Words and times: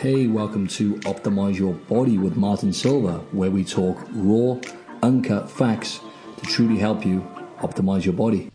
Hey, 0.00 0.26
welcome 0.28 0.66
to 0.68 0.94
Optimize 1.00 1.58
Your 1.58 1.74
Body 1.74 2.16
with 2.16 2.34
Martin 2.34 2.72
Silva, 2.72 3.18
where 3.32 3.50
we 3.50 3.62
talk 3.62 3.98
raw, 4.12 4.58
uncut 5.02 5.50
facts 5.50 6.00
to 6.38 6.46
truly 6.46 6.78
help 6.78 7.04
you 7.04 7.20
optimize 7.58 8.06
your 8.06 8.14
body. 8.14 8.50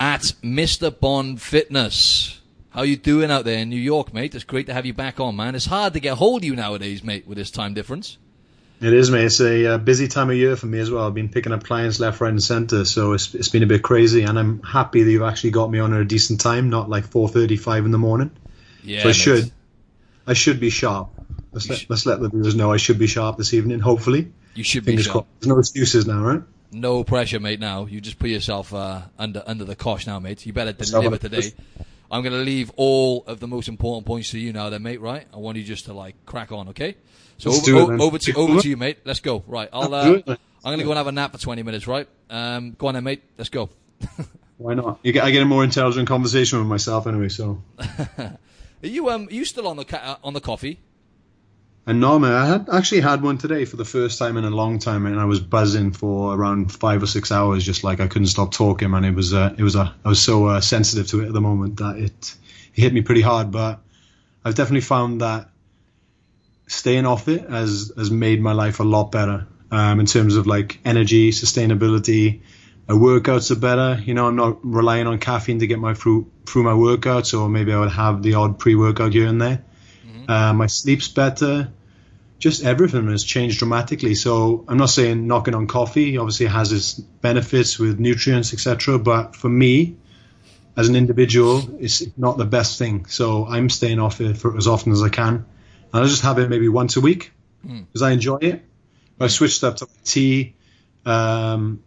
At 0.00 0.32
Mr. 0.42 0.98
Bond 0.98 1.42
Fitness. 1.42 2.40
How 2.70 2.80
you 2.80 2.96
doing 2.96 3.30
out 3.30 3.44
there 3.44 3.58
in 3.58 3.68
New 3.68 3.76
York, 3.76 4.14
mate? 4.14 4.34
It's 4.34 4.42
great 4.42 4.64
to 4.68 4.72
have 4.72 4.86
you 4.86 4.94
back 4.94 5.20
on, 5.20 5.36
man. 5.36 5.54
It's 5.54 5.66
hard 5.66 5.92
to 5.92 6.00
get 6.00 6.16
hold 6.16 6.40
of 6.40 6.44
you 6.46 6.56
nowadays, 6.56 7.04
mate, 7.04 7.26
with 7.26 7.36
this 7.36 7.50
time 7.50 7.74
difference. 7.74 8.16
It 8.80 8.94
is, 8.94 9.10
mate. 9.10 9.26
It's 9.26 9.40
a 9.42 9.74
uh, 9.74 9.76
busy 9.76 10.08
time 10.08 10.30
of 10.30 10.36
year 10.36 10.56
for 10.56 10.64
me 10.64 10.78
as 10.78 10.90
well. 10.90 11.06
I've 11.06 11.12
been 11.12 11.28
picking 11.28 11.52
up 11.52 11.62
clients 11.62 12.00
left, 12.00 12.22
right, 12.22 12.30
and 12.30 12.42
centre, 12.42 12.86
so 12.86 13.12
it's 13.12 13.34
it's 13.34 13.50
been 13.50 13.64
a 13.64 13.66
bit 13.66 13.82
crazy. 13.82 14.22
And 14.22 14.38
I'm 14.38 14.62
happy 14.62 15.02
that 15.02 15.10
you've 15.10 15.24
actually 15.24 15.50
got 15.50 15.70
me 15.70 15.78
on 15.78 15.92
at 15.92 16.00
a 16.00 16.06
decent 16.06 16.40
time, 16.40 16.70
not 16.70 16.88
like 16.88 17.04
4:35 17.04 17.84
in 17.84 17.90
the 17.90 17.98
morning. 17.98 18.30
Yeah, 18.82 19.02
so 19.02 19.04
I 19.04 19.08
mate. 19.10 19.16
should, 19.16 19.52
I 20.26 20.34
should 20.34 20.60
be 20.60 20.70
sharp. 20.70 21.10
Let's 21.52 21.68
let, 21.68 21.90
let's 21.90 22.06
let 22.06 22.20
the 22.20 22.28
viewers 22.28 22.54
know 22.54 22.72
I 22.72 22.76
should 22.78 22.98
be 22.98 23.06
sharp 23.06 23.36
this 23.36 23.52
evening. 23.52 23.80
Hopefully, 23.80 24.32
You 24.54 24.64
should 24.64 24.84
be 24.84 24.96
sharp. 24.96 25.12
crossed. 25.12 25.26
There's 25.40 25.48
no 25.48 25.58
excuses 25.58 26.06
now, 26.06 26.22
right? 26.22 26.42
No 26.70 27.04
pressure, 27.04 27.40
mate. 27.40 27.60
Now 27.60 27.86
you 27.86 28.00
just 28.00 28.18
put 28.18 28.30
yourself 28.30 28.72
uh, 28.72 29.02
under 29.18 29.42
under 29.46 29.64
the 29.64 29.76
cosh 29.76 30.06
now, 30.06 30.18
mate. 30.18 30.46
You 30.46 30.52
better 30.52 30.72
deliver 30.72 31.18
today. 31.18 31.52
I'm 32.10 32.22
going 32.22 32.34
to 32.34 32.40
leave 32.40 32.70
all 32.76 33.24
of 33.26 33.40
the 33.40 33.48
most 33.48 33.68
important 33.68 34.04
points 34.06 34.30
to 34.32 34.38
you 34.38 34.52
now, 34.52 34.68
then, 34.68 34.82
mate. 34.82 35.00
Right? 35.00 35.26
I 35.32 35.38
want 35.38 35.56
you 35.58 35.64
just 35.64 35.86
to 35.86 35.94
like 35.94 36.14
crack 36.26 36.52
on, 36.52 36.68
okay? 36.68 36.96
So 37.38 37.50
over, 37.50 37.94
it, 37.94 38.00
over 38.00 38.18
to 38.18 38.32
over 38.34 38.60
to 38.60 38.68
you, 38.68 38.76
mate. 38.76 38.98
Let's 39.04 39.20
go. 39.20 39.42
Right? 39.46 39.68
I'll 39.72 39.94
uh, 39.94 40.04
I'm 40.04 40.36
going 40.62 40.78
to 40.78 40.84
go 40.84 40.90
and 40.90 40.98
have 40.98 41.06
a 41.06 41.12
nap 41.12 41.32
for 41.32 41.38
20 41.38 41.62
minutes. 41.62 41.86
Right? 41.86 42.06
Um, 42.30 42.72
go 42.72 42.86
on, 42.86 42.94
then, 42.94 43.04
mate. 43.04 43.22
Let's 43.36 43.50
go. 43.50 43.70
Why 44.58 44.74
not? 44.74 45.00
You 45.02 45.12
get, 45.12 45.24
I 45.24 45.30
get 45.30 45.42
a 45.42 45.46
more 45.46 45.64
intelligent 45.64 46.06
conversation 46.06 46.58
with 46.58 46.68
myself 46.68 47.06
anyway. 47.06 47.28
So, 47.28 47.62
Are 48.82 48.88
you 48.88 49.10
um? 49.10 49.28
Are 49.28 49.34
you 49.34 49.44
still 49.44 49.68
on 49.68 49.76
the 49.76 49.86
uh, 50.04 50.16
on 50.24 50.32
the 50.34 50.40
coffee? 50.40 50.80
and 51.84 52.00
no, 52.00 52.18
man, 52.18 52.32
I 52.32 52.46
had 52.46 52.68
actually 52.68 53.00
had 53.00 53.22
one 53.22 53.38
today 53.38 53.64
for 53.64 53.76
the 53.76 53.84
first 53.84 54.18
time 54.18 54.36
in 54.36 54.44
a 54.44 54.50
long 54.50 54.78
time, 54.78 55.04
and 55.04 55.18
I 55.18 55.24
was 55.24 55.40
buzzing 55.40 55.90
for 55.90 56.32
around 56.32 56.70
five 56.70 57.02
or 57.02 57.08
six 57.08 57.32
hours, 57.32 57.64
just 57.64 57.82
like 57.82 57.98
I 57.98 58.06
couldn't 58.06 58.28
stop 58.28 58.52
talking, 58.52 58.90
man. 58.90 59.04
It 59.04 59.14
was 59.14 59.34
uh, 59.34 59.54
it 59.58 59.62
was 59.64 59.74
a 59.74 59.92
I 60.04 60.08
was 60.08 60.20
so 60.20 60.46
uh, 60.46 60.60
sensitive 60.60 61.08
to 61.08 61.22
it 61.22 61.26
at 61.26 61.32
the 61.32 61.40
moment 61.40 61.78
that 61.78 61.96
it 61.96 62.36
it 62.74 62.80
hit 62.80 62.92
me 62.92 63.02
pretty 63.02 63.20
hard, 63.20 63.50
but 63.50 63.80
I've 64.44 64.54
definitely 64.54 64.82
found 64.82 65.22
that 65.22 65.48
staying 66.68 67.04
off 67.04 67.26
it 67.26 67.50
has 67.50 67.92
has 67.96 68.12
made 68.12 68.40
my 68.40 68.52
life 68.52 68.78
a 68.78 68.84
lot 68.84 69.10
better 69.10 69.48
um, 69.72 69.98
in 69.98 70.06
terms 70.06 70.36
of 70.36 70.46
like 70.46 70.78
energy, 70.84 71.32
sustainability. 71.32 72.42
My 72.88 72.94
workouts 72.94 73.50
are 73.50 73.56
better. 73.56 74.00
You 74.04 74.14
know, 74.14 74.26
I'm 74.26 74.36
not 74.36 74.58
relying 74.64 75.06
on 75.06 75.18
caffeine 75.18 75.60
to 75.60 75.66
get 75.66 75.78
my 75.78 75.94
through 75.94 76.30
through 76.46 76.64
my 76.64 76.72
workouts, 76.72 77.38
or 77.38 77.48
maybe 77.48 77.72
I 77.72 77.78
would 77.78 77.92
have 77.92 78.22
the 78.22 78.34
odd 78.34 78.58
pre-workout 78.58 79.12
here 79.12 79.26
and 79.28 79.40
there. 79.40 79.64
Uh, 80.28 80.52
my 80.52 80.66
sleep's 80.66 81.08
better. 81.08 81.70
Just 82.38 82.64
everything 82.64 83.08
has 83.08 83.22
changed 83.22 83.58
dramatically. 83.60 84.16
So 84.16 84.64
I'm 84.66 84.78
not 84.78 84.90
saying 84.90 85.26
knocking 85.26 85.54
on 85.54 85.68
coffee. 85.68 86.16
Obviously, 86.18 86.46
it 86.46 86.50
has 86.50 86.72
its 86.72 86.94
benefits 86.94 87.78
with 87.78 88.00
nutrients, 88.00 88.52
etc. 88.52 88.98
But 88.98 89.36
for 89.36 89.48
me, 89.48 89.96
as 90.76 90.88
an 90.88 90.96
individual, 90.96 91.62
it's 91.78 92.02
not 92.16 92.38
the 92.38 92.44
best 92.44 92.78
thing. 92.78 93.06
So 93.06 93.46
I'm 93.46 93.70
staying 93.70 94.00
off 94.00 94.20
it 94.20 94.36
for 94.36 94.56
as 94.56 94.66
often 94.66 94.92
as 94.92 95.02
I 95.02 95.08
can. 95.08 95.44
And 95.92 96.04
I 96.04 96.06
just 96.08 96.22
have 96.22 96.38
it 96.38 96.48
maybe 96.48 96.68
once 96.68 96.96
a 96.96 97.00
week 97.00 97.32
because 97.62 98.02
I 98.02 98.10
enjoy 98.10 98.38
it. 98.38 98.64
I 99.20 99.28
switched 99.28 99.62
up 99.62 99.76
to 99.76 99.86
tea. 100.04 100.54
Um, 101.04 101.82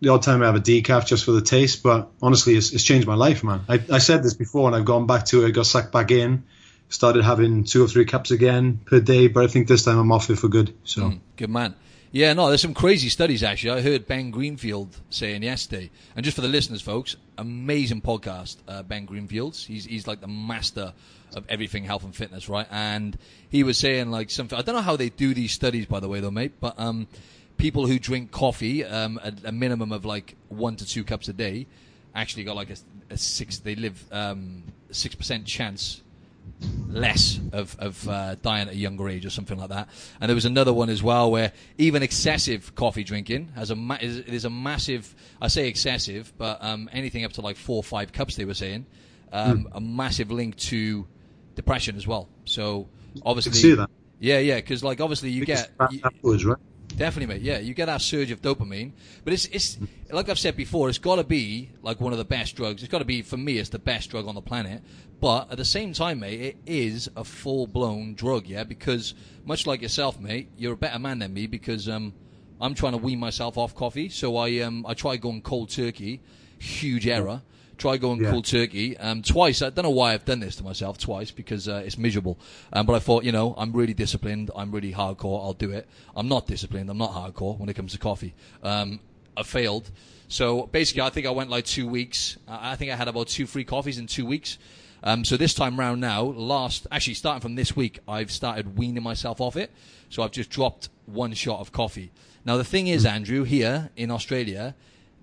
the 0.00 0.10
odd 0.10 0.22
time 0.22 0.42
I 0.42 0.46
have 0.46 0.56
a 0.56 0.60
decaf 0.60 1.06
just 1.06 1.24
for 1.24 1.32
the 1.32 1.40
taste, 1.40 1.82
but 1.82 2.10
honestly, 2.20 2.54
it's, 2.54 2.72
it's 2.72 2.84
changed 2.84 3.06
my 3.06 3.14
life, 3.14 3.42
man. 3.42 3.62
I, 3.68 3.80
I 3.90 3.98
said 3.98 4.22
this 4.22 4.34
before, 4.34 4.66
and 4.66 4.76
I've 4.76 4.84
gone 4.84 5.06
back 5.06 5.26
to 5.26 5.44
it. 5.44 5.52
Got 5.52 5.66
sucked 5.66 5.92
back 5.92 6.10
in. 6.10 6.44
Started 6.88 7.24
having 7.24 7.64
two 7.64 7.82
or 7.84 7.88
three 7.88 8.04
cups 8.04 8.30
again 8.30 8.78
per 8.84 9.00
day, 9.00 9.26
but 9.26 9.42
I 9.42 9.48
think 9.48 9.66
this 9.66 9.84
time 9.84 9.98
I'm 9.98 10.12
off 10.12 10.30
it 10.30 10.36
for 10.36 10.48
good. 10.48 10.72
So 10.84 11.14
Good 11.36 11.50
man. 11.50 11.74
Yeah, 12.12 12.32
no, 12.32 12.48
there's 12.48 12.62
some 12.62 12.74
crazy 12.74 13.08
studies 13.08 13.42
actually. 13.42 13.78
I 13.78 13.82
heard 13.82 14.06
Ben 14.06 14.30
Greenfield 14.30 14.96
saying 15.10 15.42
yesterday, 15.42 15.90
and 16.14 16.24
just 16.24 16.36
for 16.36 16.40
the 16.40 16.48
listeners, 16.48 16.80
folks, 16.80 17.16
amazing 17.36 18.00
podcast. 18.00 18.56
Uh, 18.68 18.82
ben 18.82 19.04
Greenfield's. 19.04 19.66
He's 19.66 19.84
he's 19.84 20.06
like 20.06 20.20
the 20.20 20.28
master 20.28 20.94
of 21.34 21.44
everything 21.48 21.84
health 21.84 22.04
and 22.04 22.14
fitness, 22.14 22.48
right? 22.48 22.66
And 22.70 23.18
he 23.50 23.64
was 23.64 23.76
saying 23.76 24.10
like 24.10 24.30
something. 24.30 24.56
I 24.56 24.62
don't 24.62 24.76
know 24.76 24.80
how 24.80 24.96
they 24.96 25.08
do 25.08 25.34
these 25.34 25.52
studies, 25.52 25.86
by 25.86 26.00
the 26.00 26.08
way, 26.08 26.20
though, 26.20 26.30
mate. 26.30 26.52
But 26.60 26.78
um, 26.78 27.08
people 27.56 27.86
who 27.86 27.98
drink 27.98 28.30
coffee, 28.30 28.84
um, 28.84 29.18
a, 29.22 29.32
a 29.48 29.52
minimum 29.52 29.92
of 29.92 30.04
like 30.04 30.36
one 30.48 30.76
to 30.76 30.86
two 30.86 31.04
cups 31.04 31.28
a 31.28 31.32
day, 31.32 31.66
actually 32.14 32.44
got 32.44 32.56
like 32.56 32.70
a, 32.70 32.76
a 33.10 33.16
six. 33.16 33.58
They 33.58 33.74
live 33.74 34.02
um 34.12 34.64
six 34.90 35.14
percent 35.14 35.46
chance 35.46 36.02
less 36.88 37.38
of, 37.52 37.76
of 37.78 38.08
uh, 38.08 38.36
dying 38.36 38.68
at 38.68 38.74
a 38.74 38.76
younger 38.76 39.08
age 39.08 39.26
or 39.26 39.30
something 39.30 39.58
like 39.58 39.68
that. 39.70 39.88
And 40.20 40.28
there 40.28 40.34
was 40.34 40.44
another 40.44 40.72
one 40.72 40.88
as 40.88 41.02
well 41.02 41.30
where 41.30 41.52
even 41.76 42.02
excessive 42.02 42.74
coffee 42.74 43.04
drinking 43.04 43.48
has 43.56 43.70
a 43.70 43.76
ma- 43.76 43.98
is, 44.00 44.18
is 44.18 44.44
a 44.44 44.50
massive. 44.50 45.14
I 45.42 45.48
say 45.48 45.68
excessive, 45.68 46.32
but 46.38 46.62
um, 46.62 46.88
anything 46.92 47.24
up 47.24 47.32
to 47.32 47.40
like 47.40 47.56
four 47.56 47.76
or 47.78 47.82
five 47.82 48.12
cups, 48.12 48.36
they 48.36 48.44
were 48.44 48.54
saying, 48.54 48.86
um, 49.32 49.68
a 49.72 49.80
massive 49.80 50.30
link 50.30 50.56
to 50.56 51.06
depression 51.56 51.96
as 51.96 52.06
well. 52.06 52.28
So 52.44 52.88
obviously, 53.24 53.52
see 53.54 53.74
that. 53.74 53.90
yeah, 54.20 54.38
yeah, 54.38 54.56
because 54.56 54.82
like 54.84 55.00
obviously 55.00 55.30
you 55.30 55.44
get. 55.44 55.70
you- 55.90 56.00
right? 56.46 56.58
Definitely, 56.96 57.34
mate. 57.34 57.42
Yeah, 57.42 57.58
you 57.58 57.74
get 57.74 57.86
that 57.86 58.00
surge 58.00 58.30
of 58.30 58.40
dopamine, 58.40 58.92
but 59.22 59.34
it's 59.34 59.44
it's 59.46 59.76
like 60.10 60.30
I've 60.30 60.38
said 60.38 60.56
before. 60.56 60.88
It's 60.88 60.96
got 60.96 61.16
to 61.16 61.24
be 61.24 61.70
like 61.82 62.00
one 62.00 62.12
of 62.12 62.18
the 62.18 62.24
best 62.24 62.56
drugs. 62.56 62.82
It's 62.82 62.90
got 62.90 63.00
to 63.00 63.04
be 63.04 63.20
for 63.20 63.36
me. 63.36 63.58
It's 63.58 63.68
the 63.68 63.78
best 63.78 64.10
drug 64.10 64.26
on 64.26 64.34
the 64.34 64.40
planet. 64.40 64.82
But 65.20 65.50
at 65.50 65.58
the 65.58 65.64
same 65.64 65.92
time, 65.92 66.20
mate, 66.20 66.40
it 66.40 66.56
is 66.64 67.10
a 67.14 67.22
full 67.22 67.66
blown 67.66 68.14
drug. 68.14 68.46
Yeah, 68.46 68.64
because 68.64 69.12
much 69.44 69.66
like 69.66 69.82
yourself, 69.82 70.18
mate, 70.18 70.48
you're 70.56 70.72
a 70.72 70.76
better 70.76 70.98
man 70.98 71.18
than 71.18 71.34
me 71.34 71.46
because 71.46 71.86
um, 71.86 72.14
I'm 72.62 72.74
trying 72.74 72.92
to 72.92 72.98
wean 72.98 73.18
myself 73.18 73.58
off 73.58 73.74
coffee. 73.74 74.08
So 74.08 74.38
I 74.38 74.60
um 74.60 74.86
I 74.88 74.94
try 74.94 75.18
going 75.18 75.42
cold 75.42 75.68
turkey. 75.68 76.22
Huge 76.58 77.06
error. 77.06 77.42
Try 77.78 77.96
going 77.98 78.22
Yeah. 78.22 78.30
cold 78.30 78.46
turkey 78.46 78.96
um, 78.98 79.22
twice. 79.22 79.60
I 79.62 79.70
don't 79.70 79.84
know 79.84 79.90
why 79.90 80.14
I've 80.14 80.24
done 80.24 80.40
this 80.40 80.56
to 80.56 80.64
myself 80.64 80.96
twice 80.98 81.30
because 81.30 81.68
uh, 81.68 81.82
it's 81.84 81.98
miserable. 81.98 82.38
Um, 82.72 82.86
but 82.86 82.94
I 82.94 82.98
thought, 83.00 83.24
you 83.24 83.32
know, 83.32 83.54
I'm 83.58 83.72
really 83.72 83.94
disciplined. 83.94 84.50
I'm 84.56 84.70
really 84.72 84.92
hardcore. 84.92 85.44
I'll 85.44 85.52
do 85.52 85.70
it. 85.72 85.86
I'm 86.14 86.28
not 86.28 86.46
disciplined. 86.46 86.88
I'm 86.88 86.98
not 86.98 87.12
hardcore 87.12 87.58
when 87.58 87.68
it 87.68 87.74
comes 87.74 87.92
to 87.92 87.98
coffee. 87.98 88.34
Um, 88.62 89.00
I 89.36 89.42
failed. 89.42 89.90
So 90.28 90.66
basically, 90.66 91.02
I 91.02 91.10
think 91.10 91.26
I 91.26 91.30
went 91.30 91.50
like 91.50 91.64
two 91.66 91.86
weeks. 91.86 92.38
I 92.48 92.72
I 92.72 92.76
think 92.76 92.90
I 92.90 92.96
had 92.96 93.08
about 93.08 93.28
two 93.28 93.46
free 93.46 93.64
coffees 93.64 93.98
in 93.98 94.06
two 94.06 94.26
weeks. 94.26 94.58
Um, 95.02 95.24
so 95.24 95.36
this 95.36 95.54
time 95.54 95.78
round 95.78 96.00
now, 96.00 96.22
last 96.22 96.86
actually 96.90 97.14
starting 97.14 97.40
from 97.42 97.54
this 97.54 97.76
week, 97.76 98.00
I've 98.08 98.30
started 98.32 98.76
weaning 98.78 99.02
myself 99.02 99.40
off 99.40 99.56
it. 99.56 99.70
So 100.08 100.22
I've 100.22 100.32
just 100.32 100.50
dropped 100.50 100.88
one 101.04 101.34
shot 101.34 101.60
of 101.60 101.70
coffee. 101.70 102.10
Now 102.44 102.56
the 102.56 102.64
thing 102.64 102.86
is, 102.88 103.04
Andrew, 103.04 103.44
here 103.44 103.90
in 103.96 104.10
Australia, 104.10 104.74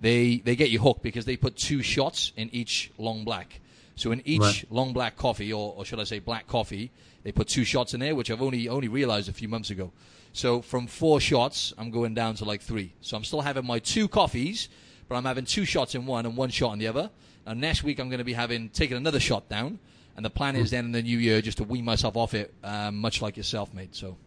they 0.03 0.37
they 0.37 0.55
get 0.55 0.69
you 0.69 0.79
hooked 0.79 1.01
because 1.01 1.23
they 1.25 1.37
put 1.37 1.55
two 1.55 1.81
shots 1.81 2.33
in 2.35 2.49
each 2.53 2.91
long 2.97 3.23
black. 3.23 3.59
So 3.95 4.11
in 4.11 4.21
each 4.25 4.41
Right. 4.41 4.65
long 4.69 4.91
black 4.91 5.15
coffee, 5.15 5.53
or, 5.53 5.73
or 5.77 5.85
should 5.85 5.99
I 5.99 6.03
say 6.03 6.19
black 6.19 6.45
coffee, 6.47 6.91
they 7.23 7.31
put 7.31 7.47
two 7.47 7.63
shots 7.63 7.93
in 7.93 7.99
there, 8.01 8.13
which 8.13 8.29
I've 8.29 8.41
only 8.41 8.67
only 8.67 8.89
realized 8.89 9.29
a 9.29 9.33
few 9.33 9.47
months 9.47 9.69
ago. 9.69 9.91
So 10.33 10.61
from 10.61 10.87
four 10.87 11.21
shots, 11.21 11.73
I'm 11.77 11.89
going 11.91 12.13
down 12.15 12.35
to 12.35 12.45
like 12.45 12.61
three. 12.61 12.91
So 13.01 13.15
I'm 13.15 13.23
still 13.23 13.41
having 13.41 13.65
my 13.65 13.79
two 13.79 14.07
coffees, 14.07 14.67
but 15.07 15.15
I'm 15.15 15.25
having 15.25 15.45
two 15.45 15.63
shots 15.65 15.95
in 15.95 16.05
one 16.05 16.25
and 16.25 16.35
one 16.35 16.49
shot 16.49 16.73
in 16.73 16.79
the 16.79 16.87
other. 16.87 17.09
And 17.45 17.61
next 17.61 17.83
week 17.83 17.99
I'm 17.99 18.09
going 18.09 18.23
to 18.25 18.25
be 18.25 18.33
having 18.33 18.69
taking 18.69 18.97
another 18.97 19.19
shot 19.19 19.47
down. 19.47 19.79
And 20.15 20.25
the 20.25 20.29
plan 20.29 20.55
is 20.55 20.69
then 20.71 20.85
in 20.85 20.91
the 20.91 21.01
new 21.01 21.17
year 21.17 21.41
just 21.41 21.57
to 21.59 21.63
wean 21.63 21.85
myself 21.85 22.15
off 22.17 22.33
it, 22.33 22.53
um, 22.63 22.97
much 22.99 23.21
like 23.21 23.37
yourself, 23.37 23.73
mate. 23.73 23.95
So. 23.95 24.17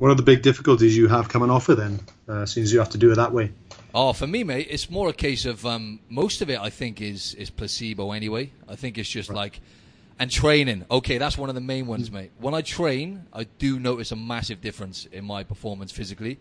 What 0.00 0.10
are 0.10 0.14
the 0.14 0.22
big 0.22 0.40
difficulties 0.40 0.96
you 0.96 1.08
have 1.08 1.28
coming 1.28 1.50
off 1.50 1.68
it 1.68 1.74
then, 1.74 2.00
uh, 2.26 2.46
since 2.46 2.72
you 2.72 2.78
have 2.78 2.88
to 2.88 2.96
do 2.96 3.12
it 3.12 3.16
that 3.16 3.32
way? 3.32 3.52
Oh, 3.94 4.14
for 4.14 4.26
me, 4.26 4.44
mate, 4.44 4.68
it's 4.70 4.88
more 4.88 5.10
a 5.10 5.12
case 5.12 5.44
of 5.44 5.66
um, 5.66 6.00
most 6.08 6.40
of 6.40 6.48
it. 6.48 6.58
I 6.58 6.70
think 6.70 7.02
is 7.02 7.34
is 7.34 7.50
placebo 7.50 8.12
anyway. 8.12 8.50
I 8.66 8.76
think 8.76 8.96
it's 8.96 9.10
just 9.10 9.28
like 9.28 9.60
and 10.18 10.30
training. 10.30 10.86
Okay, 10.90 11.18
that's 11.18 11.36
one 11.36 11.50
of 11.50 11.54
the 11.54 11.60
main 11.60 11.86
ones, 11.86 12.10
mate. 12.10 12.30
When 12.38 12.54
I 12.54 12.62
train, 12.62 13.26
I 13.30 13.44
do 13.44 13.78
notice 13.78 14.10
a 14.10 14.16
massive 14.16 14.62
difference 14.62 15.04
in 15.04 15.26
my 15.26 15.44
performance 15.44 15.92
physically. 15.92 16.38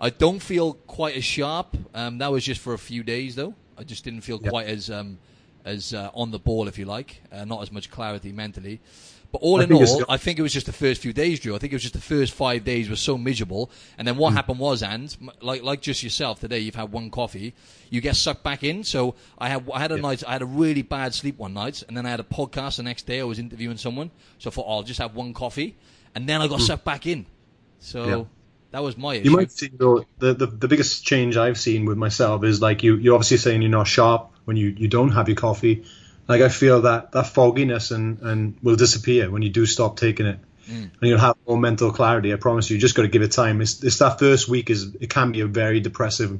I 0.00 0.10
don't 0.10 0.38
feel 0.38 0.74
quite 0.74 1.16
as 1.16 1.24
sharp. 1.24 1.76
Um, 1.92 2.18
that 2.18 2.30
was 2.30 2.44
just 2.44 2.60
for 2.60 2.74
a 2.74 2.78
few 2.78 3.02
days, 3.02 3.34
though. 3.34 3.56
I 3.76 3.82
just 3.82 4.04
didn't 4.04 4.20
feel 4.20 4.38
Yep. 4.40 4.50
quite 4.52 4.68
as 4.68 4.88
um, 4.88 5.18
as 5.64 5.94
uh, 5.94 6.10
on 6.14 6.30
the 6.30 6.38
ball, 6.38 6.68
if 6.68 6.78
you 6.78 6.84
like. 6.84 7.22
Uh, 7.32 7.44
not 7.44 7.60
as 7.60 7.72
much 7.72 7.90
clarity 7.90 8.30
mentally. 8.30 8.78
But 9.32 9.42
all 9.42 9.60
I 9.60 9.64
in 9.64 9.72
all, 9.72 10.04
I 10.08 10.16
think 10.16 10.38
it 10.38 10.42
was 10.42 10.52
just 10.52 10.66
the 10.66 10.72
first 10.72 11.00
few 11.00 11.12
days, 11.12 11.38
Drew. 11.38 11.54
I 11.54 11.58
think 11.58 11.72
it 11.72 11.76
was 11.76 11.82
just 11.82 11.94
the 11.94 12.00
first 12.00 12.32
five 12.32 12.64
days 12.64 12.90
were 12.90 12.96
so 12.96 13.16
miserable. 13.16 13.70
And 13.96 14.06
then 14.06 14.16
what 14.16 14.30
hmm. 14.30 14.36
happened 14.36 14.58
was, 14.58 14.82
and 14.82 15.16
like 15.40 15.62
like 15.62 15.80
just 15.80 16.02
yourself 16.02 16.40
today, 16.40 16.58
you've 16.58 16.74
had 16.74 16.90
one 16.90 17.10
coffee, 17.10 17.54
you 17.90 18.00
get 18.00 18.16
sucked 18.16 18.42
back 18.42 18.64
in. 18.64 18.82
So 18.82 19.14
I 19.38 19.48
had 19.48 19.70
I 19.72 19.78
had 19.78 19.92
a 19.92 19.98
night, 19.98 20.24
I 20.26 20.32
had 20.32 20.42
a 20.42 20.46
really 20.46 20.82
bad 20.82 21.14
sleep 21.14 21.38
one 21.38 21.54
night, 21.54 21.82
and 21.86 21.96
then 21.96 22.06
I 22.06 22.10
had 22.10 22.20
a 22.20 22.24
podcast 22.24 22.78
the 22.78 22.82
next 22.82 23.06
day. 23.06 23.20
I 23.20 23.24
was 23.24 23.38
interviewing 23.38 23.76
someone, 23.76 24.10
so 24.38 24.50
I 24.50 24.52
thought 24.52 24.66
oh, 24.66 24.72
I'll 24.78 24.82
just 24.82 25.00
have 25.00 25.14
one 25.14 25.32
coffee, 25.32 25.76
and 26.14 26.28
then 26.28 26.40
I 26.40 26.48
got 26.48 26.58
hmm. 26.58 26.66
sucked 26.66 26.84
back 26.84 27.06
in. 27.06 27.26
So. 27.78 28.06
Yeah. 28.06 28.24
that 28.72 28.82
was 28.82 28.96
my 28.96 29.14
issue. 29.14 29.30
You 29.30 29.36
might 29.36 29.50
see 29.52 29.70
though 29.72 30.04
the, 30.18 30.34
the 30.34 30.46
the 30.46 30.68
biggest 30.68 31.04
change 31.04 31.36
I've 31.36 31.58
seen 31.58 31.86
with 31.86 31.98
myself 31.98 32.44
is 32.44 32.60
like 32.60 32.82
you 32.82 32.96
you're 32.96 33.14
obviously 33.14 33.38
saying 33.38 33.62
you're 33.62 33.70
not 33.70 33.88
sharp 33.88 34.30
when 34.44 34.56
you, 34.56 34.68
you 34.68 34.88
don't 34.88 35.12
have 35.12 35.28
your 35.28 35.36
coffee. 35.36 35.84
Like 36.30 36.42
I 36.42 36.48
feel 36.48 36.82
that 36.82 37.10
that 37.12 37.26
fogginess 37.26 37.90
and, 37.90 38.20
and 38.20 38.56
will 38.62 38.76
disappear 38.76 39.28
when 39.30 39.42
you 39.42 39.50
do 39.50 39.66
stop 39.66 39.96
taking 39.96 40.26
it. 40.26 40.38
and 41.00 41.10
you'll 41.10 41.18
have 41.18 41.34
more 41.48 41.58
mental 41.58 41.90
clarity. 41.90 42.32
I 42.32 42.36
promise 42.36 42.70
you. 42.70 42.76
You 42.76 42.80
just 42.80 42.94
got 42.94 43.02
to 43.02 43.08
give 43.08 43.22
it 43.22 43.32
time. 43.32 43.60
It's, 43.60 43.82
it's 43.82 43.98
that 43.98 44.20
first 44.20 44.48
week 44.48 44.70
is 44.70 44.94
it 45.00 45.10
can 45.10 45.32
be 45.32 45.40
a 45.40 45.48
very 45.48 45.80
depressive 45.80 46.38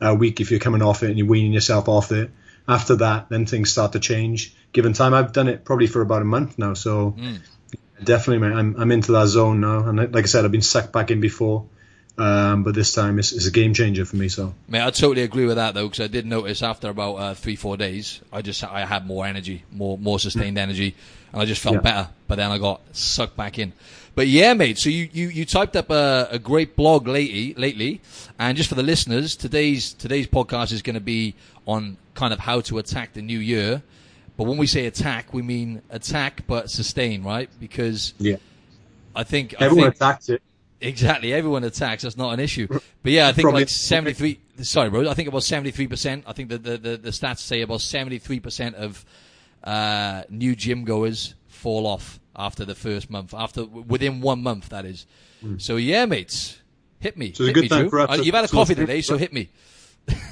uh, 0.00 0.14
week 0.18 0.40
if 0.40 0.50
you're 0.50 0.60
coming 0.60 0.80
off 0.80 1.02
it 1.02 1.10
and 1.10 1.18
you're 1.18 1.26
weaning 1.26 1.52
yourself 1.52 1.86
off 1.86 2.12
it. 2.12 2.30
After 2.66 2.96
that, 2.96 3.28
then 3.28 3.44
things 3.44 3.70
start 3.70 3.92
to 3.92 4.00
change. 4.00 4.54
Given 4.72 4.94
time, 4.94 5.12
I've 5.12 5.32
done 5.32 5.48
it 5.48 5.66
probably 5.66 5.86
for 5.86 6.00
about 6.00 6.22
a 6.22 6.24
month 6.24 6.58
now, 6.58 6.72
so 6.74 7.14
definitely, 8.02 8.38
man, 8.48 8.56
I'm 8.58 8.76
I'm 8.80 8.90
into 8.92 9.12
that 9.12 9.26
zone 9.26 9.60
now. 9.60 9.86
And 9.86 9.98
like 10.14 10.24
I 10.24 10.26
said, 10.26 10.44
I've 10.46 10.50
been 10.50 10.62
sucked 10.62 10.92
back 10.92 11.10
in 11.10 11.20
before. 11.20 11.66
Um, 12.18 12.62
but 12.62 12.74
this 12.74 12.94
time 12.94 13.18
it's, 13.18 13.32
it's 13.32 13.46
a 13.46 13.50
game 13.50 13.74
changer 13.74 14.06
for 14.06 14.16
me. 14.16 14.28
So 14.28 14.54
Mate, 14.68 14.82
I 14.82 14.90
totally 14.90 15.22
agree 15.22 15.44
with 15.44 15.56
that 15.56 15.74
though, 15.74 15.86
because 15.88 16.00
I 16.04 16.06
did 16.06 16.24
notice 16.24 16.62
after 16.62 16.88
about 16.88 17.14
uh, 17.16 17.34
three, 17.34 17.56
four 17.56 17.76
days, 17.76 18.20
I 18.32 18.40
just 18.42 18.64
I 18.64 18.86
had 18.86 19.06
more 19.06 19.26
energy, 19.26 19.64
more 19.70 19.98
more 19.98 20.18
sustained 20.18 20.56
energy, 20.56 20.94
and 21.32 21.42
I 21.42 21.44
just 21.44 21.60
felt 21.60 21.74
Yeah. 21.76 21.80
better. 21.82 22.08
But 22.26 22.36
then 22.36 22.50
I 22.50 22.58
got 22.58 22.80
sucked 22.92 23.36
back 23.36 23.58
in. 23.58 23.72
But 24.14 24.28
yeah, 24.28 24.54
mate. 24.54 24.78
So 24.78 24.88
you 24.88 25.10
you, 25.12 25.28
you 25.28 25.44
typed 25.44 25.76
up 25.76 25.90
a, 25.90 26.28
a 26.30 26.38
great 26.38 26.74
blog 26.74 27.06
lately, 27.06 27.52
lately, 27.54 28.00
and 28.38 28.56
just 28.56 28.70
for 28.70 28.74
the 28.74 28.82
listeners, 28.82 29.36
today's 29.36 29.92
today's 29.92 30.26
podcast 30.26 30.72
is 30.72 30.80
going 30.80 30.94
to 30.94 31.00
be 31.00 31.34
on 31.66 31.98
kind 32.14 32.32
of 32.32 32.38
how 32.38 32.62
to 32.62 32.78
attack 32.78 33.12
the 33.12 33.20
new 33.20 33.38
year. 33.38 33.82
But 34.38 34.44
when 34.44 34.56
we 34.56 34.66
say 34.66 34.86
attack, 34.86 35.34
we 35.34 35.42
mean 35.42 35.82
attack 35.90 36.44
but 36.46 36.70
sustain, 36.70 37.22
right? 37.24 37.50
Because 37.60 38.14
yeah, 38.18 38.36
I 39.14 39.22
think 39.24 39.54
I 39.60 39.66
everyone 39.66 39.90
think, 39.90 39.96
attacked 39.96 40.30
it. 40.30 40.42
Exactly. 40.80 41.32
Everyone 41.32 41.64
attacks. 41.64 42.02
That's 42.02 42.16
not 42.16 42.32
an 42.34 42.40
issue. 42.40 42.66
But 42.68 43.12
yeah, 43.12 43.28
I 43.28 43.32
think 43.32 43.44
Probably- 43.44 43.62
like 43.62 43.68
73, 43.68 44.40
sorry, 44.62 44.90
bro. 44.90 45.08
I 45.08 45.14
think 45.14 45.28
about 45.28 45.42
73%. 45.42 46.22
I 46.26 46.32
think 46.32 46.50
that 46.50 46.62
the, 46.62 46.76
the, 46.76 46.96
the 46.96 47.10
stats 47.10 47.38
say 47.38 47.62
about 47.62 47.80
73% 47.80 48.74
of, 48.74 49.04
uh, 49.64 50.22
new 50.28 50.54
gym 50.54 50.84
goers 50.84 51.34
fall 51.48 51.86
off 51.86 52.20
after 52.36 52.64
the 52.64 52.74
first 52.74 53.10
month, 53.10 53.32
after, 53.34 53.64
within 53.64 54.20
one 54.20 54.42
month, 54.42 54.68
that 54.68 54.84
is. 54.84 55.06
So 55.58 55.76
yeah, 55.76 56.06
mates, 56.06 56.60
hit 56.98 57.16
me. 57.16 57.32
So 57.32 57.44
hit 57.44 57.54
good 57.54 57.62
me, 57.62 57.68
time 57.68 57.80
Drew. 57.82 57.90
for 57.90 58.00
us 58.00 58.18
Uh, 58.18 58.22
You've 58.22 58.34
had 58.34 58.44
a 58.44 58.48
coffee 58.48 58.74
today, 58.74 59.00
so 59.00 59.16
hit 59.16 59.32
me. 59.32 59.48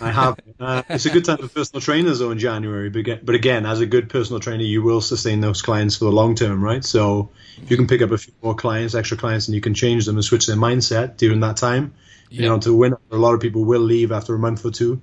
I 0.01 0.11
have. 0.11 0.39
Uh, 0.61 0.83
it's 0.89 1.07
a 1.07 1.11
good 1.11 1.25
time 1.25 1.39
for 1.39 1.49
personal 1.49 1.81
trainers 1.81 2.19
though 2.19 2.31
in 2.31 2.39
January. 2.39 2.91
But 2.91 3.35
again, 3.35 3.67
as 3.67 3.81
a 3.81 3.87
good 3.87 4.09
personal 4.09 4.41
trainer, 4.41 4.63
you 4.63 4.83
will 4.83 5.01
sustain 5.01 5.41
those 5.41 5.63
clients 5.63 5.97
for 5.97 6.05
the 6.05 6.13
long 6.13 6.35
term, 6.35 6.63
right? 6.63 6.85
So 6.85 7.31
if 7.63 7.71
you 7.71 7.77
can 7.77 7.87
pick 7.87 8.03
up 8.03 8.11
a 8.11 8.19
few 8.19 8.33
more 8.43 8.55
clients, 8.55 8.95
extra 8.95 9.17
clients, 9.17 9.49
and 9.49 9.55
you 9.55 9.61
can 9.61 9.75
change 9.75 10.07
them 10.07 10.17
and 10.17 10.25
switch 10.25 10.47
their 10.47 10.57
mindset 10.57 11.17
during 11.17 11.41
that 11.41 11.57
time, 11.57 11.95
you 12.31 12.43
know, 12.43 12.59
to 12.61 12.75
win. 12.75 12.95
A 13.11 13.17
lot 13.17 13.35
of 13.35 13.41
people 13.41 13.65
will 13.65 13.81
leave 13.81 14.13
after 14.13 14.35
a 14.35 14.39
month 14.39 14.65
or 14.65 14.71
two, 14.71 15.01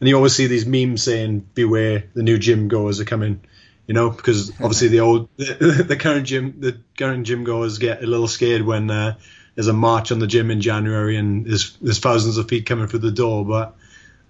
and 0.00 0.08
you 0.08 0.16
always 0.16 0.34
see 0.34 0.46
these 0.46 0.66
memes 0.66 1.02
saying, 1.02 1.46
"Beware, 1.54 2.04
the 2.14 2.22
new 2.22 2.38
gym 2.38 2.68
goers 2.68 3.00
are 3.00 3.04
coming." 3.04 3.40
You 3.86 3.94
know, 3.94 4.10
because 4.10 4.50
obviously 4.52 4.86
the 4.86 5.00
old, 5.00 5.28
the, 5.36 5.84
the 5.88 5.96
current 5.96 6.24
gym, 6.24 6.60
the 6.60 6.78
current 6.96 7.26
gym 7.26 7.42
goers 7.42 7.78
get 7.78 8.04
a 8.04 8.06
little 8.06 8.28
scared 8.28 8.62
when 8.62 8.88
uh, 8.88 9.16
there's 9.56 9.66
a 9.66 9.72
march 9.72 10.12
on 10.12 10.20
the 10.20 10.28
gym 10.28 10.50
in 10.52 10.60
January 10.60 11.16
and 11.16 11.44
there's 11.44 11.76
there's 11.80 11.98
thousands 11.98 12.38
of 12.38 12.48
feet 12.48 12.66
coming 12.66 12.86
through 12.86 13.00
the 13.00 13.10
door, 13.10 13.44
but 13.44 13.76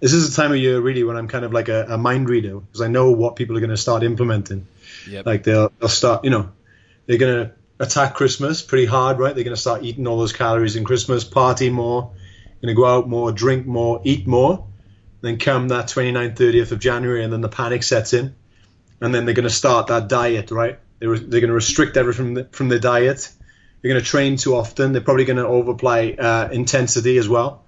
this 0.01 0.13
is 0.13 0.33
a 0.33 0.37
time 0.37 0.51
of 0.51 0.59
year 0.59 0.81
really 0.81 1.05
when 1.05 1.17
I'm 1.17 1.29
kind 1.29 1.45
of 1.45 1.53
like 1.53 1.69
a, 1.69 1.87
a 1.91 1.99
mind 1.99 2.29
reader 2.29 2.59
because 2.59 2.81
I 2.81 2.89
know 2.89 3.13
what 3.13 3.37
people 3.37 3.57
are 3.57 3.61
going 3.61 3.71
to 3.71 3.77
start 3.77 4.03
implementing. 4.03 4.67
Yep. 5.09 5.27
Like 5.27 5.45
they'll 5.45 5.73
they'll 5.79 5.89
start, 5.89 6.25
you 6.25 6.31
know, 6.31 6.51
they're 7.07 7.19
going 7.19 7.47
to 7.47 7.53
attack 7.79 8.15
Christmas 8.15 8.63
pretty 8.63 8.87
hard, 8.87 9.19
right? 9.19 9.35
They're 9.35 9.45
going 9.45 9.57
to 9.57 9.61
start 9.61 9.83
eating 9.83 10.07
all 10.07 10.19
those 10.19 10.33
calories 10.33 10.77
in 10.77 10.85
Christmas, 10.85 11.25
party 11.25 11.71
more, 11.71 12.13
going 12.61 12.75
to 12.75 12.75
go 12.75 12.87
out 12.87 13.09
more, 13.09 13.33
drink 13.33 13.67
more, 13.67 14.01
eat 14.05 14.27
more. 14.27 14.67
Then 15.23 15.39
come 15.39 15.69
that 15.69 15.87
29th, 15.87 16.37
30th 16.37 16.73
of 16.73 16.79
January, 16.79 17.23
and 17.23 17.33
then 17.33 17.43
the 17.43 17.49
panic 17.49 17.83
sets 17.83 18.15
in, 18.15 18.35
and 19.03 19.15
then 19.15 19.27
they're 19.27 19.35
going 19.35 19.45
to 19.45 19.51
start 19.51 19.89
that 19.89 20.09
diet, 20.09 20.51
right? 20.51 20.79
They're, 20.99 21.19
they're 21.19 21.41
going 21.41 21.49
to 21.49 21.55
restrict 21.55 21.97
everything 21.97 22.25
from 22.25 22.35
the, 22.35 22.45
from 22.53 22.69
their 22.69 22.79
diet. 22.79 23.31
They're 23.81 23.91
going 23.91 24.03
to 24.03 24.09
train 24.09 24.37
too 24.37 24.55
often. 24.55 24.93
They're 24.93 25.03
probably 25.03 25.27
going 25.27 25.37
to 25.39 25.45
overapply 25.45 26.19
uh, 26.19 26.49
intensity 26.53 27.19
as 27.19 27.29
well. 27.29 27.65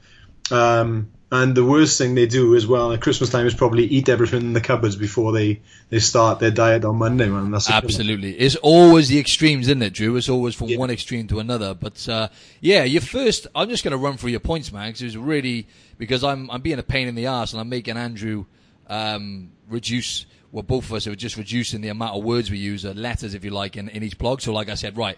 Um, 0.50 1.10
and 1.32 1.54
the 1.56 1.64
worst 1.64 1.98
thing 1.98 2.14
they 2.14 2.26
do 2.26 2.54
as 2.54 2.66
well 2.66 2.92
at 2.92 3.00
Christmas 3.00 3.30
time 3.30 3.46
is 3.46 3.54
probably 3.54 3.84
eat 3.86 4.08
everything 4.08 4.42
in 4.42 4.52
the 4.52 4.60
cupboards 4.60 4.94
before 4.96 5.32
they, 5.32 5.60
they 5.88 5.98
start 5.98 6.38
their 6.38 6.50
diet 6.50 6.84
on 6.84 6.96
Monday, 6.96 7.26
man. 7.28 7.50
That's. 7.50 7.68
Absolutely. 7.70 8.38
It's 8.38 8.54
always 8.56 9.08
the 9.08 9.18
extremes, 9.18 9.66
isn't 9.68 9.82
it, 9.82 9.94
Drew? 9.94 10.14
It's 10.16 10.28
always 10.28 10.54
from 10.54 10.68
Yeah. 10.68 10.76
one 10.76 10.90
extreme 10.90 11.26
to 11.28 11.40
another. 11.40 11.72
But 11.74 12.08
uh, 12.08 12.28
yeah, 12.60 12.84
your 12.84 13.00
first. 13.02 13.46
I'm 13.54 13.68
just 13.68 13.82
going 13.82 13.92
to 13.92 13.96
run 13.96 14.16
through 14.18 14.30
your 14.30 14.40
points, 14.40 14.70
man. 14.70 14.92
'cause 14.92 15.02
it 15.02 15.06
was 15.06 15.16
really 15.16 15.66
because 15.98 16.22
I'm 16.22 16.50
I'm 16.50 16.60
being 16.60 16.78
a 16.78 16.82
pain 16.82 17.08
in 17.08 17.14
the 17.14 17.26
ass 17.26 17.52
and 17.52 17.60
I'm 17.60 17.68
making 17.68 17.96
Andrew 17.96 18.44
um, 18.88 19.50
reduce. 19.68 20.26
Well, 20.50 20.62
both 20.62 20.84
of 20.84 20.92
us 20.92 21.06
are 21.06 21.14
just 21.16 21.38
reducing 21.38 21.80
the 21.80 21.88
amount 21.88 22.14
of 22.14 22.24
words 22.24 22.50
we 22.50 22.58
use, 22.58 22.84
uh, 22.84 22.92
letters, 22.94 23.32
if 23.32 23.42
you 23.42 23.50
like, 23.52 23.78
in, 23.78 23.88
in 23.88 24.02
each 24.02 24.18
blog. 24.18 24.42
So, 24.42 24.52
like 24.52 24.68
I 24.68 24.74
said, 24.74 24.98
right, 24.98 25.16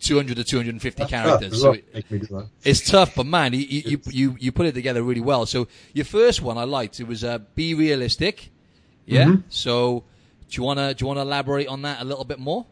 200 0.00 0.36
to 0.36 0.44
250 0.44 1.00
Tough 1.02 1.10
characters. 1.10 1.60
So 1.60 1.72
it- 1.72 1.94
Make 1.94 2.10
me 2.10 2.18
do 2.18 2.26
that. 2.26 2.48
it's 2.64 2.88
tough, 2.88 3.14
but 3.14 3.26
man, 3.26 3.52
you, 3.54 3.60
you, 3.60 4.00
you, 4.10 4.36
you 4.38 4.52
put 4.52 4.66
it 4.66 4.72
together 4.72 5.02
really 5.02 5.20
well. 5.22 5.46
So 5.46 5.68
your 5.94 6.04
first 6.04 6.42
one 6.42 6.58
I 6.58 6.64
liked. 6.64 7.00
It 7.00 7.06
was 7.08 7.24
uh, 7.24 7.38
be 7.54 7.74
realistic. 7.74 8.50
Yeah. 9.06 9.24
Mm-hmm. 9.26 9.40
So 9.48 10.04
do 10.50 10.56
you 10.60 10.62
wanna 10.64 10.94
do 10.94 11.02
you 11.04 11.06
wanna 11.08 11.22
elaborate 11.22 11.68
on 11.68 11.82
that 11.82 12.00
a 12.02 12.04
little 12.04 12.24
bit 12.24 12.38
more? 12.38 12.66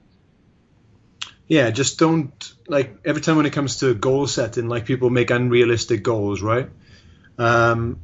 Yeah, 1.46 1.70
just 1.70 1.98
don't 1.98 2.52
like 2.68 2.96
every 3.04 3.20
time 3.20 3.36
when 3.36 3.46
it 3.46 3.52
comes 3.52 3.78
to 3.80 3.94
goal 3.94 4.26
setting, 4.26 4.68
like 4.68 4.86
people 4.86 5.10
make 5.10 5.30
unrealistic 5.30 6.02
goals, 6.02 6.40
right? 6.40 6.68
Um, 7.38 8.00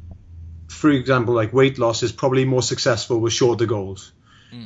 for 0.69 0.90
example, 0.90 1.34
like 1.34 1.52
weight 1.52 1.78
loss 1.78 2.02
is 2.02 2.12
probably 2.12 2.44
more 2.44 2.62
successful 2.62 3.19
with 3.19 3.32
shorter 3.32 3.66
goals. 3.66 4.12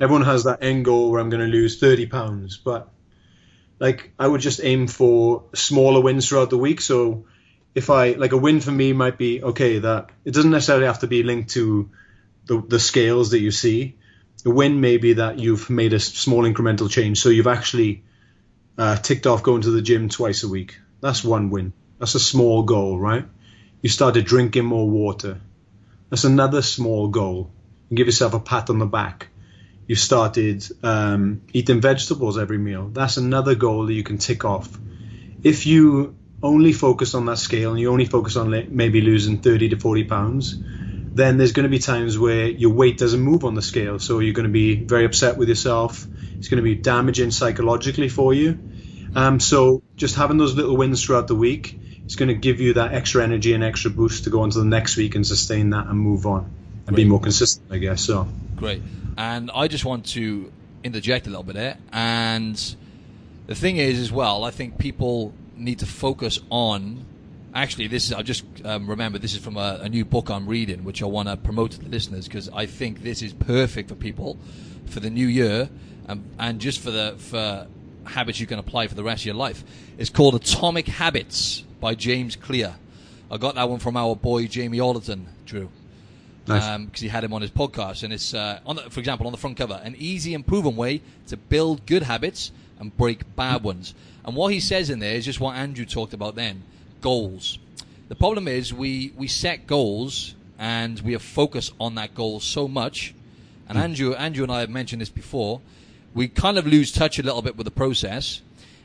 Everyone 0.01 0.23
has 0.25 0.45
that 0.45 0.63
end 0.63 0.87
goal 0.87 1.11
where 1.11 1.21
I'm 1.21 1.29
going 1.29 1.43
to 1.45 1.47
lose 1.47 1.79
30 1.79 2.07
pounds, 2.07 2.57
but 2.57 2.89
like 3.85 4.13
I 4.19 4.27
would 4.27 4.41
just 4.41 4.65
aim 4.65 4.87
for 4.87 5.45
smaller 5.55 6.01
wins 6.01 6.27
throughout 6.27 6.49
the 6.49 6.57
week. 6.57 6.81
So 6.81 7.27
if 7.75 7.91
I 7.91 8.13
like 8.13 8.33
a 8.33 8.39
win 8.39 8.61
for 8.61 8.73
me 8.73 8.95
might 8.95 9.19
be 9.19 9.43
okay 9.43 9.79
that 9.81 10.09
it 10.25 10.33
doesn't 10.33 10.51
necessarily 10.51 10.87
have 10.87 11.01
to 11.01 11.07
be 11.07 11.23
linked 11.23 11.51
to 11.51 11.91
the, 12.47 12.63
the 12.67 12.81
scales 12.81 13.33
that 13.33 13.41
you 13.41 13.51
see. 13.51 13.97
A 14.47 14.51
win 14.51 14.81
may 14.81 14.97
be 14.97 15.13
that 15.15 15.39
you've 15.39 15.69
made 15.69 15.93
a 15.93 16.01
small 16.01 16.45
incremental 16.45 16.89
change. 16.89 17.21
So 17.21 17.29
you've 17.29 17.47
actually 17.59 18.05
uh, 18.79 18.97
ticked 18.97 19.27
off 19.27 19.43
going 19.43 19.63
to 19.63 19.71
the 19.71 19.83
gym 19.83 20.09
twice 20.09 20.45
a 20.45 20.49
week. 20.49 20.79
That's 21.03 21.23
one 21.23 21.51
win. 21.51 21.75
That's 21.99 22.15
a 22.15 22.21
small 22.21 22.63
goal, 22.63 22.99
right? 22.99 23.27
You 23.83 23.91
started 23.91 24.25
drinking 24.25 24.65
more 24.65 24.89
water. 24.89 25.43
That's 26.09 26.25
another 26.25 26.63
small 26.63 27.09
goal. 27.09 27.51
You 27.91 27.99
give 27.99 28.07
yourself 28.07 28.33
a 28.33 28.41
pat 28.41 28.71
on 28.71 28.79
the 28.79 28.87
back. 28.87 29.29
You 29.87 29.97
started 29.97 30.65
um, 30.83 31.43
eating 31.53 31.81
vegetables 31.81 32.39
every 32.39 32.59
meal. 32.59 32.89
That's 32.89 33.17
another 33.17 33.55
goal 33.55 33.87
that 33.87 33.93
you 33.93 34.03
can 34.03 34.19
tick 34.19 34.45
off. 34.45 34.69
If 35.43 35.67
you 35.67 36.17
only 36.43 36.73
focus 36.73 37.15
on 37.15 37.27
that 37.27 37.39
scale 37.39 37.71
and 37.71 37.81
you 37.81 37.91
only 37.91 38.07
focus 38.07 38.37
on 38.37 38.51
maybe 38.75 39.01
losing 39.01 39.39
30 39.39 39.71
to 39.71 39.77
40 39.79 40.05
pounds, 40.05 40.57
then 41.15 41.37
there's 41.37 41.53
going 41.53 41.65
to 41.65 41.71
be 41.71 41.79
times 41.79 42.19
where 42.19 42.49
your 42.49 42.73
weight 42.73 42.99
doesn't 42.99 43.21
move 43.21 43.45
on 43.45 43.55
the 43.55 43.63
scale. 43.63 43.99
So 43.99 44.19
you're 44.19 44.35
going 44.35 44.47
to 44.47 44.53
be 44.53 44.75
very 44.75 45.05
upset 45.05 45.37
with 45.37 45.49
yourself. 45.49 46.07
It's 46.39 46.49
going 46.49 46.59
to 46.59 46.63
be 46.63 46.75
damaging 46.75 47.31
psychologically 47.31 48.09
for 48.09 48.35
you. 48.35 48.59
Um, 49.15 49.39
so 49.39 49.83
just 49.97 50.17
having 50.17 50.39
those 50.39 50.55
little 50.55 50.77
wins 50.77 51.05
throughout 51.05 51.29
the 51.29 51.35
week 51.35 51.79
is 52.07 52.17
going 52.17 52.29
to 52.29 52.35
give 52.35 52.61
you 52.61 52.75
that 52.75 52.93
extra 52.93 53.23
energy 53.23 53.55
and 53.55 53.63
extra 53.63 53.91
boost 53.91 54.25
to 54.25 54.31
go 54.31 54.43
on 54.43 54.51
to 54.51 54.59
the 54.59 54.65
next 54.65 54.97
week 54.97 55.15
and 55.15 55.27
sustain 55.27 55.71
that 55.71 55.87
and 55.87 55.99
move 55.99 56.27
on 56.27 56.53
and 56.87 56.97
be 56.97 57.05
more 57.05 57.21
consistent, 57.21 57.71
I 57.71 57.79
guess. 57.79 58.03
So 58.03 58.29
Great. 58.57 58.83
And 59.17 59.51
I 59.55 59.69
just 59.69 59.85
want 59.85 60.07
to 60.07 60.53
interject 60.83 61.27
a 61.27 61.31
little 61.31 61.45
bit 61.45 61.55
there. 61.55 61.79
And 61.93 62.77
the 63.47 63.55
thing 63.55 63.77
is, 63.77 63.99
as 63.99 64.13
well, 64.13 64.45
I 64.45 64.51
think 64.51 64.79
people 64.79 65.33
need 65.57 65.81
to 65.81 65.87
focus 65.87 66.39
on. 66.51 67.07
Actually, 67.55 67.87
this 67.87 68.07
is 68.07 68.13
I 68.13 68.23
just 68.23 68.45
um, 68.65 68.89
remember 68.89 69.19
this 69.19 69.35
is 69.35 69.39
from 69.39 69.57
a, 69.57 69.79
a 69.83 69.89
new 69.89 70.05
book 70.05 70.29
I'm 70.29 70.47
reading, 70.47 70.83
which 70.83 71.03
I 71.03 71.07
want 71.07 71.29
to 71.29 71.37
promote 71.37 71.73
to 71.73 71.79
the 71.79 71.89
listeners 71.89 72.27
because 72.27 72.49
I 72.49 72.67
think 72.67 73.03
this 73.03 73.23
is 73.23 73.33
perfect 73.33 73.89
for 73.89 73.95
people 73.95 74.39
for 74.87 74.99
the 74.99 75.11
new 75.11 75.27
year 75.27 75.69
and, 76.09 76.25
and 76.39 76.61
just 76.61 76.81
for 76.81 76.91
the 76.91 77.15
for 77.17 77.69
habits 78.07 78.41
you 78.41 78.47
can 78.47 78.59
apply 78.59 78.89
for 78.89 78.97
the 78.97 79.05
rest 79.05 79.23
of 79.23 79.27
your 79.27 79.37
life. 79.37 79.63
It's 79.99 80.11
called 80.11 80.35
Atomic 80.35 80.89
Habits 80.89 81.63
by 81.81 81.95
James 81.95 82.35
Clear. 82.35 82.75
I 83.31 83.37
got 83.37 83.55
that 83.55 83.69
one 83.69 83.79
from 83.79 83.97
our 83.97 84.17
boy 84.17 84.49
Jamie 84.49 84.81
Alderton, 84.81 85.29
Drew 85.47 85.71
Nice. 86.47 86.85
because 86.85 87.01
he 87.01 87.09
had 87.09 87.25
him 87.25 87.33
on 87.33 87.43
his 87.43 87.51
podcast. 87.51 88.03
And 88.03 88.13
it's, 88.13 88.35
uh, 88.35 88.61
on 88.67 88.77
the, 88.77 88.83
for 88.91 89.01
example, 89.01 89.27
on 89.27 89.33
the 89.33 89.39
front 89.39 89.57
cover, 89.57 89.81
an 89.83 89.95
easy 89.99 90.35
and 90.35 90.47
proven 90.47 90.77
way 90.77 91.01
to 91.29 91.37
build 91.37 91.87
good 91.87 92.03
habits 92.03 92.53
and 92.79 92.97
break 92.97 93.35
bad 93.37 93.63
ones. 93.63 93.95
And 94.25 94.37
what 94.37 94.53
he 94.53 94.61
says 94.61 94.91
in 94.91 94.99
there 94.99 95.15
is 95.15 95.25
just 95.25 95.41
what 95.41 95.57
Andrew 95.57 95.85
talked 95.85 96.13
about 96.15 96.35
then 96.35 96.63
goals. 97.01 97.59
The 98.09 98.15
problem 98.15 98.49
is 98.49 98.73
we, 98.73 99.13
we 99.17 99.29
set 99.29 99.67
goals 99.67 100.35
and 100.59 101.01
we 101.01 101.13
have 101.13 101.23
focused 101.23 101.73
on 101.81 101.95
that 101.97 102.15
goal 102.15 102.41
so 102.41 102.69
much. 102.69 103.15
And 103.69 103.79
Andrew, 103.79 104.15
Andrew 104.15 104.43
and 104.43 104.53
I 104.53 104.61
have 104.61 104.71
mentioned 104.71 105.01
this 105.03 105.09
before. 105.09 105.61
We 106.15 106.29
kind 106.29 106.59
of 106.59 106.67
lose 106.67 106.93
touch 106.93 107.19
a 107.19 107.23
little 107.23 107.43
bit 107.43 107.57
with 107.57 107.65
the 107.65 107.71
process, 107.73 108.41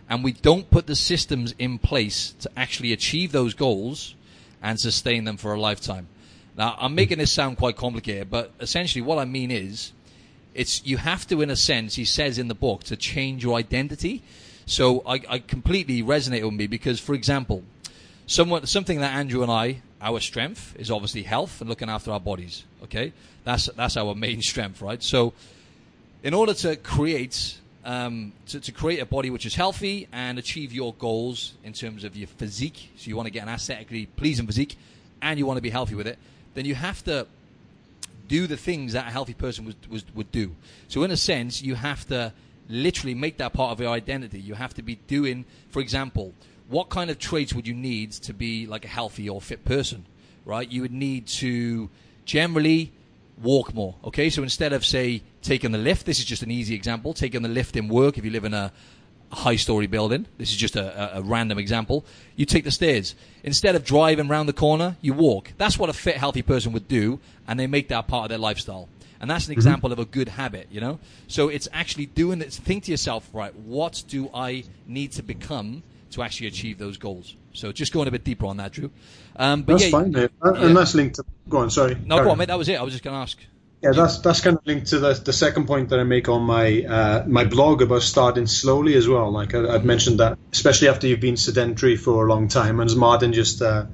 and 0.10 0.24
we 0.24 0.32
don't 0.32 0.70
put 0.72 0.88
the 0.88 0.96
systems 0.96 1.54
in 1.60 1.78
place 1.78 2.34
to 2.40 2.50
actually 2.58 2.92
achieve 2.92 3.32
those 3.32 3.54
goals 3.54 4.16
and 4.64 4.80
sustain 4.80 5.26
them 5.26 5.38
for 5.38 5.54
a 5.54 5.60
lifetime. 5.60 6.08
Now, 6.60 6.76
I'm 6.78 6.94
making 6.94 7.20
this 7.20 7.32
sound 7.32 7.58
quite 7.58 7.78
complicated, 7.78 8.30
but 8.30 8.52
essentially 8.60 9.02
what 9.02 9.18
I 9.18 9.24
mean 9.24 9.50
is, 9.50 9.94
it's 10.54 10.86
you 10.86 10.98
have 10.98 11.26
to, 11.28 11.42
in 11.42 11.50
a 11.50 11.56
sense, 11.56 11.96
he 11.96 12.04
says 12.04 12.38
in 12.38 12.50
the 12.50 12.54
book, 12.54 12.84
to 12.84 12.98
change 12.98 13.46
your 13.46 13.58
identity. 13.58 14.24
So 14.66 15.02
I, 15.08 15.22
I 15.30 15.40
completely 15.40 16.04
resonate 16.04 16.44
with 16.44 16.54
me 16.54 16.68
because, 16.68 17.00
for 17.00 17.16
example, 17.16 17.64
someone, 18.28 18.68
something 18.68 19.00
that 19.00 19.14
Andrew 19.14 19.42
and 19.42 19.50
I, 19.50 19.82
our 20.02 20.20
strength 20.20 20.76
is 20.78 20.92
obviously 20.92 21.24
health 21.24 21.62
and 21.62 21.70
looking 21.70 21.90
after 21.90 22.12
our 22.12 22.20
bodies. 22.20 22.66
Okay, 22.84 23.14
that's 23.46 23.68
that's 23.78 23.96
our 23.96 24.14
main 24.14 24.42
strength, 24.42 24.82
right? 24.82 25.02
So, 25.02 25.32
in 26.24 26.34
order 26.34 26.54
to 26.56 26.76
create 26.76 27.58
um, 27.86 28.34
to, 28.48 28.60
to 28.60 28.74
create 28.74 29.00
a 29.00 29.06
body 29.06 29.30
which 29.30 29.46
is 29.46 29.56
healthy 29.56 30.10
and 30.12 30.38
achieve 30.38 30.74
your 30.74 30.94
goals 30.96 31.54
in 31.64 31.72
terms 31.72 32.04
of 32.04 32.18
your 32.18 32.28
physique, 32.28 32.90
so 32.98 33.08
you 33.08 33.16
want 33.16 33.28
to 33.28 33.32
get 33.32 33.44
an 33.44 33.50
aesthetically 33.50 34.08
pleasing 34.08 34.46
physique, 34.46 34.76
and 35.22 35.40
you 35.40 35.46
want 35.46 35.56
to 35.56 35.62
be 35.62 35.70
healthy 35.70 35.96
with 35.96 36.06
it, 36.06 36.20
then 36.60 36.66
you 36.66 36.76
have 36.76 37.04
to 37.06 37.26
do 38.28 38.46
the 38.46 38.58
things 38.58 38.94
that 38.94 39.08
a 39.08 39.12
healthy 39.12 39.34
person 39.34 39.66
would, 39.66 39.78
would, 39.90 40.16
would 40.16 40.32
do. 40.32 40.56
So, 40.90 41.04
in 41.04 41.12
a 41.12 41.18
sense, 41.18 41.62
you 41.62 41.76
have 41.76 42.06
to 42.10 42.34
literally 42.70 43.16
make 43.16 43.38
that 43.38 43.54
part 43.54 43.72
of 43.72 43.80
your 43.80 43.90
identity. 43.90 44.40
You 44.40 44.56
have 44.56 44.74
to 44.76 44.84
be 44.84 44.96
doing, 45.08 45.46
for 45.70 45.82
example, 45.82 46.34
what 46.68 46.90
kind 46.90 47.10
of 47.10 47.18
traits 47.18 47.54
would 47.54 47.66
you 47.66 47.74
need 47.74 48.12
to 48.12 48.34
be 48.34 48.68
like 48.68 48.86
a 48.86 48.90
healthy 48.90 49.28
or 49.30 49.42
fit 49.42 49.64
person, 49.66 50.06
right? 50.46 50.70
You 50.70 50.82
would 50.82 50.92
need 50.92 51.28
to 51.28 51.90
generally 52.26 52.92
walk 53.42 53.74
more. 53.74 53.96
Okay, 54.04 54.30
so 54.30 54.44
instead 54.44 54.74
of 54.74 54.86
say 54.86 55.24
taking 55.42 55.72
the 55.72 55.78
lift, 55.78 56.06
this 56.06 56.20
is 56.20 56.26
just 56.26 56.44
an 56.44 56.52
easy 56.52 56.76
example. 56.76 57.14
Taking 57.14 57.42
the 57.42 57.50
lift 57.50 57.76
in 57.76 57.88
work, 57.88 58.18
if 58.18 58.26
you 58.26 58.32
live 58.32 58.46
in 58.46 58.54
a 58.54 58.72
high 59.32 59.56
story 59.56 59.88
building, 59.88 60.26
this 60.38 60.50
is 60.50 60.58
just 60.58 60.76
a, 60.76 61.18
a, 61.18 61.20
a, 61.20 61.22
random 61.22 61.60
example. 61.60 62.06
You 62.36 62.46
take 62.46 62.64
the 62.64 62.72
stairs 62.72 63.16
instead 63.44 63.76
of 63.76 63.86
driving 63.86 64.28
round 64.28 64.50
the 64.50 64.54
corner. 64.54 64.98
You 65.02 65.14
walk. 65.14 65.54
That's 65.58 65.78
what 65.78 65.90
a 65.90 65.94
fit, 65.94 66.18
healthy 66.18 66.42
person 66.42 66.72
would 66.74 66.88
do, 66.88 67.20
and 67.48 67.60
they 67.60 67.68
make 67.68 67.90
that 67.90 68.08
part 68.08 68.26
of 68.26 68.30
their 68.30 68.40
lifestyle. 68.40 68.90
And 69.22 69.30
that's 69.30 69.46
an 69.46 69.52
mm-hmm. 69.52 69.60
example 69.60 69.92
of 69.92 70.00
a 70.00 70.06
good 70.06 70.30
habit, 70.30 70.68
you 70.72 70.82
know. 70.82 71.00
So 71.28 71.50
it's 71.50 71.68
actually 71.74 72.08
doing 72.08 72.42
it. 72.42 72.54
Think 72.54 72.86
to 72.86 72.92
yourself, 72.92 73.30
right? 73.34 73.54
What 73.54 74.04
do 74.08 74.30
I 74.34 74.64
need 74.88 75.12
to 75.14 75.24
become 75.24 75.84
to 76.12 76.24
actually 76.24 76.48
achieve 76.48 76.78
those 76.78 76.98
goals? 76.98 77.36
So 77.54 77.72
just 77.72 77.92
going 77.92 78.08
a 78.08 78.12
bit 78.12 78.24
deeper 78.24 78.46
on 78.46 78.58
that, 78.58 78.72
Drew. 78.72 78.90
Um, 79.36 79.64
but 79.64 79.74
that's 79.74 79.86
yeah, 79.86 79.92
fine, 79.92 80.12
mate. 80.12 80.32
Uh, 80.44 80.54
yeah. 80.54 80.66
And 80.66 80.78
that's 80.78 80.96
linked 80.96 81.16
to. 81.18 81.26
Go 81.50 81.58
on, 81.58 81.70
sorry. 81.70 81.98
No, 82.06 82.24
go 82.24 82.32
on, 82.32 82.38
mate. 82.38 82.48
That 82.48 82.58
was 82.58 82.70
it. 82.70 82.80
I 82.80 82.84
was 82.84 82.94
just 82.94 83.04
going 83.04 83.14
to 83.14 83.20
ask. 83.20 83.38
Yeah, 83.82 83.92
that's 83.92 84.20
that's 84.20 84.42
kind 84.42 84.58
of 84.58 84.66
linked 84.66 84.88
to 84.88 85.00
the 85.00 85.14
the 85.14 85.32
second 85.32 85.66
point 85.66 85.90
that 85.90 86.00
I 86.00 86.04
make 86.04 86.28
on 86.28 86.42
my 86.44 86.84
uh, 86.84 87.24
my 87.28 87.46
blog 87.46 87.82
about 87.82 88.02
starting 88.02 88.46
slowly 88.46 88.96
as 88.96 89.08
well. 89.08 89.32
Like 89.32 89.56
I, 89.56 89.72
have 89.72 89.86
mentioned 89.86 90.20
that, 90.20 90.38
especially 90.52 90.90
after 90.90 91.08
you've 91.08 91.22
been 91.22 91.38
sedentary 91.38 91.96
for 91.96 92.26
a 92.26 92.30
long 92.30 92.50
time, 92.50 92.82
and 92.82 92.90
as 92.90 92.96
Martin 92.98 93.32
just 93.32 93.62
uh, 93.62 93.86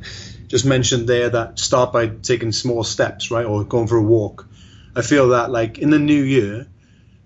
just 0.48 0.66
mentioned 0.66 1.08
there, 1.08 1.30
that 1.30 1.60
start 1.60 1.94
by 1.94 2.08
taking 2.08 2.52
small 2.52 2.84
steps, 2.84 3.30
right, 3.30 3.46
or 3.46 3.64
going 3.64 3.86
for 3.86 3.98
a 3.98 4.02
walk. 4.02 4.48
I 4.96 5.04
feel 5.04 5.30
that 5.30 5.52
like 5.52 5.78
in 5.78 5.92
the 5.92 6.00
new 6.00 6.24
year, 6.24 6.66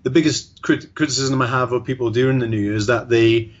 the 0.02 0.10
biggest 0.10 0.60
crit- 0.60 0.94
criticism 0.94 1.40
I 1.40 1.46
have 1.46 1.72
of 1.72 1.84
people 1.84 2.10
during 2.10 2.40
the 2.40 2.46
new 2.46 2.60
year 2.60 2.74
is 2.74 2.88
that 2.88 3.08
they 3.08 3.52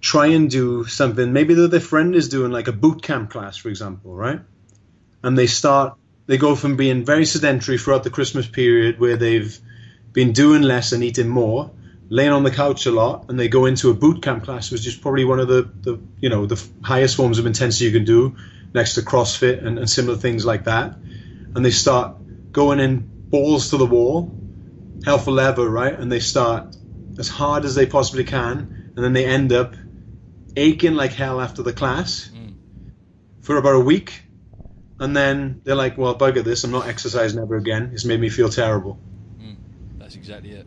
try 0.00 0.26
and 0.26 0.48
do 0.48 0.84
something. 0.84 1.32
Maybe 1.32 1.54
that 1.54 1.72
their 1.72 1.80
friend 1.80 2.14
is 2.14 2.28
doing 2.28 2.52
like 2.52 2.68
a 2.68 2.72
boot 2.72 3.02
camp 3.02 3.30
class, 3.30 3.56
for 3.56 3.70
example, 3.70 4.14
right? 4.14 4.40
And 5.24 5.36
they 5.36 5.46
start, 5.48 5.96
they 6.26 6.38
go 6.38 6.54
from 6.54 6.76
being 6.76 7.04
very 7.04 7.24
sedentary 7.24 7.78
throughout 7.78 8.04
the 8.04 8.10
Christmas 8.10 8.46
period 8.46 8.98
where 8.98 9.16
they've 9.16 9.58
been 10.12 10.32
doing 10.32 10.62
less 10.62 10.92
and 10.92 11.04
eating 11.04 11.28
more, 11.28 11.70
laying 12.08 12.32
on 12.32 12.42
the 12.42 12.50
couch 12.50 12.86
a 12.86 12.90
lot, 12.90 13.26
and 13.28 13.38
they 13.38 13.48
go 13.48 13.66
into 13.66 13.90
a 13.90 13.94
boot 13.94 14.22
camp 14.22 14.44
class, 14.44 14.70
which 14.70 14.86
is 14.86 14.96
probably 14.96 15.24
one 15.24 15.38
of 15.38 15.48
the, 15.48 15.70
the 15.80 16.00
you 16.20 16.28
know, 16.28 16.46
the 16.46 16.62
highest 16.82 17.16
forms 17.16 17.38
of 17.38 17.46
intensity 17.46 17.84
you 17.84 17.92
can 17.92 18.04
do 18.04 18.36
next 18.74 18.94
to 18.94 19.02
CrossFit 19.02 19.64
and, 19.64 19.78
and 19.78 19.88
similar 19.88 20.16
things 20.16 20.44
like 20.44 20.64
that. 20.64 20.96
And 21.54 21.64
they 21.64 21.70
start 21.70 22.16
going 22.52 22.80
in 22.80 22.98
balls 23.28 23.70
to 23.70 23.76
the 23.76 23.86
wall, 23.86 24.34
hell 25.04 25.18
for 25.18 25.30
leather, 25.30 25.68
right? 25.68 25.98
And 25.98 26.10
they 26.10 26.20
start 26.20 26.76
as 27.18 27.28
hard 27.28 27.64
as 27.64 27.74
they 27.74 27.86
possibly 27.86 28.24
can, 28.24 28.92
and 28.94 29.04
then 29.04 29.12
they 29.12 29.26
end 29.26 29.52
up 29.52 29.74
aching 30.56 30.94
like 30.94 31.12
hell 31.12 31.40
after 31.40 31.62
the 31.62 31.72
class 31.72 32.30
mm. 32.34 32.54
for 33.42 33.56
about 33.56 33.74
a 33.74 33.80
week, 33.80 34.22
and 34.98 35.16
then 35.16 35.60
they're 35.64 35.74
like, 35.74 35.98
"Well, 35.98 36.16
bugger 36.16 36.42
this! 36.42 36.64
I'm 36.64 36.70
not 36.70 36.88
exercising 36.88 37.40
ever 37.40 37.56
again. 37.56 37.90
It's 37.92 38.04
made 38.04 38.20
me 38.20 38.28
feel 38.28 38.48
terrible." 38.48 38.98
Mm. 39.40 39.56
That's 39.98 40.16
exactly 40.16 40.52
it. 40.52 40.66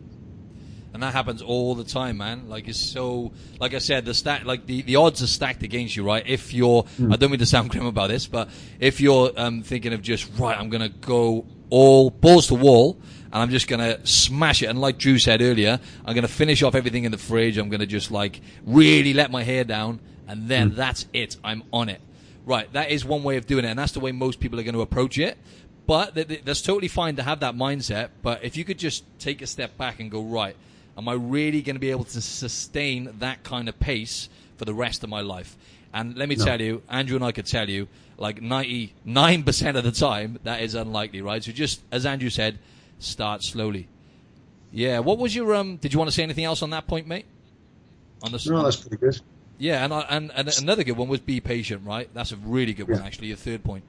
And 0.92 1.02
that 1.04 1.12
happens 1.12 1.40
all 1.40 1.76
the 1.76 1.84
time, 1.84 2.16
man. 2.16 2.48
Like 2.48 2.66
it's 2.66 2.78
so, 2.78 3.32
like 3.60 3.74
I 3.74 3.78
said, 3.78 4.04
the 4.04 4.14
stat, 4.14 4.44
like 4.44 4.66
the, 4.66 4.82
the 4.82 4.96
odds 4.96 5.22
are 5.22 5.28
stacked 5.28 5.62
against 5.62 5.94
you, 5.94 6.02
right? 6.02 6.24
If 6.26 6.52
you're, 6.52 6.82
mm. 6.82 7.12
I 7.12 7.16
don't 7.16 7.30
mean 7.30 7.38
to 7.38 7.46
sound 7.46 7.70
grim 7.70 7.86
about 7.86 8.08
this, 8.08 8.26
but 8.26 8.48
if 8.80 9.00
you're 9.00 9.30
um, 9.36 9.62
thinking 9.62 9.92
of 9.92 10.02
just 10.02 10.28
right, 10.36 10.58
I'm 10.58 10.68
gonna 10.68 10.88
go 10.88 11.46
all 11.70 12.10
balls 12.10 12.48
to 12.48 12.54
wall 12.54 13.00
and 13.32 13.42
I'm 13.42 13.50
just 13.50 13.68
going 13.68 13.80
to 13.80 14.04
smash 14.06 14.62
it. 14.62 14.66
And 14.66 14.80
like 14.80 14.98
Drew 14.98 15.18
said 15.18 15.40
earlier, 15.40 15.78
I'm 16.04 16.14
going 16.14 16.26
to 16.26 16.32
finish 16.32 16.62
off 16.62 16.74
everything 16.74 17.04
in 17.04 17.12
the 17.12 17.18
fridge. 17.18 17.58
I'm 17.58 17.68
going 17.68 17.80
to 17.80 17.86
just 17.86 18.10
like 18.10 18.40
really 18.64 19.14
let 19.14 19.30
my 19.30 19.44
hair 19.44 19.64
down, 19.64 20.00
and 20.26 20.48
then 20.48 20.72
mm. 20.72 20.76
that's 20.76 21.06
it. 21.12 21.36
I'm 21.44 21.62
on 21.72 21.88
it. 21.88 22.00
Right, 22.50 22.72
that 22.72 22.90
is 22.90 23.04
one 23.04 23.22
way 23.22 23.36
of 23.36 23.46
doing 23.46 23.64
it, 23.64 23.68
and 23.68 23.78
that's 23.78 23.92
the 23.92 24.00
way 24.00 24.10
most 24.10 24.40
people 24.40 24.58
are 24.58 24.64
going 24.64 24.74
to 24.74 24.80
approach 24.80 25.18
it. 25.18 25.38
But 25.86 26.16
that's 26.44 26.62
totally 26.62 26.88
fine 26.88 27.14
to 27.14 27.22
have 27.22 27.38
that 27.40 27.54
mindset. 27.54 28.08
But 28.22 28.42
if 28.42 28.56
you 28.56 28.64
could 28.64 28.76
just 28.76 29.04
take 29.20 29.40
a 29.40 29.46
step 29.46 29.78
back 29.78 30.00
and 30.00 30.10
go, 30.10 30.20
right, 30.20 30.56
am 30.98 31.08
I 31.08 31.12
really 31.12 31.62
going 31.62 31.76
to 31.76 31.80
be 31.80 31.92
able 31.92 32.06
to 32.06 32.20
sustain 32.20 33.14
that 33.20 33.44
kind 33.44 33.68
of 33.68 33.78
pace 33.78 34.28
for 34.56 34.64
the 34.64 34.74
rest 34.74 35.04
of 35.04 35.10
my 35.10 35.20
life? 35.20 35.56
And 35.94 36.16
let 36.16 36.28
me 36.28 36.34
no. 36.34 36.44
tell 36.44 36.60
you, 36.60 36.82
Andrew 36.88 37.14
and 37.14 37.24
I 37.24 37.30
could 37.30 37.46
tell 37.46 37.70
you, 37.70 37.86
like 38.18 38.40
99% 38.40 39.76
of 39.76 39.84
the 39.84 39.92
time, 39.92 40.40
that 40.42 40.60
is 40.60 40.74
unlikely, 40.74 41.22
right? 41.22 41.44
So 41.44 41.52
just, 41.52 41.82
as 41.92 42.04
Andrew 42.04 42.30
said, 42.30 42.58
start 42.98 43.44
slowly. 43.44 43.86
Yeah. 44.72 44.98
What 44.98 45.18
was 45.18 45.36
your 45.36 45.54
um? 45.54 45.76
Did 45.76 45.92
you 45.92 46.00
want 46.00 46.10
to 46.10 46.16
say 46.16 46.24
anything 46.24 46.46
else 46.46 46.62
on 46.62 46.70
that 46.70 46.88
point, 46.88 47.06
mate? 47.06 47.26
On 48.24 48.32
the 48.32 48.44
no, 48.50 48.64
that's 48.64 48.74
pretty 48.74 48.96
good. 48.96 49.20
Yeah, 49.60 49.84
and 49.84 49.92
and 49.92 50.32
and 50.34 50.58
another 50.62 50.84
good 50.84 50.96
one 50.96 51.08
was 51.08 51.20
be 51.20 51.40
patient, 51.40 51.82
right? 51.84 52.08
That's 52.14 52.32
a 52.32 52.36
really 52.36 52.72
good 52.72 52.88
yeah. 52.88 52.94
one, 52.94 53.04
actually. 53.04 53.28
Your 53.28 53.36
third 53.36 53.62
point. 53.62 53.84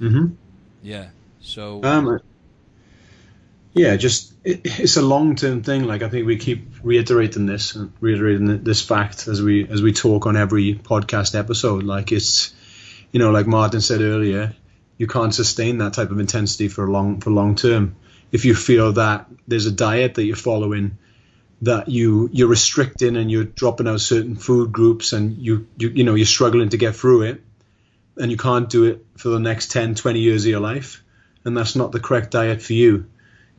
Mm-hmm. 0.00 0.34
Yeah. 0.82 1.08
So. 1.42 1.84
Um. 1.84 2.20
Yeah, 3.74 3.96
just 3.96 4.32
it, 4.44 4.62
it's 4.64 4.96
a 4.96 5.02
long-term 5.02 5.62
thing. 5.62 5.84
Like 5.84 6.02
I 6.02 6.08
think 6.08 6.26
we 6.26 6.38
keep 6.38 6.66
reiterating 6.82 7.44
this 7.44 7.74
and 7.74 7.92
reiterating 8.00 8.64
this 8.64 8.82
fact 8.82 9.28
as 9.28 9.42
we 9.42 9.68
as 9.68 9.82
we 9.82 9.92
talk 9.92 10.26
on 10.26 10.38
every 10.38 10.74
podcast 10.74 11.38
episode. 11.38 11.84
Like 11.84 12.10
it's, 12.10 12.54
you 13.12 13.20
know, 13.20 13.30
like 13.30 13.46
Martin 13.46 13.82
said 13.82 14.00
earlier, 14.00 14.54
you 14.96 15.06
can't 15.06 15.34
sustain 15.34 15.78
that 15.78 15.92
type 15.92 16.10
of 16.10 16.18
intensity 16.18 16.68
for 16.68 16.88
long 16.88 17.20
for 17.20 17.30
long 17.30 17.56
term 17.56 17.94
if 18.32 18.46
you 18.46 18.54
feel 18.54 18.94
that 18.94 19.26
there's 19.46 19.66
a 19.66 19.70
diet 19.70 20.14
that 20.14 20.24
you're 20.24 20.34
following 20.34 20.96
that 21.62 21.88
you 21.88 22.28
you're 22.32 22.48
restricting 22.48 23.16
and 23.16 23.30
you're 23.30 23.44
dropping 23.44 23.88
out 23.88 24.00
certain 24.00 24.36
food 24.36 24.72
groups 24.72 25.12
and 25.12 25.38
you 25.38 25.66
you, 25.76 25.88
you 25.88 26.04
know 26.04 26.14
you're 26.14 26.26
struggling 26.26 26.68
to 26.68 26.76
get 26.76 26.94
through 26.94 27.22
it 27.22 27.42
and 28.16 28.30
you 28.30 28.36
can't 28.36 28.70
do 28.70 28.84
it 28.84 29.04
for 29.16 29.28
the 29.28 29.40
next 29.40 29.72
10 29.72 29.96
20 29.96 30.20
years 30.20 30.44
of 30.44 30.50
your 30.50 30.60
life 30.60 31.02
and 31.44 31.56
that's 31.56 31.74
not 31.74 31.90
the 31.90 32.00
correct 32.00 32.30
diet 32.30 32.62
for 32.62 32.74
you 32.74 33.06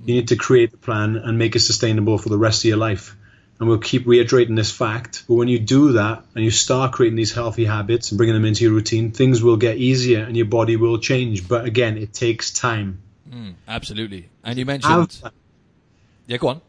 you 0.05 0.15
need 0.15 0.29
to 0.29 0.37
create 0.37 0.71
the 0.71 0.77
plan 0.77 1.17
and 1.17 1.37
make 1.37 1.55
it 1.55 1.59
sustainable 1.59 2.17
for 2.17 2.29
the 2.29 2.37
rest 2.37 2.61
of 2.61 2.69
your 2.69 2.77
life 2.77 3.17
and 3.59 3.67
we'll 3.67 3.77
keep 3.77 4.07
reiterating 4.07 4.55
this 4.55 4.71
fact. 4.71 5.25
But 5.27 5.35
when 5.35 5.47
you 5.49 5.59
do 5.59 5.93
that 5.93 6.23
and 6.33 6.43
you 6.43 6.51
start 6.51 6.93
creating 6.93 7.17
these 7.17 7.33
healthy 7.33 7.65
habits 7.65 8.11
and 8.11 8.17
bringing 8.17 8.35
them 8.35 8.45
into 8.45 8.63
your 8.63 8.73
routine, 8.73 9.11
things 9.11 9.43
will 9.43 9.57
get 9.57 9.77
easier 9.77 10.23
and 10.23 10.35
your 10.37 10.45
body 10.45 10.77
will 10.77 10.97
change. 10.97 11.47
But 11.47 11.65
again, 11.65 11.97
it 11.97 12.13
takes 12.13 12.51
time. 12.51 13.01
Mm, 13.29 13.55
absolutely. 13.67 14.29
And 14.43 14.57
you 14.57 14.65
mentioned. 14.65 14.93
Have, 15.23 15.33
yeah, 16.25 16.37
go 16.37 16.47
on. 16.47 16.61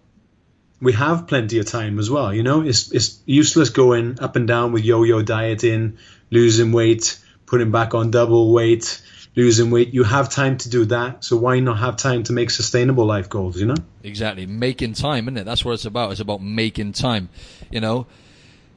We 0.81 0.93
have 0.95 1.27
plenty 1.27 1.59
of 1.59 1.67
time 1.67 1.99
as 1.99 2.11
well. 2.11 2.33
You 2.33 2.43
know, 2.43 2.63
it's 2.63 2.91
it's 2.93 3.21
useless 3.27 3.71
going 3.71 4.19
up 4.21 4.37
and 4.37 4.49
down 4.49 4.73
with 4.73 4.85
yo-yo 4.85 5.23
dieting, 5.23 5.99
losing 6.31 6.73
weight, 6.73 7.19
putting 7.47 7.71
back 7.71 7.95
on 7.95 8.11
double 8.11 8.53
weight, 8.53 9.03
losing 9.37 9.71
weight. 9.71 9.93
You 9.93 10.05
have 10.05 10.31
time 10.31 10.57
to 10.59 10.71
do 10.71 10.85
that. 10.87 11.25
So 11.25 11.37
why 11.37 11.61
not 11.61 11.79
have 11.79 11.97
time 11.97 12.23
to 12.25 12.33
make 12.33 12.51
sustainable 12.51 13.05
life 13.05 13.29
goals, 13.29 13.59
you 13.59 13.67
know? 13.67 13.77
Exactly. 14.03 14.47
Making 14.47 14.95
time, 14.95 15.25
isn't 15.25 15.37
it? 15.39 15.45
That's 15.45 15.65
what 15.65 15.73
it's 15.73 15.85
about. 15.85 16.13
It's 16.13 16.21
about 16.21 16.43
making 16.43 16.93
time. 16.93 17.29
You 17.71 17.81
know, 17.81 18.07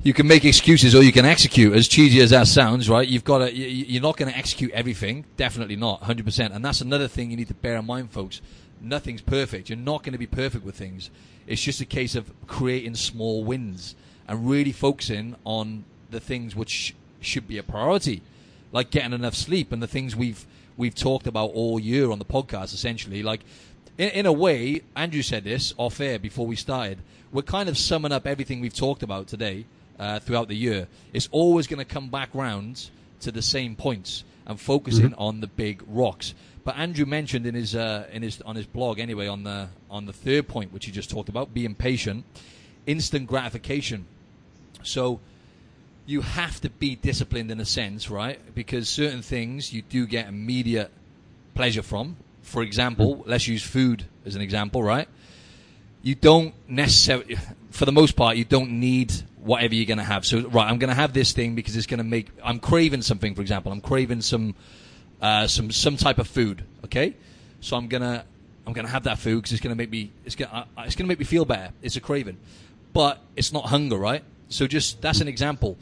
you 0.02 0.14
can 0.14 0.28
make 0.28 0.46
excuses 0.46 0.96
or 0.96 1.04
you 1.04 1.12
can 1.12 1.26
execute. 1.26 1.74
As 1.74 1.88
cheesy 1.88 2.20
as 2.22 2.32
that 2.32 2.48
sounds, 2.48 2.90
right? 2.90 3.08
You've 3.08 3.24
got 3.24 3.40
to, 3.40 3.54
you're 3.56 4.02
not 4.02 4.18
going 4.18 4.32
to 4.32 4.38
execute 4.38 4.72
everything. 4.72 5.26
Definitely 5.38 5.76
not. 5.76 6.02
100%. 6.02 6.54
And 6.54 6.64
that's 6.64 6.82
another 6.82 7.08
thing 7.08 7.32
you 7.32 7.38
need 7.38 7.48
to 7.48 7.54
bear 7.54 7.78
in 7.78 7.86
mind, 7.86 8.12
folks. 8.12 8.42
Nothing's 8.82 9.22
perfect. 9.22 9.70
You're 9.70 9.78
not 9.78 10.04
going 10.04 10.12
to 10.12 10.20
be 10.20 10.28
perfect 10.28 10.66
with 10.66 10.76
things. 10.76 11.10
It's 11.48 11.62
just 11.62 11.82
a 11.82 11.86
case 11.86 12.16
of 12.16 12.32
creating 12.48 12.96
small 12.96 13.44
wins 13.44 13.96
and 14.28 14.50
really 14.50 14.72
focusing 14.72 15.36
on 15.44 15.84
the 16.10 16.20
things 16.20 16.56
which 16.56 16.96
should 17.22 17.48
be 17.48 17.58
a 17.58 17.64
priority 17.64 18.22
like 18.74 18.90
getting 18.90 19.14
enough 19.14 19.36
sleep 19.36 19.72
and 19.72 19.82
the 19.82 19.88
things 19.88 20.14
we've 20.18 20.46
we've 20.76 20.96
talked 20.96 21.28
about 21.28 21.52
all 21.52 21.80
year 21.80 22.12
on 22.12 22.20
the 22.20 22.26
podcast. 22.26 22.74
Essentially, 22.74 23.24
like 23.24 23.42
in, 23.98 24.10
in 24.10 24.26
a 24.26 24.34
way, 24.34 24.82
Andrew 24.98 25.22
said 25.22 25.46
this 25.46 25.74
off 25.78 26.02
air 26.02 26.20
before 26.20 26.46
we 26.46 26.58
started. 26.58 26.98
We're 27.32 27.44
kind 27.44 27.70
of 27.70 27.78
summing 27.78 28.12
up 28.12 28.28
everything 28.28 28.60
we've 28.60 28.76
talked 28.76 29.04
about 29.04 29.28
today 29.28 29.66
uh, 29.98 30.20
throughout 30.20 30.50
the 30.50 30.56
year. 30.56 30.88
It's 31.14 31.30
always 31.32 31.68
going 31.68 31.80
to 31.80 31.86
come 31.86 32.10
back 32.10 32.30
round 32.34 32.90
to 33.22 33.32
the 33.32 33.42
same 33.42 33.76
points 33.76 34.24
and 34.46 34.60
focusing 34.60 35.12
mm-hmm. 35.12 35.22
on 35.22 35.42
the 35.42 35.48
big 35.48 35.84
rocks. 35.88 36.34
But 36.64 36.78
Andrew 36.78 37.06
mentioned 37.06 37.46
in 37.46 37.56
his 37.56 37.76
uh, 37.76 38.08
in 38.12 38.22
his 38.22 38.42
on 38.42 38.56
his 38.56 38.66
blog 38.66 39.00
anyway 39.00 39.28
on 39.28 39.44
the 39.44 39.70
on 39.90 40.06
the 40.06 40.14
third 40.14 40.48
point 40.48 40.72
which 40.72 40.86
he 40.86 40.92
just 40.92 41.10
talked 41.10 41.30
about 41.30 41.54
being 41.54 41.76
patient, 41.76 42.26
instant 42.86 43.28
gratification. 43.28 44.06
So 44.84 45.20
you 46.06 46.22
have 46.22 46.60
to 46.62 46.70
be 46.70 46.96
disciplined 46.96 47.52
in 47.52 47.60
a 47.60 47.66
sense, 47.66 48.10
right? 48.10 48.40
Because 48.54 48.90
certain 48.90 49.22
things 49.22 49.74
you 49.74 49.82
do 49.82 50.06
get 50.06 50.28
immediate 50.28 50.92
pleasure 51.54 51.84
from. 51.84 52.18
For 52.42 52.62
example, 52.62 53.24
let's 53.26 53.48
use 53.48 53.64
food 53.64 54.06
as 54.26 54.36
an 54.36 54.42
example, 54.42 54.84
right? 54.84 55.08
You 56.02 56.16
don't 56.16 56.54
necessarily, 56.68 57.38
for 57.72 57.86
the 57.86 57.94
most 57.94 58.18
part, 58.18 58.36
you 58.36 58.44
don't 58.44 58.72
need 58.72 59.14
whatever 59.44 59.76
you're 59.76 59.86
going 59.86 59.98
to 59.98 60.04
have. 60.04 60.26
So, 60.26 60.48
right, 60.48 60.70
I'm 60.70 60.80
going 60.80 60.90
to 60.90 60.96
have 60.96 61.14
this 61.14 61.34
thing 61.34 61.56
because 61.56 61.76
it's 61.76 61.88
going 61.88 62.00
to 62.00 62.04
make, 62.04 62.30
I'm 62.44 62.60
craving 62.60 63.02
something, 63.02 63.36
for 63.36 63.42
example. 63.42 63.72
I'm 63.72 63.82
craving 63.82 64.22
some, 64.22 64.56
uh, 65.22 65.48
some, 65.48 65.72
some 65.72 65.98
type 65.98 66.20
of 66.20 66.28
food, 66.28 66.64
okay? 66.86 67.16
So 67.62 67.78
I'm 67.78 67.88
going 67.88 68.02
to, 68.02 68.24
I'm 68.66 68.74
to 68.74 68.88
have 68.88 69.04
that 69.04 69.20
food 69.20 69.38
because 69.38 69.52
it's 69.52 69.62
going 69.62 69.76
to 69.76 69.78
make 69.78 69.90
me, 69.90 70.12
it's 70.26 70.36
going 70.36 70.50
to, 70.50 70.66
it's 70.80 70.96
going 70.96 71.06
to 71.06 71.10
make 71.10 71.20
me 71.20 71.26
feel 71.26 71.46
better. 71.46 71.72
It's 71.82 71.96
a 71.96 72.02
craving. 72.02 72.38
But 72.94 73.20
it's 73.36 73.52
not 73.52 73.66
hunger, 73.66 73.98
right? 73.98 74.24
So 74.50 74.68
just, 74.68 75.02
that's 75.02 75.20
an 75.20 75.28
example. 75.28 75.78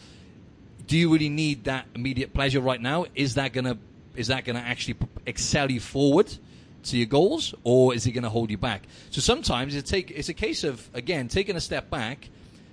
Do 0.87 0.97
you 0.97 1.11
really 1.11 1.29
need 1.29 1.65
that 1.65 1.85
immediate 1.93 2.33
pleasure 2.33 2.61
right 2.61 2.81
now? 2.81 3.05
Is 3.15 3.35
that 3.35 3.53
to, 3.53 3.77
is 4.15 4.27
that 4.27 4.45
to 4.45 4.55
actually 4.55 4.95
excel 5.25 5.69
you 5.69 5.79
forward? 5.79 6.35
to 6.83 6.97
your 6.97 7.05
goals, 7.05 7.53
or 7.63 7.93
is 7.93 8.07
it 8.07 8.11
going 8.11 8.23
to 8.23 8.29
hold 8.29 8.49
you 8.49 8.57
back? 8.57 8.81
So 9.11 9.21
sometimes 9.21 9.75
it 9.75 9.85
take 9.85 10.09
it's 10.09 10.29
a 10.29 10.33
case 10.33 10.63
of 10.63 10.89
again 10.95 11.27
taking 11.27 11.55
a 11.55 11.61
step 11.61 11.91
back 11.91 12.27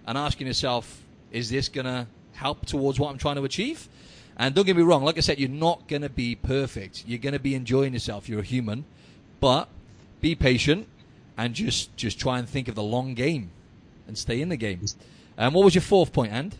and 0.09 0.17
asking 0.17 0.47
yourself, 0.47 1.05
is 1.31 1.50
this 1.50 1.69
going 1.69 1.85
to 1.85 2.07
help 2.33 2.65
towards 2.65 2.99
what 2.99 3.11
I'm 3.11 3.19
trying 3.19 3.37
to 3.37 3.45
achieve? 3.45 3.88
And 4.38 4.55
don't 4.55 4.65
get 4.65 4.75
me 4.75 4.83
wrong, 4.83 5.05
like 5.05 5.19
I 5.19 5.21
said, 5.21 5.38
you're 5.38 5.50
not 5.50 5.87
going 5.87 6.00
to 6.03 6.09
be 6.09 6.35
perfect. 6.35 7.05
You're 7.07 7.19
going 7.19 7.35
to 7.35 7.38
be 7.38 7.55
enjoying 7.55 7.93
yourself. 7.93 8.27
You're 8.27 8.41
a 8.41 8.45
human, 8.45 8.87
but 9.38 9.69
be 10.23 10.35
patient 10.35 10.88
and 11.37 11.55
just 11.55 11.95
just 11.97 12.19
try 12.19 12.38
and 12.38 12.49
think 12.49 12.69
of 12.69 12.75
the 12.75 12.83
long 12.83 13.15
game 13.15 13.50
and 14.07 14.17
stay 14.17 14.41
in 14.41 14.49
the 14.49 14.57
game. 14.57 14.81
And 15.37 15.49
um, 15.49 15.55
what 15.55 15.65
was 15.65 15.75
your 15.75 15.83
fourth 15.83 16.12
point, 16.12 16.33
and? 16.33 16.57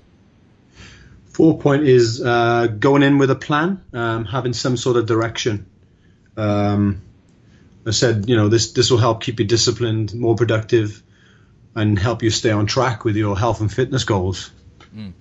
Fourth 1.31 1.61
point 1.61 1.85
is 1.85 2.23
uh, 2.23 2.67
going 2.67 3.02
in 3.02 3.19
with 3.19 3.31
a 3.31 3.35
plan, 3.35 3.83
um, 3.95 4.25
having 4.25 4.52
some 4.52 4.76
sort 4.76 4.97
of 4.97 5.07
direction. 5.07 5.67
Um, 6.37 7.00
I 7.87 7.93
said, 7.93 8.28
you 8.28 8.37
know, 8.37 8.49
this 8.49 8.73
this 8.73 8.90
will 8.90 8.99
help 8.99 9.23
keep 9.23 9.40
you 9.40 9.47
disciplined, 9.47 10.14
more 10.14 10.37
productive, 10.37 11.02
and 11.78 11.99
help 11.99 12.23
you 12.23 12.30
stay 12.30 12.50
on 12.50 12.66
track 12.66 13.04
with 13.04 13.16
your 13.16 13.38
health 13.38 13.61
and 13.61 13.73
fitness 13.73 14.04
goals. 14.04 14.50
Mm. 14.94 15.12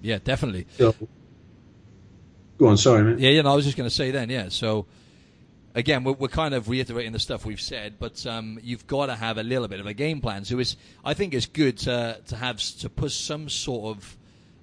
Yeah, 0.00 0.18
definitely. 0.22 0.66
So, 0.76 0.94
go 2.58 2.68
on, 2.68 2.76
sorry, 2.76 3.04
man. 3.04 3.18
Yeah, 3.18 3.30
yeah. 3.30 3.42
No, 3.42 3.52
I 3.52 3.56
was 3.56 3.64
just 3.64 3.76
going 3.76 3.88
to 3.88 3.94
say 3.94 4.10
then, 4.10 4.30
yeah. 4.30 4.48
So 4.48 4.86
again, 5.74 6.04
we're, 6.04 6.12
we're, 6.12 6.28
kind 6.28 6.54
of 6.54 6.68
reiterating 6.68 7.12
the 7.12 7.18
stuff 7.18 7.46
we've 7.46 7.60
said, 7.60 7.94
but 7.98 8.26
um, 8.26 8.58
you've 8.62 8.86
got 8.86 9.06
to 9.06 9.14
have 9.14 9.38
a 9.38 9.42
little 9.42 9.68
bit 9.68 9.80
of 9.80 9.86
a 9.86 9.94
game 9.94 10.20
plan. 10.20 10.44
So 10.44 10.58
it's, 10.58 10.76
I 11.04 11.14
think 11.14 11.34
it's 11.34 11.46
good 11.46 11.78
to 11.78 12.20
to 12.26 12.36
have 12.36 12.58
to 12.80 12.88
put 12.88 13.12
some 13.12 13.48
sort 13.48 13.96
of 13.96 14.16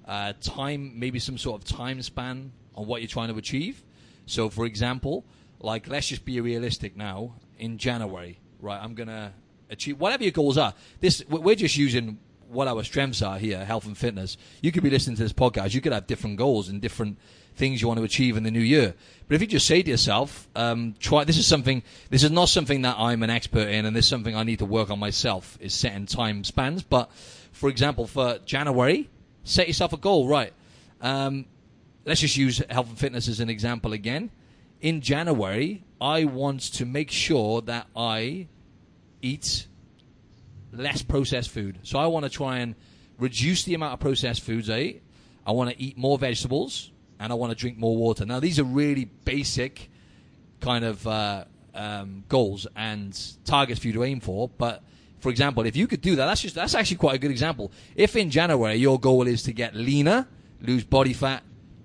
uh, 0.06 0.32
time, 0.40 0.98
maybe 0.98 1.18
some 1.18 1.38
sort 1.38 1.62
of 1.62 1.68
time 1.68 2.02
span 2.02 2.52
on 2.74 2.86
what 2.86 3.00
you're 3.00 3.08
trying 3.08 3.28
to 3.28 3.38
achieve. 3.38 3.82
So, 4.26 4.50
for 4.50 4.66
example 4.66 5.24
like 5.60 5.88
let's 5.88 6.08
just 6.08 6.24
be 6.24 6.40
realistic 6.40 6.96
now 6.96 7.34
in 7.58 7.78
January, 7.78 8.38
right? 8.60 8.82
I'm 8.82 8.94
gonna 8.94 9.32
achieve 9.70 9.98
whatever 9.98 10.22
your 10.22 10.32
goals 10.32 10.58
are. 10.58 10.74
This 11.00 11.24
we're 11.28 11.54
just 11.54 11.76
using 11.76 12.18
what 12.48 12.66
our 12.66 12.82
strengths 12.82 13.22
are 13.22 13.38
here, 13.38 13.64
health 13.64 13.86
and 13.86 13.96
fitness. 13.96 14.36
You 14.60 14.72
could 14.72 14.82
be 14.82 14.90
listening 14.90 15.16
to 15.16 15.22
this 15.22 15.32
podcast. 15.32 15.72
You 15.72 15.80
could 15.80 15.92
have 15.92 16.06
different 16.06 16.36
goals 16.36 16.68
and 16.68 16.80
different 16.80 17.18
things 17.54 17.80
you 17.80 17.86
want 17.86 17.98
to 17.98 18.04
achieve 18.04 18.36
in 18.36 18.42
the 18.42 18.50
new 18.50 18.60
year. 18.60 18.94
But 19.28 19.36
if 19.36 19.40
you 19.40 19.46
just 19.46 19.66
say 19.66 19.82
to 19.82 19.90
yourself, 19.90 20.48
um, 20.56 20.94
try. 20.98 21.24
This 21.24 21.38
is 21.38 21.46
something. 21.46 21.82
This 22.10 22.24
is 22.24 22.30
not 22.30 22.48
something 22.48 22.82
that 22.82 22.96
I'm 22.98 23.22
an 23.22 23.30
expert 23.30 23.68
in, 23.68 23.86
and 23.86 23.94
this 23.94 24.06
is 24.06 24.10
something 24.10 24.34
I 24.34 24.42
need 24.42 24.58
to 24.58 24.66
work 24.66 24.90
on 24.90 24.98
myself. 24.98 25.56
Is 25.60 25.74
setting 25.74 26.06
time 26.06 26.44
spans. 26.44 26.82
But 26.82 27.10
for 27.52 27.68
example, 27.68 28.06
for 28.06 28.38
January, 28.44 29.08
set 29.44 29.68
yourself 29.68 29.92
a 29.92 29.96
goal. 29.96 30.26
Right. 30.26 30.52
Um, 31.00 31.46
let's 32.04 32.20
just 32.20 32.36
use 32.36 32.62
health 32.68 32.88
and 32.88 32.98
fitness 32.98 33.28
as 33.28 33.40
an 33.40 33.48
example 33.48 33.92
again 33.92 34.30
in 34.80 35.00
January, 35.00 35.84
I 36.00 36.24
want 36.24 36.60
to 36.74 36.86
make 36.86 37.10
sure 37.10 37.60
that 37.62 37.86
I 37.94 38.48
eat 39.22 39.66
less 40.72 41.02
processed 41.02 41.50
food. 41.50 41.80
So 41.82 41.98
I 41.98 42.06
want 42.06 42.24
to 42.24 42.30
try 42.30 42.58
and 42.58 42.74
reduce 43.18 43.64
the 43.64 43.74
amount 43.74 43.94
of 43.94 44.00
processed 44.00 44.42
foods 44.42 44.70
I 44.70 44.78
eat. 44.80 45.02
I 45.46 45.52
want 45.52 45.70
to 45.70 45.82
eat 45.82 45.96
more 45.96 46.18
vegetables 46.18 46.90
and 47.18 47.32
I 47.32 47.34
want 47.34 47.50
to 47.50 47.56
drink 47.56 47.78
more 47.78 47.96
water. 47.96 48.24
Now, 48.24 48.40
these 48.40 48.58
are 48.58 48.64
really 48.64 49.04
basic 49.04 49.90
kind 50.60 50.84
of 50.84 51.06
uh, 51.06 51.44
um, 51.74 52.24
goals 52.28 52.66
and 52.76 53.18
targets 53.44 53.80
for 53.80 53.88
you 53.88 53.92
to 53.94 54.04
aim 54.04 54.20
for. 54.20 54.48
But 54.48 54.82
for 55.20 55.28
example, 55.28 55.66
if 55.66 55.76
you 55.76 55.86
could 55.86 56.00
do 56.00 56.16
that, 56.16 56.26
that's 56.26 56.40
just 56.40 56.54
that's 56.54 56.74
actually 56.74 56.96
quite 56.96 57.16
a 57.16 57.18
good 57.18 57.30
example. 57.30 57.72
If 57.94 58.16
in 58.16 58.30
January 58.30 58.76
your 58.76 58.98
goal 58.98 59.26
is 59.26 59.42
to 59.44 59.52
get 59.52 59.74
leaner, 59.74 60.26
lose 60.60 60.84
body 60.84 61.12
fat, 61.12 61.42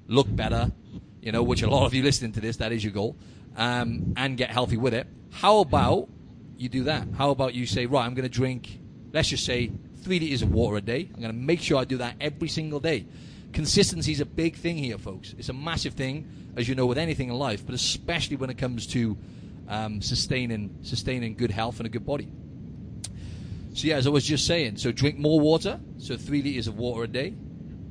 look 0.08 0.34
better, 0.34 0.72
you 1.22 1.32
know, 1.32 1.44
which 1.44 1.62
a 1.62 1.70
lot 1.70 1.86
of 1.86 1.94
you 1.94 2.04
listening 2.04 2.32
to 2.34 2.40
this, 2.40 2.58
that 2.58 2.72
is 2.72 2.84
your 2.84 2.94
goal, 2.94 3.18
um, 3.58 4.14
and 4.16 4.38
get 4.38 4.52
healthy 4.52 4.78
with 4.78 4.94
it. 4.94 5.08
How 5.32 5.60
about 5.60 6.10
you 6.58 6.70
do 6.70 6.84
that? 6.86 7.08
How 7.18 7.32
about 7.32 7.54
you 7.54 7.66
say, 7.66 7.86
right, 7.86 8.06
I'm 8.06 8.14
going 8.14 8.28
to 8.28 8.34
drink, 8.34 8.80
let's 9.12 9.30
just 9.30 9.46
say, 9.46 9.72
three 10.02 10.20
liters 10.20 10.42
of 10.42 10.52
water 10.52 10.78
a 10.78 10.82
day. 10.82 11.10
I'm 11.14 11.22
going 11.22 11.34
to 11.34 11.38
make 11.38 11.62
sure 11.62 11.78
I 11.78 11.86
do 11.86 11.98
that 11.98 12.16
every 12.22 12.48
single 12.48 12.80
day. 12.80 13.06
Consistency 13.54 14.12
is 14.12 14.20
a 14.20 14.26
big 14.26 14.56
thing 14.56 14.78
here, 14.78 14.98
folks. 14.98 15.34
It's 15.38 15.50
a 15.50 15.54
massive 15.54 15.94
thing, 15.94 16.28
as 16.56 16.68
you 16.68 16.76
know, 16.76 16.86
with 16.86 16.98
anything 16.98 17.30
in 17.30 17.36
life, 17.36 17.66
but 17.66 17.74
especially 17.74 18.36
when 18.36 18.50
it 18.50 18.58
comes 18.58 18.86
to 18.88 19.18
um, 19.68 20.02
sustaining 20.02 20.78
sustaining 20.84 21.36
good 21.36 21.52
health 21.52 21.80
and 21.80 21.88
a 21.88 21.90
good 21.90 22.06
body. 22.06 22.28
So 23.74 23.88
yeah, 23.88 23.96
as 23.96 24.08
I 24.08 24.10
was 24.10 24.24
just 24.24 24.46
saying, 24.46 24.78
so 24.78 24.92
drink 24.92 25.18
more 25.18 25.40
water, 25.40 25.80
so 25.98 26.16
three 26.16 26.42
liters 26.42 26.68
of 26.68 26.78
water 26.78 27.04
a 27.04 27.08
day, 27.08 27.34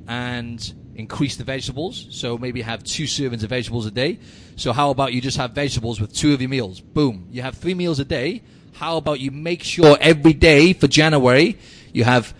and 0.07 0.73
increase 0.95 1.35
the 1.35 1.43
vegetables. 1.43 2.07
So 2.09 2.37
maybe 2.37 2.61
have 2.61 2.83
two 2.83 3.03
servings 3.03 3.43
of 3.43 3.49
vegetables 3.49 3.85
a 3.85 3.91
day. 3.91 4.19
So 4.55 4.73
how 4.73 4.89
about 4.89 5.13
you 5.13 5.21
just 5.21 5.37
have 5.37 5.51
vegetables 5.51 5.99
with 5.99 6.13
two 6.13 6.33
of 6.33 6.41
your 6.41 6.49
meals? 6.49 6.79
Boom. 6.79 7.27
You 7.31 7.41
have 7.41 7.57
three 7.57 7.73
meals 7.73 7.99
a 7.99 8.05
day. 8.05 8.41
How 8.75 8.97
about 8.97 9.19
you 9.19 9.31
make 9.31 9.63
sure 9.63 9.97
every 9.99 10.33
day 10.33 10.73
for 10.73 10.87
January 10.87 11.57
you 11.93 12.03
have 12.03 12.33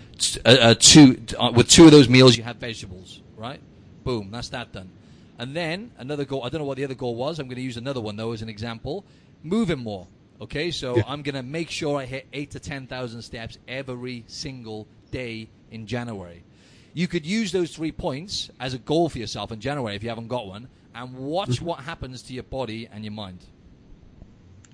uh, 0.46 0.50
uh, 0.50 0.76
two 0.78 1.18
uh, 1.38 1.52
with 1.56 1.70
two 1.70 1.86
of 1.86 1.92
those 1.92 2.10
meals 2.10 2.38
you 2.38 2.44
have 2.44 2.58
vegetables, 2.58 3.22
right? 3.38 3.60
Boom. 4.04 4.30
That's 4.32 4.50
that 4.50 4.72
done. 4.72 4.90
And 5.38 5.56
then 5.56 5.92
another 5.98 6.26
goal. 6.26 6.44
I 6.44 6.50
don't 6.50 6.60
know 6.60 6.66
what 6.66 6.78
the 6.78 6.86
other 6.86 6.94
goal 6.94 7.16
was. 7.16 7.40
I'm 7.40 7.48
going 7.48 7.58
to 7.58 7.62
use 7.62 7.78
another 7.78 8.02
one 8.02 8.16
though 8.16 8.32
as 8.32 8.42
an 8.42 8.50
example. 8.50 9.06
Moving 9.44 9.80
more. 9.80 10.08
Okay, 10.42 10.72
so 10.72 10.98
yeah. 10.98 11.04
I'm 11.08 11.22
going 11.22 11.36
to 11.36 11.44
make 11.44 11.70
sure 11.70 11.98
I 11.98 12.06
hit 12.06 12.28
eight 12.34 12.52
to 12.52 12.60
ten 12.60 12.88
thousand 12.88 13.22
steps 13.22 13.58
every 13.68 14.24
single 14.28 14.88
day 15.12 15.50
in 15.72 15.88
January 15.88 16.44
you 16.96 17.10
could 17.10 17.26
use 17.26 17.52
those 17.52 17.76
three 17.76 17.92
points 17.92 18.50
as 18.58 18.74
a 18.74 18.78
goal 18.78 19.10
for 19.10 19.20
yourself 19.20 19.52
in 19.52 19.60
January 19.60 19.96
if 19.96 20.02
you 20.02 20.10
haven't 20.10 20.30
got 20.30 20.48
one, 20.48 20.70
and 20.96 21.14
watch 21.14 21.50
mm-hmm. 21.50 21.66
what 21.66 21.82
happens 21.82 22.24
to 22.24 22.34
your 22.34 22.44
body 22.44 22.88
and 22.92 23.04
your 23.04 23.12
mind. 23.12 23.40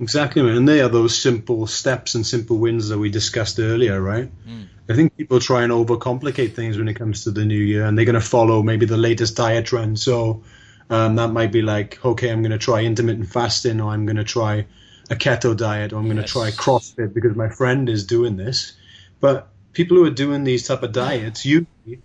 Exactly, 0.01 0.41
and 0.41 0.67
they 0.67 0.81
are 0.81 0.89
those 0.89 1.15
simple 1.15 1.67
steps 1.67 2.15
and 2.15 2.25
simple 2.25 2.57
wins 2.57 2.89
that 2.89 2.97
we 2.97 3.11
discussed 3.11 3.59
earlier, 3.59 4.01
right? 4.01 4.31
Mm. 4.47 4.65
I 4.89 4.95
think 4.95 5.15
people 5.15 5.39
try 5.39 5.61
and 5.61 5.71
overcomplicate 5.71 6.55
things 6.55 6.77
when 6.77 6.87
it 6.87 6.95
comes 6.95 7.23
to 7.25 7.31
the 7.31 7.45
new 7.45 7.59
year, 7.59 7.85
and 7.85 7.95
they're 7.95 8.05
going 8.05 8.15
to 8.15 8.21
follow 8.21 8.63
maybe 8.63 8.87
the 8.87 8.97
latest 8.97 9.37
diet 9.37 9.67
trend. 9.67 9.99
So 9.99 10.43
um, 10.89 11.15
that 11.17 11.27
might 11.27 11.51
be 11.51 11.61
like, 11.61 12.03
okay, 12.03 12.31
I'm 12.31 12.41
going 12.41 12.51
to 12.51 12.57
try 12.57 12.81
intermittent 12.81 13.29
fasting, 13.29 13.79
or 13.79 13.91
I'm 13.91 14.07
going 14.07 14.15
to 14.15 14.23
try 14.23 14.65
a 15.11 15.15
keto 15.15 15.55
diet, 15.55 15.93
or 15.93 15.97
I'm 15.97 16.05
going 16.05 16.17
to 16.17 16.23
try 16.23 16.49
CrossFit 16.49 17.13
because 17.13 17.35
my 17.35 17.49
friend 17.49 17.87
is 17.87 18.05
doing 18.05 18.37
this. 18.37 18.73
But 19.19 19.49
people 19.73 19.97
who 19.97 20.05
are 20.05 20.09
doing 20.09 20.43
these 20.43 20.67
type 20.67 20.81
of 20.81 20.93
diets 20.93 21.45
usually 21.45 22.01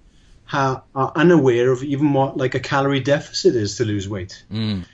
are 0.52 0.82
unaware 0.94 1.72
of 1.72 1.82
even 1.82 2.12
what 2.12 2.36
like 2.36 2.54
a 2.54 2.60
calorie 2.60 3.00
deficit 3.00 3.56
is 3.56 3.78
to 3.78 3.86
lose 3.86 4.06
weight. 4.06 4.44
Mm. 4.52 4.84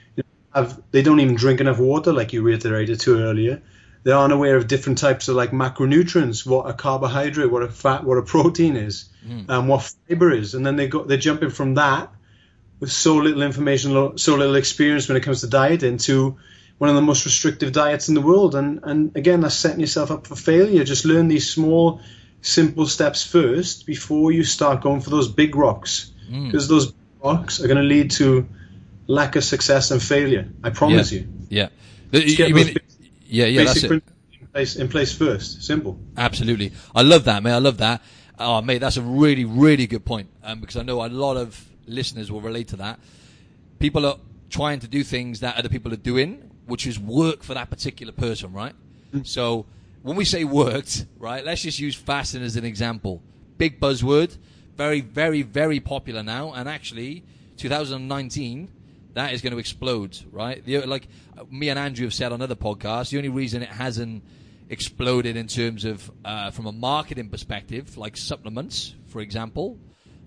Have, 0.55 0.81
they 0.91 1.03
don't 1.03 1.21
even 1.21 1.35
drink 1.35 1.61
enough 1.61 1.79
water, 1.79 2.13
like 2.13 2.33
you 2.33 2.43
reiterated 2.43 3.01
to 3.01 3.19
earlier. 3.19 3.63
They 4.05 4.11
aren't 4.13 4.33
aware 4.33 4.57
of 4.57 4.67
different 4.67 4.99
types 4.99 5.29
of 5.29 5.37
like 5.37 5.53
macronutrients, 5.53 6.45
what 6.45 6.69
a 6.69 6.75
carbohydrate, 6.75 7.51
what 7.51 7.63
a 7.63 7.69
fat, 7.69 8.05
what 8.05 8.19
a 8.19 8.23
protein 8.23 8.77
is, 8.77 9.09
mm. 9.27 9.45
and 9.49 9.69
what 9.69 9.93
fiber 10.09 10.33
is, 10.33 10.55
and 10.55 10.67
then 10.67 10.77
they 10.77 10.89
go 10.89 11.05
they're 11.05 11.17
jumping 11.17 11.51
from 11.51 11.75
that 11.75 12.11
with 12.81 12.91
so 12.91 13.17
little 13.17 13.43
information, 13.43 14.19
so 14.19 14.35
little 14.35 14.57
experience 14.57 15.09
when 15.09 15.17
it 15.17 15.23
comes 15.23 15.41
to 15.43 15.47
diet 15.47 15.85
into 15.85 16.37
one 16.79 16.91
of 16.91 16.97
the 16.97 17.03
most 17.03 17.25
restrictive 17.25 17.71
diets 17.71 18.09
in 18.09 18.17
the 18.17 18.21
world. 18.21 18.57
And 18.57 18.81
and 18.83 19.17
again, 19.17 19.41
that's 19.41 19.55
setting 19.55 19.81
yourself 19.81 20.11
up 20.11 20.27
for 20.27 20.35
failure. 20.35 20.83
Just 20.83 21.05
learn 21.05 21.29
these 21.29 21.49
small 21.49 22.01
simple 22.41 22.87
steps 22.87 23.25
first 23.25 23.87
before 23.87 24.33
you 24.33 24.43
start 24.43 24.83
going 24.83 25.01
for 25.01 25.11
those 25.11 25.29
big 25.29 25.55
rocks 25.55 26.11
because 26.27 26.67
mm. 26.67 26.69
those 26.69 26.93
rocks 27.23 27.61
are 27.61 27.69
going 27.69 27.77
to 27.77 27.85
lead 27.85 28.11
to 28.11 28.49
lack 29.07 29.37
of 29.37 29.45
success 29.45 29.91
and 29.91 30.03
failure. 30.03 30.49
I 30.63 30.71
promise 30.71 31.13
yeah. 31.13 31.21
you. 31.21 31.29
Yeah. 31.49 31.69
You 32.13 32.55
mean, 32.55 32.77
yeah, 33.25 33.47
yeah, 33.47 33.65
that's 33.65 33.85
it. 33.85 33.91
In 33.91 34.03
place, 34.53 34.77
in 34.77 34.89
place 34.89 35.15
first. 35.15 35.63
Simple. 35.63 35.99
Absolutely. 36.17 36.73
I 36.95 37.03
love 37.03 37.25
that, 37.25 37.43
mate. 37.43 37.53
I 37.53 37.59
love 37.59 37.79
that. 37.79 38.03
Oh, 38.39 38.61
mate, 38.61 38.79
that's 38.79 38.97
a 38.97 39.03
really, 39.03 39.45
really 39.45 39.87
good 39.87 40.05
point. 40.05 40.29
Um, 40.43 40.61
because 40.61 40.77
I 40.77 40.83
know 40.83 41.05
a 41.05 41.09
lot 41.09 41.37
of 41.37 41.69
listeners 41.87 42.31
will 42.31 42.41
relate 42.41 42.69
to 42.69 42.77
that. 42.77 43.01
People 43.79 44.05
are 44.07 44.19
trying 44.51 44.81
to 44.81 44.89
do 44.89 45.03
things 45.03 45.41
that 45.41 45.57
other 45.57 45.69
people 45.69 45.93
are 45.93 45.97
doing, 45.97 46.51
which 46.67 46.87
is 46.87 46.99
work 46.99 47.43
for 47.43 47.55
that 47.55 47.71
particular 47.71 48.13
person, 48.13 48.53
right? 48.53 48.75
Mm. 49.15 49.27
So 49.27 49.67
when 50.03 50.17
we 50.17 50.25
say 50.25 50.45
worked, 50.45 51.07
right, 51.19 51.45
let's 51.45 51.63
just 51.63 51.79
use 51.79 51.95
fasting 51.95 52.43
as 52.43 52.57
an 52.57 52.65
example. 52.65 53.23
Big 53.57 53.81
buzzword, 53.81 54.37
very, 54.77 55.01
very, 55.01 55.43
very 55.43 55.81
popular 55.81 56.23
now, 56.23 56.53
and 56.53 56.69
actually, 56.69 57.25
2019, 57.57 58.71
that 59.15 59.33
is 59.33 59.43
going 59.43 59.53
to 59.53 59.59
explode, 59.59 60.19
right? 60.31 60.65
The, 60.65 60.87
like 60.87 61.09
me 61.51 61.69
and 61.69 61.79
Andrew 61.79 62.07
have 62.07 62.15
said 62.15 62.33
on 62.33 62.41
other 62.41 62.55
podcasts, 62.55 63.11
the 63.11 63.19
only 63.19 63.29
reason 63.29 63.63
it 63.63 63.69
hasn't 63.69 64.25
exploded 64.69 65.37
in 65.37 65.47
terms 65.47 65.85
of 65.85 66.11
uh, 66.25 66.51
from 66.51 66.67
a 66.67 66.73
marketing 66.73 67.29
perspective, 67.29 67.97
like 67.97 68.17
supplements, 68.17 68.95
for 69.09 69.21
example, 69.21 69.79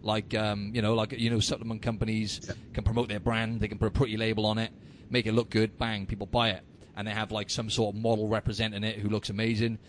like 0.02 0.36
um, 0.36 0.72
you 0.74 0.82
know, 0.82 0.94
like 0.94 1.14
you 1.14 1.30
know, 1.30 1.40
supplement 1.40 1.82
companies 1.82 2.42
yeah. 2.48 2.54
can 2.74 2.84
promote 2.84 3.10
their 3.10 3.20
brand, 3.20 3.60
they 3.60 3.68
can 3.68 3.80
put 3.80 3.88
a 3.88 3.92
pretty 3.92 4.18
label 4.18 4.46
on 4.46 4.60
it, 4.60 4.72
make 5.10 5.26
it 5.26 5.34
look 5.34 5.50
good, 5.50 5.78
bang, 5.78 6.06
people 6.06 6.28
buy 6.28 6.50
it, 6.50 6.62
and 6.96 7.08
they 7.08 7.12
have 7.12 7.32
like 7.32 7.50
some 7.50 7.70
sort 7.70 7.96
of 7.96 8.02
model 8.02 8.28
representing 8.28 8.84
it 8.84 8.98
who 9.00 9.10
looks 9.10 9.30
amazing. 9.30 9.80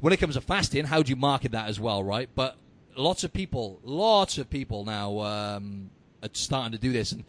When 0.00 0.12
it 0.12 0.18
comes 0.18 0.34
to 0.34 0.42
fasting, 0.42 0.84
how 0.84 1.02
do 1.02 1.08
you 1.08 1.16
market 1.16 1.52
that 1.52 1.68
as 1.68 1.80
well, 1.80 2.04
right? 2.04 2.28
But 2.34 2.58
lots 2.94 3.24
of 3.24 3.32
people, 3.32 3.80
lots 3.82 4.36
of 4.36 4.50
people 4.50 4.84
now 4.84 5.20
um, 5.20 5.90
are 6.22 6.28
starting 6.34 6.72
to 6.72 6.78
do 6.78 6.92
this, 6.92 7.12
and 7.12 7.24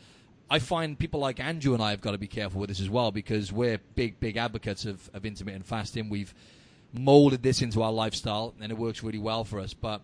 I 0.49 0.59
find 0.59 0.97
people 0.97 1.19
like 1.19 1.39
Andrew 1.39 1.73
and 1.73 1.81
I 1.81 1.89
have 1.89 2.01
got 2.01 2.11
to 2.11 2.17
be 2.17 2.27
careful 2.27 2.61
with 2.61 2.69
this 2.69 2.79
as 2.79 2.89
well 2.89 3.11
because 3.11 3.51
we're 3.51 3.79
big, 3.95 4.19
big 4.19 4.37
advocates 4.37 4.85
of, 4.85 5.09
of 5.13 5.25
intermittent 5.25 5.65
fasting. 5.65 6.09
We've 6.09 6.33
molded 6.93 7.41
this 7.41 7.61
into 7.61 7.81
our 7.81 7.91
lifestyle 7.91 8.53
and 8.61 8.71
it 8.71 8.77
works 8.77 9.03
really 9.03 9.19
well 9.19 9.43
for 9.43 9.59
us. 9.59 9.73
But 9.73 10.01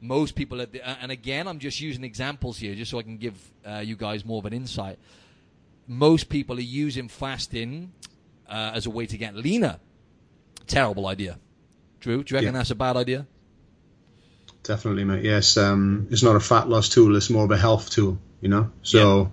most 0.00 0.34
people, 0.34 0.58
the, 0.58 1.00
and 1.00 1.12
again, 1.12 1.46
I'm 1.46 1.60
just 1.60 1.80
using 1.80 2.02
examples 2.02 2.58
here 2.58 2.74
just 2.74 2.90
so 2.90 2.98
I 2.98 3.02
can 3.02 3.16
give 3.16 3.34
uh, 3.64 3.78
you 3.78 3.96
guys 3.96 4.24
more 4.24 4.38
of 4.38 4.46
an 4.46 4.52
insight. 4.52 4.98
Most 5.86 6.28
people 6.28 6.56
are 6.56 6.60
using 6.60 7.06
fasting 7.08 7.92
uh, 8.48 8.72
as 8.74 8.86
a 8.86 8.90
way 8.90 9.06
to 9.06 9.16
get 9.16 9.36
leaner. 9.36 9.78
Terrible 10.66 11.06
idea. 11.06 11.38
Drew, 12.00 12.24
do 12.24 12.34
you 12.34 12.38
reckon 12.38 12.54
yeah. 12.54 12.58
that's 12.58 12.72
a 12.72 12.74
bad 12.74 12.96
idea? 12.96 13.24
Definitely, 14.64 15.04
mate. 15.04 15.22
Yes, 15.22 15.56
um, 15.56 16.08
it's 16.10 16.24
not 16.24 16.34
a 16.34 16.40
fat 16.40 16.68
loss 16.68 16.88
tool; 16.88 17.14
it's 17.14 17.30
more 17.30 17.44
of 17.44 17.52
a 17.52 17.56
health 17.56 17.88
tool. 17.88 18.18
You 18.40 18.48
know, 18.48 18.72
so. 18.82 19.30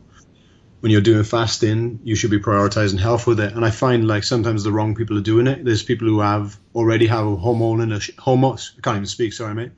When 0.84 0.92
you're 0.92 1.00
doing 1.00 1.24
fasting, 1.24 2.02
you 2.04 2.14
should 2.14 2.30
be 2.30 2.40
prioritizing 2.40 3.00
health 3.00 3.26
with 3.26 3.40
it. 3.40 3.54
And 3.54 3.64
I 3.64 3.72
find 3.72 4.06
like 4.06 4.26
sometimes 4.26 4.66
the 4.66 4.72
wrong 4.74 4.96
people 4.96 5.18
are 5.18 5.22
doing 5.22 5.48
it. 5.48 5.64
There's 5.64 5.82
people 5.82 6.10
who 6.10 6.20
have 6.20 6.58
already 6.76 7.08
have 7.08 7.24
hormonal 7.24 8.20
hormones. 8.20 8.74
I 8.78 8.82
can't 8.82 8.98
even 8.98 9.06
speak. 9.06 9.32
Sorry, 9.32 9.56
mate. 9.56 9.72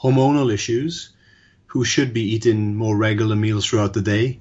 Hormonal 0.00 0.54
issues, 0.54 1.14
who 1.66 1.84
should 1.84 2.14
be 2.14 2.34
eating 2.34 2.76
more 2.76 2.96
regular 2.96 3.34
meals 3.34 3.66
throughout 3.66 3.92
the 3.92 4.02
day, 4.02 4.38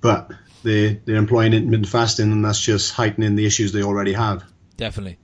but 0.00 0.30
they 0.62 1.00
they're 1.04 1.16
employing 1.16 1.52
intermittent 1.52 1.88
fasting, 1.88 2.30
and 2.30 2.44
that's 2.44 2.60
just 2.60 2.92
heightening 2.92 3.34
the 3.34 3.44
issues 3.44 3.72
they 3.72 3.82
already 3.82 4.12
have. 4.12 4.44
Definitely. 4.76 5.18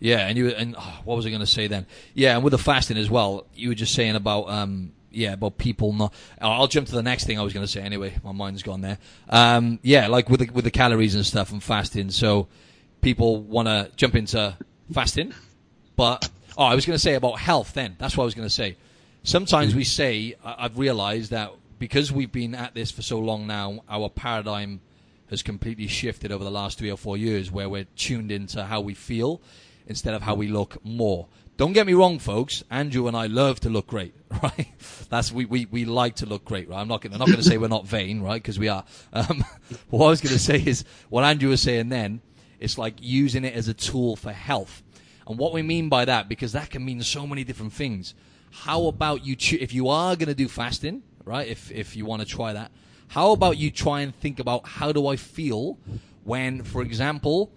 Yeah, 0.00 0.26
and 0.26 0.36
you 0.36 0.48
and 0.48 0.74
oh, 0.76 1.00
what 1.04 1.14
was 1.14 1.26
I 1.26 1.28
going 1.28 1.42
to 1.42 1.46
say 1.46 1.68
then? 1.68 1.86
Yeah, 2.12 2.34
and 2.34 2.42
with 2.42 2.50
the 2.50 2.58
fasting 2.58 2.96
as 2.96 3.08
well, 3.08 3.46
you 3.54 3.68
were 3.68 3.76
just 3.76 3.94
saying 3.94 4.16
about 4.16 4.48
um, 4.48 4.94
yeah, 5.16 5.32
about 5.32 5.58
people 5.58 5.92
not. 5.92 6.12
I'll 6.40 6.66
jump 6.66 6.88
to 6.88 6.94
the 6.94 7.02
next 7.02 7.24
thing 7.24 7.38
I 7.38 7.42
was 7.42 7.52
going 7.52 7.64
to 7.64 7.70
say 7.70 7.80
anyway. 7.80 8.14
My 8.22 8.32
mind's 8.32 8.62
gone 8.62 8.82
there. 8.82 8.98
Um, 9.28 9.78
yeah, 9.82 10.08
like 10.08 10.28
with 10.28 10.40
the, 10.40 10.50
with 10.52 10.64
the 10.64 10.70
calories 10.70 11.14
and 11.14 11.24
stuff 11.24 11.52
and 11.52 11.62
fasting. 11.62 12.10
So 12.10 12.48
people 13.00 13.40
want 13.40 13.68
to 13.68 13.90
jump 13.96 14.14
into 14.14 14.56
fasting, 14.92 15.34
but 15.96 16.28
oh, 16.58 16.64
I 16.64 16.74
was 16.74 16.84
going 16.84 16.94
to 16.94 17.02
say 17.02 17.14
about 17.14 17.38
health. 17.38 17.72
Then 17.72 17.96
that's 17.98 18.16
what 18.16 18.24
I 18.24 18.26
was 18.26 18.34
going 18.34 18.48
to 18.48 18.54
say. 18.54 18.76
Sometimes 19.22 19.74
we 19.74 19.84
say 19.84 20.36
I've 20.44 20.78
realised 20.78 21.32
that 21.32 21.50
because 21.78 22.12
we've 22.12 22.30
been 22.30 22.54
at 22.54 22.74
this 22.74 22.90
for 22.90 23.02
so 23.02 23.18
long 23.18 23.46
now, 23.46 23.82
our 23.88 24.08
paradigm 24.08 24.80
has 25.30 25.42
completely 25.42 25.88
shifted 25.88 26.30
over 26.30 26.44
the 26.44 26.50
last 26.50 26.78
three 26.78 26.90
or 26.90 26.96
four 26.96 27.16
years, 27.16 27.50
where 27.50 27.68
we're 27.68 27.86
tuned 27.96 28.30
into 28.30 28.64
how 28.64 28.80
we 28.80 28.94
feel 28.94 29.40
instead 29.86 30.14
of 30.14 30.22
how 30.22 30.34
we 30.34 30.46
look 30.48 30.84
more. 30.84 31.26
Don't 31.56 31.72
get 31.72 31.86
me 31.86 31.94
wrong, 31.94 32.18
folks. 32.18 32.62
Andrew 32.70 33.08
and 33.08 33.16
I 33.16 33.28
love 33.28 33.60
to 33.60 33.70
look 33.70 33.86
great, 33.86 34.14
right? 34.42 34.68
That's 35.08 35.32
we, 35.32 35.46
we, 35.46 35.64
we 35.64 35.86
like 35.86 36.16
to 36.16 36.26
look 36.26 36.44
great, 36.44 36.68
right? 36.68 36.78
I'm 36.78 36.88
not 36.88 37.00
gonna, 37.00 37.14
I'm 37.14 37.20
not 37.20 37.28
going 37.28 37.38
to 37.38 37.42
say 37.42 37.56
we're 37.56 37.68
not 37.68 37.86
vain, 37.86 38.20
right? 38.20 38.42
Because 38.42 38.58
we 38.58 38.68
are. 38.68 38.84
Um, 39.14 39.42
what 39.88 40.06
I 40.06 40.10
was 40.10 40.20
going 40.20 40.34
to 40.34 40.38
say 40.38 40.62
is 40.62 40.84
what 41.08 41.24
Andrew 41.24 41.48
was 41.48 41.62
saying 41.62 41.88
then. 41.88 42.20
It's 42.58 42.76
like 42.76 42.96
using 43.00 43.44
it 43.44 43.54
as 43.54 43.68
a 43.68 43.74
tool 43.74 44.16
for 44.16 44.32
health, 44.32 44.82
and 45.26 45.38
what 45.38 45.54
we 45.54 45.62
mean 45.62 45.88
by 45.88 46.04
that, 46.04 46.28
because 46.28 46.52
that 46.52 46.70
can 46.70 46.84
mean 46.84 47.02
so 47.02 47.26
many 47.26 47.42
different 47.42 47.72
things. 47.72 48.14
How 48.50 48.86
about 48.86 49.24
you, 49.24 49.36
if 49.58 49.72
you 49.72 49.88
are 49.88 50.14
going 50.14 50.28
to 50.28 50.34
do 50.34 50.48
fasting, 50.48 51.02
right? 51.24 51.46
If 51.48 51.70
if 51.72 51.96
you 51.96 52.04
want 52.04 52.20
to 52.20 52.28
try 52.28 52.52
that, 52.52 52.70
how 53.08 53.32
about 53.32 53.56
you 53.56 53.70
try 53.70 54.00
and 54.00 54.14
think 54.14 54.40
about 54.40 54.66
how 54.66 54.92
do 54.92 55.06
I 55.06 55.16
feel 55.16 55.78
when, 56.24 56.62
for 56.62 56.82
example, 56.82 57.50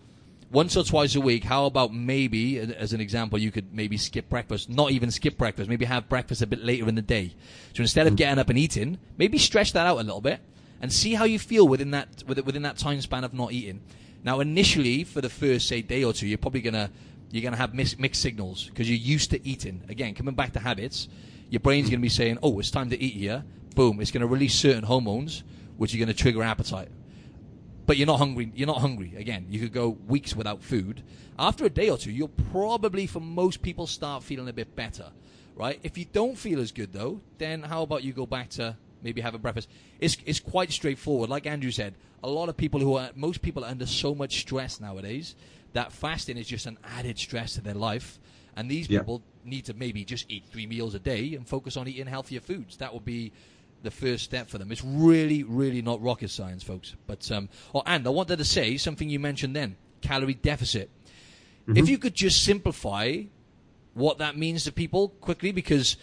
once 0.52 0.76
or 0.76 0.84
twice 0.84 1.16
a 1.16 1.22
week, 1.22 1.44
how 1.44 1.66
about 1.66 1.94
maybe, 1.94 2.60
as 2.60 2.92
an 2.92 3.00
example, 3.00 3.38
you 3.38 3.52
could 3.52 3.72
maybe 3.74 3.98
skip 3.98 4.28
breakfast, 4.30 4.70
not 4.70 4.92
even 4.92 5.12
skip 5.12 5.38
breakfast, 5.38 5.70
maybe 5.70 5.86
have 5.86 6.10
breakfast 6.10 6.42
a 6.42 6.48
bit 6.48 6.64
later 6.64 6.88
in 6.88 6.96
the 6.96 7.02
day. 7.02 7.36
So 7.76 7.82
instead 7.82 8.08
of 8.08 8.14
mm. 8.14 8.18
getting 8.18 8.40
up 8.40 8.50
and 8.50 8.58
eating, 8.58 8.98
maybe 9.18 9.38
stretch 9.38 9.74
that 9.74 9.86
out 9.86 9.98
a 9.98 10.04
little 10.04 10.22
bit 10.22 10.40
and 10.82 10.92
see 10.92 11.14
how 11.14 11.26
you 11.26 11.38
feel 11.38 11.68
within 11.68 11.92
that 11.92 12.24
within 12.26 12.64
that 12.64 12.78
time 12.78 13.00
span 13.02 13.24
of 13.24 13.34
not 13.34 13.52
eating. 13.52 13.82
Now, 14.24 14.40
initially, 14.40 15.04
for 15.04 15.22
the 15.22 15.30
first 15.30 15.68
say 15.68 15.82
day 15.82 16.04
or 16.04 16.14
two, 16.14 16.28
you're 16.28 16.38
probably 16.38 16.62
gonna 16.62 16.90
you're 17.32 17.44
gonna 17.44 17.58
have 17.58 17.76
mixed, 17.76 18.00
mixed 18.00 18.22
signals 18.22 18.66
because 18.66 18.90
you're 18.90 18.98
used 18.98 19.30
to 19.32 19.48
eating. 19.48 19.84
Again, 19.88 20.16
coming 20.16 20.36
back 20.36 20.54
to 20.54 20.60
habits, 20.60 21.10
your 21.50 21.60
brain's 21.60 21.90
gonna 21.90 22.02
be 22.02 22.10
saying, 22.10 22.40
"Oh, 22.42 22.60
it's 22.60 22.72
time 22.72 22.90
to 22.90 23.00
eat 23.00 23.14
here." 23.14 23.44
Boom! 23.76 24.02
It's 24.02 24.10
gonna 24.10 24.28
release 24.28 24.56
certain 24.56 24.84
hormones, 24.84 25.44
which 25.78 25.94
are 25.94 26.00
gonna 26.00 26.14
trigger 26.14 26.42
appetite 26.42 26.90
but 27.90 27.98
you're 27.98 28.06
not 28.06 28.20
hungry. 28.20 28.52
You're 28.54 28.68
not 28.68 28.82
hungry. 28.82 29.16
Again, 29.18 29.48
you 29.50 29.60
could 29.60 29.74
go 29.74 29.98
weeks 30.08 30.36
without 30.36 30.62
food. 30.62 31.02
After 31.40 31.66
a 31.66 31.72
day 31.72 31.90
or 31.90 31.98
two, 31.98 32.12
you'll 32.12 32.28
probably, 32.52 33.08
for 33.08 33.20
most 33.20 33.64
people, 33.64 33.88
start 33.88 34.22
feeling 34.22 34.48
a 34.48 34.54
bit 34.54 34.76
better, 34.76 35.08
right? 35.56 35.80
If 35.82 35.98
you 35.98 36.06
don't 36.06 36.38
feel 36.38 36.60
as 36.60 36.72
good 36.72 36.94
though, 36.94 37.20
then 37.40 37.64
how 37.64 37.82
about 37.82 38.04
you 38.04 38.14
go 38.14 38.28
back 38.28 38.50
to 38.50 38.78
maybe 39.02 39.22
have 39.22 39.34
a 39.34 39.40
breakfast? 39.40 39.70
It's 40.00 40.18
it's 40.28 40.40
quite 40.40 40.72
straightforward. 40.72 41.32
Like 41.32 41.48
Andrew 41.48 41.72
said, 41.72 41.96
a 42.24 42.30
lot 42.30 42.48
of 42.48 42.56
people 42.56 42.80
who 42.80 42.94
are 42.94 43.10
most 43.16 43.42
people 43.42 43.66
are 43.66 43.72
under 43.72 43.88
so 43.88 44.14
much 44.14 44.40
stress 44.42 44.80
nowadays 44.80 45.36
that 45.74 45.92
fasting 45.92 46.38
is 46.38 46.46
just 46.46 46.68
an 46.68 46.78
added 46.84 47.18
stress 47.18 47.56
to 47.56 47.62
their 47.62 47.74
life. 47.74 48.20
And 48.56 48.70
these 48.70 48.88
people 48.88 49.24
need 49.44 49.66
to 49.66 49.74
maybe 49.74 50.06
just 50.06 50.30
eat 50.30 50.44
three 50.52 50.68
meals 50.68 50.94
a 50.94 51.00
day 51.00 51.34
and 51.34 51.48
focus 51.48 51.76
on 51.76 51.88
eating 51.88 52.06
healthier 52.06 52.42
foods. 52.42 52.78
That 52.78 52.94
would 52.94 53.06
be 53.06 53.32
the 53.84 53.92
first 53.92 54.24
step 54.24 54.50
for 54.50 54.58
them. 54.58 54.72
It's 54.72 54.84
really, 54.84 55.44
really 55.44 55.82
not 55.82 56.02
rocket 56.02 56.30
science, 56.30 56.64
folks. 56.64 56.96
But 57.08 57.30
um, 57.32 57.50
oh, 57.74 57.84
and 57.86 58.06
I 58.06 58.10
wanted 58.10 58.38
to 58.38 58.46
say 58.46 58.78
something 58.78 59.10
you 59.10 59.20
mentioned 59.20 59.56
then: 59.56 59.76
calorie 60.02 60.34
deficit. 60.34 60.90
Mm-hmm. 61.62 61.78
If 61.78 61.90
you 61.90 61.98
could 61.98 62.16
just 62.16 62.44
simplify 62.44 63.24
what 63.94 64.20
that 64.20 64.38
means 64.38 64.64
to 64.64 64.72
people 64.72 65.10
quickly, 65.10 65.52
because 65.52 65.98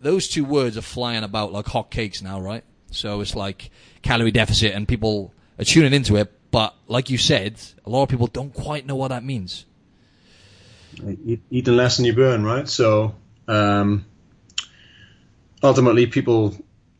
those 0.00 0.28
two 0.28 0.44
words 0.44 0.76
are 0.76 0.82
flying 0.82 1.24
about 1.24 1.52
like 1.52 1.66
hotcakes 1.66 2.22
now, 2.22 2.40
right? 2.40 2.64
So 2.90 3.20
it's 3.20 3.34
like 3.34 3.70
calorie 4.02 4.30
deficit, 4.30 4.72
and 4.72 4.86
people 4.86 5.34
are 5.58 5.64
tuning 5.64 5.92
into 5.92 6.16
it. 6.16 6.32
But 6.50 6.74
like 6.86 7.10
you 7.10 7.18
said, 7.18 7.60
a 7.84 7.90
lot 7.90 8.04
of 8.04 8.08
people 8.08 8.26
don't 8.26 8.54
quite 8.54 8.86
know 8.86 8.96
what 8.96 9.08
that 9.08 9.24
means. 9.24 9.66
Eat, 11.24 11.42
eating 11.50 11.76
less 11.76 11.96
than 11.96 12.06
you 12.06 12.14
burn, 12.14 12.44
right? 12.44 12.66
So 12.66 13.14
um, 13.46 14.06
ultimately, 15.62 16.06
people 16.06 16.56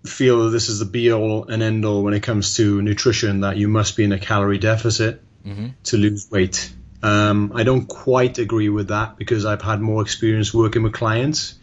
feel 0.09 0.45
that 0.45 0.51
this 0.51 0.69
is 0.69 0.79
the 0.79 0.85
be 0.85 1.13
all 1.13 1.45
and 1.45 1.63
end 1.63 1.85
all 1.85 2.03
when 2.03 2.15
it 2.15 2.23
comes 2.23 2.57
to 2.57 2.83
nutrition, 2.83 3.41
that 3.41 3.57
you 3.57 3.69
must 3.69 3.97
be 3.97 4.05
in 4.05 4.13
a 4.13 4.19
calorie 4.19 4.59
deficit 4.59 5.23
mm-hmm. 5.45 5.69
to 5.85 5.97
lose 5.97 6.31
weight. 6.31 6.73
Um, 7.03 7.53
I 7.55 7.63
don't 7.63 7.87
quite 7.87 8.39
agree 8.39 8.69
with 8.69 8.89
that 8.89 9.17
because 9.17 9.45
I've 9.45 9.63
had 9.63 9.81
more 9.81 10.03
experience 10.03 10.53
working 10.53 10.83
with 10.83 10.93
clients. 10.93 11.55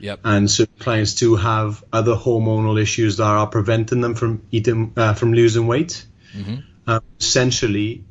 Yep. 0.00 0.20
And 0.24 0.50
certain 0.50 0.78
clients 0.78 1.14
do 1.14 1.34
have 1.34 1.82
other 1.92 2.14
hormonal 2.14 2.80
issues 2.80 3.16
that 3.16 3.24
are 3.24 3.46
preventing 3.48 4.00
them 4.00 4.14
from 4.14 4.42
eating, 4.50 4.92
uh, 4.96 5.14
from 5.14 5.32
losing 5.32 5.66
weight. 5.66 6.06
Mm-hmm. 6.34 6.56
Uh, 6.86 7.00
essentially, 7.18 8.04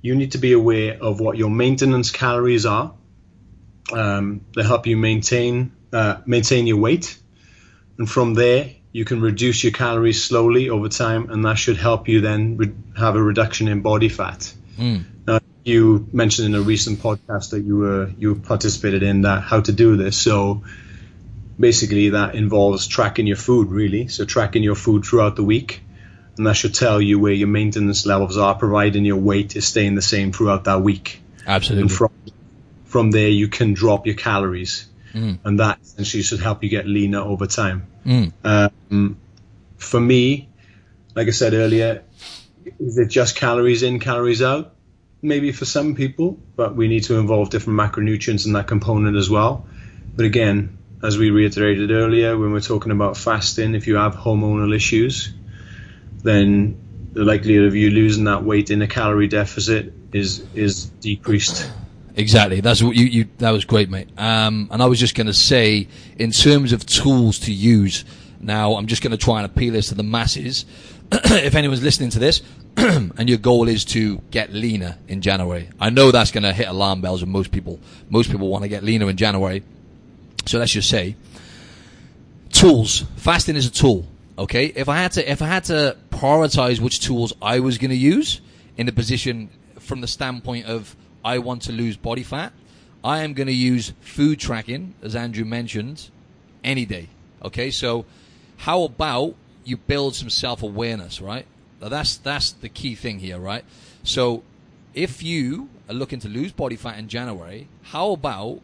you 0.00 0.14
need 0.14 0.32
to 0.32 0.38
be 0.38 0.52
aware 0.52 0.96
of 1.00 1.20
what 1.20 1.36
your 1.36 1.50
maintenance 1.50 2.10
calories 2.10 2.66
are. 2.66 2.94
Um, 3.92 4.42
they 4.54 4.62
help 4.62 4.86
you 4.86 4.96
maintain 4.96 5.72
uh, 5.92 6.18
maintain 6.26 6.66
your 6.66 6.76
weight, 6.76 7.18
and 7.96 8.08
from 8.08 8.34
there 8.34 8.70
you 8.92 9.04
can 9.04 9.20
reduce 9.20 9.62
your 9.64 9.72
calories 9.72 10.24
slowly 10.24 10.70
over 10.70 10.88
time, 10.88 11.30
and 11.30 11.44
that 11.44 11.56
should 11.56 11.76
help 11.76 12.08
you 12.08 12.20
then 12.20 12.56
re- 12.56 12.72
have 12.96 13.16
a 13.16 13.22
reduction 13.22 13.68
in 13.68 13.80
body 13.82 14.08
fat. 14.08 14.52
Mm. 14.78 15.04
Now, 15.26 15.40
you 15.64 16.08
mentioned 16.12 16.46
in 16.46 16.54
a 16.54 16.62
recent 16.62 17.00
podcast 17.00 17.50
that 17.50 17.60
you 17.60 17.76
were 17.76 18.10
you 18.18 18.36
participated 18.36 19.02
in 19.02 19.22
that 19.22 19.42
how 19.42 19.60
to 19.60 19.72
do 19.72 19.96
this. 19.96 20.16
So 20.16 20.62
basically, 21.60 22.10
that 22.10 22.34
involves 22.34 22.86
tracking 22.86 23.26
your 23.26 23.36
food 23.36 23.70
really. 23.70 24.08
So 24.08 24.24
tracking 24.24 24.62
your 24.62 24.76
food 24.76 25.04
throughout 25.04 25.36
the 25.36 25.44
week, 25.44 25.82
and 26.36 26.46
that 26.46 26.54
should 26.54 26.74
tell 26.74 27.00
you 27.00 27.18
where 27.18 27.32
your 27.32 27.48
maintenance 27.48 28.06
levels 28.06 28.38
are, 28.38 28.54
providing 28.54 29.04
your 29.04 29.16
weight 29.18 29.54
is 29.56 29.66
staying 29.66 29.96
the 29.96 30.02
same 30.02 30.32
throughout 30.32 30.64
that 30.64 30.80
week. 30.80 31.20
Absolutely. 31.46 31.82
And 31.82 31.92
from 31.92 32.10
from 32.84 33.10
there, 33.10 33.28
you 33.28 33.48
can 33.48 33.74
drop 33.74 34.06
your 34.06 34.16
calories 34.16 34.86
mm. 35.18 35.38
and 35.44 35.60
that 35.60 35.78
essentially 35.82 36.22
should 36.22 36.40
help 36.40 36.62
you 36.62 36.68
get 36.68 36.86
leaner 36.86 37.20
over 37.20 37.46
time. 37.46 37.86
Mm. 38.06 38.32
Um, 38.44 39.18
for 39.76 40.00
me, 40.00 40.48
like 41.14 41.28
I 41.28 41.32
said 41.32 41.54
earlier, 41.54 42.04
is 42.78 42.98
it 42.98 43.08
just 43.08 43.36
calories 43.36 43.82
in, 43.82 43.98
calories 43.98 44.42
out? 44.42 44.74
Maybe 45.20 45.52
for 45.52 45.64
some 45.64 45.94
people, 45.94 46.38
but 46.54 46.76
we 46.76 46.86
need 46.86 47.04
to 47.04 47.16
involve 47.18 47.50
different 47.50 47.78
macronutrients 47.78 48.46
in 48.46 48.52
that 48.52 48.68
component 48.68 49.16
as 49.16 49.28
well. 49.28 49.66
But 50.14 50.26
again, 50.26 50.78
as 51.02 51.18
we 51.18 51.30
reiterated 51.30 51.90
earlier 51.90 52.36
when 52.36 52.52
we're 52.52 52.60
talking 52.60 52.92
about 52.92 53.16
fasting, 53.16 53.74
if 53.74 53.86
you 53.86 53.96
have 53.96 54.14
hormonal 54.14 54.74
issues, 54.74 55.32
then 56.22 56.78
the 57.12 57.24
likelihood 57.24 57.66
of 57.66 57.74
you 57.74 57.90
losing 57.90 58.24
that 58.24 58.44
weight 58.44 58.70
in 58.70 58.82
a 58.82 58.86
calorie 58.86 59.28
deficit 59.28 59.92
is 60.12 60.44
is 60.54 60.86
decreased. 60.86 61.70
Exactly. 62.18 62.60
That's 62.60 62.82
what 62.82 62.96
you, 62.96 63.06
you 63.06 63.28
that 63.38 63.52
was 63.52 63.64
great, 63.64 63.88
mate. 63.88 64.08
Um, 64.18 64.68
and 64.72 64.82
I 64.82 64.86
was 64.86 64.98
just 64.98 65.14
going 65.14 65.28
to 65.28 65.32
say, 65.32 65.86
in 66.18 66.32
terms 66.32 66.72
of 66.72 66.84
tools 66.84 67.38
to 67.40 67.52
use, 67.52 68.04
now 68.40 68.74
I'm 68.74 68.88
just 68.88 69.02
going 69.02 69.12
to 69.12 69.16
try 69.16 69.36
and 69.40 69.46
appeal 69.46 69.72
this 69.72 69.90
to 69.90 69.94
the 69.94 70.02
masses. 70.02 70.66
if 71.12 71.54
anyone's 71.54 71.80
listening 71.80 72.10
to 72.10 72.18
this, 72.18 72.42
and 72.76 73.28
your 73.28 73.38
goal 73.38 73.68
is 73.68 73.84
to 73.86 74.18
get 74.32 74.52
leaner 74.52 74.98
in 75.06 75.22
January, 75.22 75.68
I 75.78 75.90
know 75.90 76.10
that's 76.10 76.32
going 76.32 76.42
to 76.42 76.52
hit 76.52 76.66
alarm 76.66 77.02
bells 77.02 77.20
with 77.20 77.30
most 77.30 77.52
people. 77.52 77.78
Most 78.10 78.32
people 78.32 78.48
want 78.48 78.62
to 78.62 78.68
get 78.68 78.82
leaner 78.82 79.08
in 79.08 79.16
January. 79.16 79.62
So 80.44 80.58
let's 80.58 80.72
just 80.72 80.90
say, 80.90 81.14
tools. 82.50 83.04
Fasting 83.14 83.54
is 83.54 83.66
a 83.66 83.70
tool. 83.70 84.04
Okay. 84.36 84.66
If 84.66 84.88
I 84.88 84.96
had 84.96 85.12
to, 85.12 85.30
if 85.30 85.40
I 85.40 85.46
had 85.46 85.62
to 85.64 85.96
prioritize 86.10 86.80
which 86.80 86.98
tools 86.98 87.32
I 87.40 87.60
was 87.60 87.78
going 87.78 87.90
to 87.90 87.96
use 87.96 88.40
in 88.76 88.86
the 88.86 88.92
position 88.92 89.50
from 89.78 90.00
the 90.00 90.08
standpoint 90.08 90.66
of 90.66 90.96
I 91.28 91.40
want 91.40 91.60
to 91.64 91.72
lose 91.72 91.98
body 91.98 92.22
fat, 92.22 92.54
I 93.04 93.22
am 93.22 93.34
going 93.34 93.48
to 93.48 93.52
use 93.52 93.92
food 94.00 94.40
tracking, 94.40 94.94
as 95.02 95.14
Andrew 95.14 95.44
mentioned, 95.44 96.08
any 96.64 96.86
day. 96.86 97.08
Okay, 97.42 97.70
so 97.70 98.06
how 98.56 98.84
about 98.84 99.34
you 99.62 99.76
build 99.76 100.14
some 100.14 100.30
self 100.30 100.62
awareness, 100.62 101.20
right? 101.20 101.44
Now 101.82 101.90
that's 101.90 102.16
that's 102.16 102.52
the 102.52 102.70
key 102.70 102.94
thing 102.94 103.18
here, 103.18 103.38
right? 103.38 103.62
So 104.02 104.42
if 104.94 105.22
you 105.22 105.68
are 105.90 105.94
looking 105.94 106.18
to 106.20 106.30
lose 106.30 106.52
body 106.52 106.76
fat 106.76 106.98
in 106.98 107.08
January, 107.08 107.68
how 107.82 108.12
about 108.12 108.62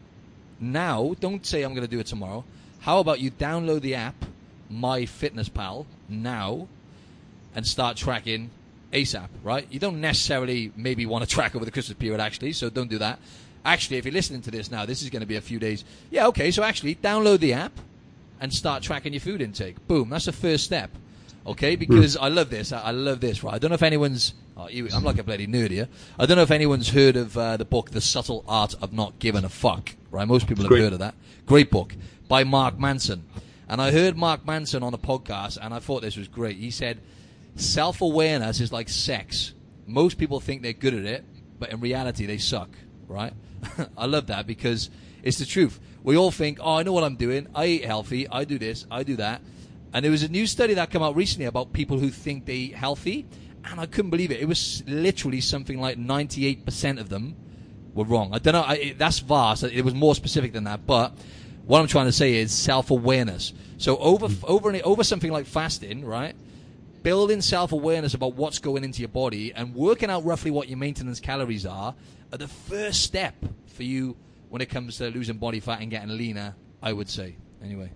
now? 0.59 1.13
Don't 1.19 1.45
say 1.45 1.61
I'm 1.61 1.75
going 1.75 1.87
to 1.87 1.95
do 1.95 1.99
it 1.99 2.07
tomorrow. 2.07 2.45
How 2.79 2.97
about 2.97 3.19
you 3.19 3.29
download 3.29 3.81
the 3.81 3.93
app, 3.93 4.25
My 4.71 5.05
Fitness 5.05 5.49
Pal, 5.49 5.85
now, 6.09 6.67
and 7.53 7.67
start 7.67 7.95
tracking 7.95 8.49
ASAP, 8.95 9.27
right? 9.43 9.67
You 9.69 9.79
don't 9.79 9.99
necessarily 9.99 10.71
maybe 10.75 11.05
want 11.05 11.23
to 11.23 11.29
track 11.35 11.55
over 11.55 11.65
the 11.65 11.71
Christmas 11.71 11.97
period, 11.97 12.19
actually, 12.19 12.53
so 12.53 12.69
don't 12.69 12.89
do 12.89 12.97
that. 12.99 13.19
Actually, 13.63 13.97
if 13.97 14.05
you're 14.05 14.13
listening 14.13 14.41
to 14.41 14.51
this 14.51 14.71
now, 14.71 14.85
this 14.85 15.01
is 15.01 15.09
going 15.09 15.21
to 15.21 15.25
be 15.25 15.35
a 15.35 15.41
few 15.41 15.59
days. 15.59 15.83
Yeah, 16.11 16.27
okay, 16.27 16.51
so 16.51 16.63
actually, 16.63 16.95
download 16.95 17.39
the 17.39 17.53
app 17.53 17.73
and 18.39 18.53
start 18.53 18.83
tracking 18.83 19.13
your 19.13 19.19
food 19.21 19.41
intake. 19.41 19.87
Boom, 19.87 20.09
that's 20.09 20.25
the 20.25 20.31
first 20.31 20.63
step. 20.63 20.91
Okay, 21.47 21.75
because 21.75 22.17
I 22.17 22.29
love 22.29 22.49
this. 22.49 22.71
I, 22.71 22.89
love 22.89 23.19
this, 23.19 23.43
right? 23.43 23.53
I 23.53 23.59
don't 23.59 23.69
know 23.69 23.75
if 23.75 23.83
anyone's. 23.83 24.33
Oh, 24.57 24.67
you, 24.67 24.87
I'm 24.93 25.03
like 25.03 25.19
a 25.19 25.23
bloody 25.23 25.45
nerd 25.45 25.69
here. 25.69 25.87
I 26.17 26.25
don't 26.25 26.37
know 26.37 26.43
if 26.43 26.49
anyone's 26.49 26.89
heard 26.89 27.15
of 27.15 27.37
uh, 27.37 27.57
the 27.57 27.65
book, 27.65 27.91
The 27.91 28.01
Subtle 28.01 28.43
Art 28.47 28.73
of 28.81 28.93
Not 28.93 29.19
Giving 29.19 29.43
a 29.43 29.49
Fuck, 29.49 29.95
right? 30.09 30.27
Most 30.27 30.47
people 30.47 30.63
have 30.63 30.69
Great. 30.69 30.81
heard 30.81 30.93
of 30.93 30.99
that. 30.99 31.13
Great 31.45 31.69
book 31.69 31.93
by 32.27 32.43
Mark 32.43 32.79
Manson. 32.79 33.25
And 33.67 33.81
I 33.81 33.91
heard 33.91 34.17
Mark 34.17 34.45
Manson 34.45 34.81
on 34.81 34.93
a 34.93 34.97
podcast, 34.97 35.57
and 35.61 35.73
I 35.73 35.79
thought 35.79 36.01
this 36.01 36.17
was 36.17 36.27
great. 36.27 36.57
He 36.57 36.71
said, 36.71 36.99
self 37.55 38.01
awareness 38.01 38.59
is 38.59 38.71
like 38.71 38.89
sex. 38.89 39.53
Most 39.87 40.17
people 40.17 40.39
think 40.39 40.61
they're 40.61 40.73
good 40.73 40.93
at 40.93 41.05
it, 41.05 41.25
but 41.59 41.71
in 41.71 41.79
reality, 41.79 42.25
they 42.25 42.37
suck, 42.37 42.69
right? 43.07 43.33
I 43.97 44.05
love 44.05 44.27
that 44.27 44.47
because 44.47 44.89
it's 45.23 45.37
the 45.37 45.45
truth. 45.45 45.79
We 46.03 46.17
all 46.17 46.31
think, 46.31 46.59
oh, 46.61 46.75
I 46.75 46.83
know 46.83 46.93
what 46.93 47.03
I'm 47.03 47.15
doing. 47.15 47.47
I 47.55 47.65
eat 47.65 47.85
healthy. 47.85 48.27
I 48.29 48.45
do 48.45 48.59
this. 48.59 48.85
I 48.91 49.03
do 49.03 49.15
that. 49.17 49.41
And 49.93 50.03
there 50.03 50.11
was 50.11 50.23
a 50.23 50.27
new 50.27 50.45
study 50.45 50.73
that 50.73 50.89
came 50.89 51.01
out 51.01 51.15
recently 51.15 51.45
about 51.45 51.73
people 51.73 51.99
who 51.99 52.09
think 52.09 52.45
they 52.45 52.55
eat 52.55 52.75
healthy, 52.75 53.25
and 53.63 53.79
I 53.79 53.85
couldn't 53.85 54.11
believe 54.11 54.31
it. 54.31 54.39
It 54.39 54.47
was 54.47 54.83
literally 54.87 55.41
something 55.41 55.79
like 55.79 55.97
98% 55.97 56.99
of 56.99 57.09
them 57.09 57.35
were 57.93 58.03
wrong. 58.03 58.31
I 58.33 58.39
don't 58.39 58.53
know. 58.53 58.61
I, 58.61 58.73
it, 58.73 58.97
that's 58.97 59.19
vast. 59.19 59.63
It 59.63 59.83
was 59.83 59.93
more 59.93 60.13
specific 60.13 60.53
than 60.53 60.65
that, 60.65 60.85
but 60.85 61.17
what 61.65 61.79
I'm 61.79 61.87
trying 61.87 62.05
to 62.05 62.11
say 62.11 62.35
is 62.35 62.51
self-awareness. 62.51 63.53
So 63.77 63.97
over 63.97 64.27
over 64.43 64.77
over 64.83 65.03
something 65.03 65.31
like 65.31 65.45
fasting, 65.45 66.05
right? 66.05 66.35
Building 67.05 67.39
self-awareness 67.39 68.15
about 68.15 68.33
what's 68.33 68.57
going 68.57 68.83
into 68.83 69.01
your 69.01 69.09
body 69.09 69.53
and 69.53 69.75
working 69.75 70.09
out 70.09 70.25
roughly 70.25 70.49
what 70.49 70.69
your 70.69 70.79
maintenance 70.79 71.19
calories 71.19 71.63
are 71.63 71.93
are 72.33 72.37
the 72.39 72.47
first 72.47 73.03
step 73.03 73.35
for 73.67 73.83
you 73.83 74.17
when 74.49 74.59
it 74.59 74.71
comes 74.71 74.97
to 74.97 75.09
losing 75.09 75.37
body 75.37 75.59
fat 75.59 75.81
and 75.81 75.91
getting 75.91 76.09
leaner. 76.17 76.55
I 76.81 76.91
would 76.91 77.07
say, 77.07 77.35
anyway. 77.63 77.91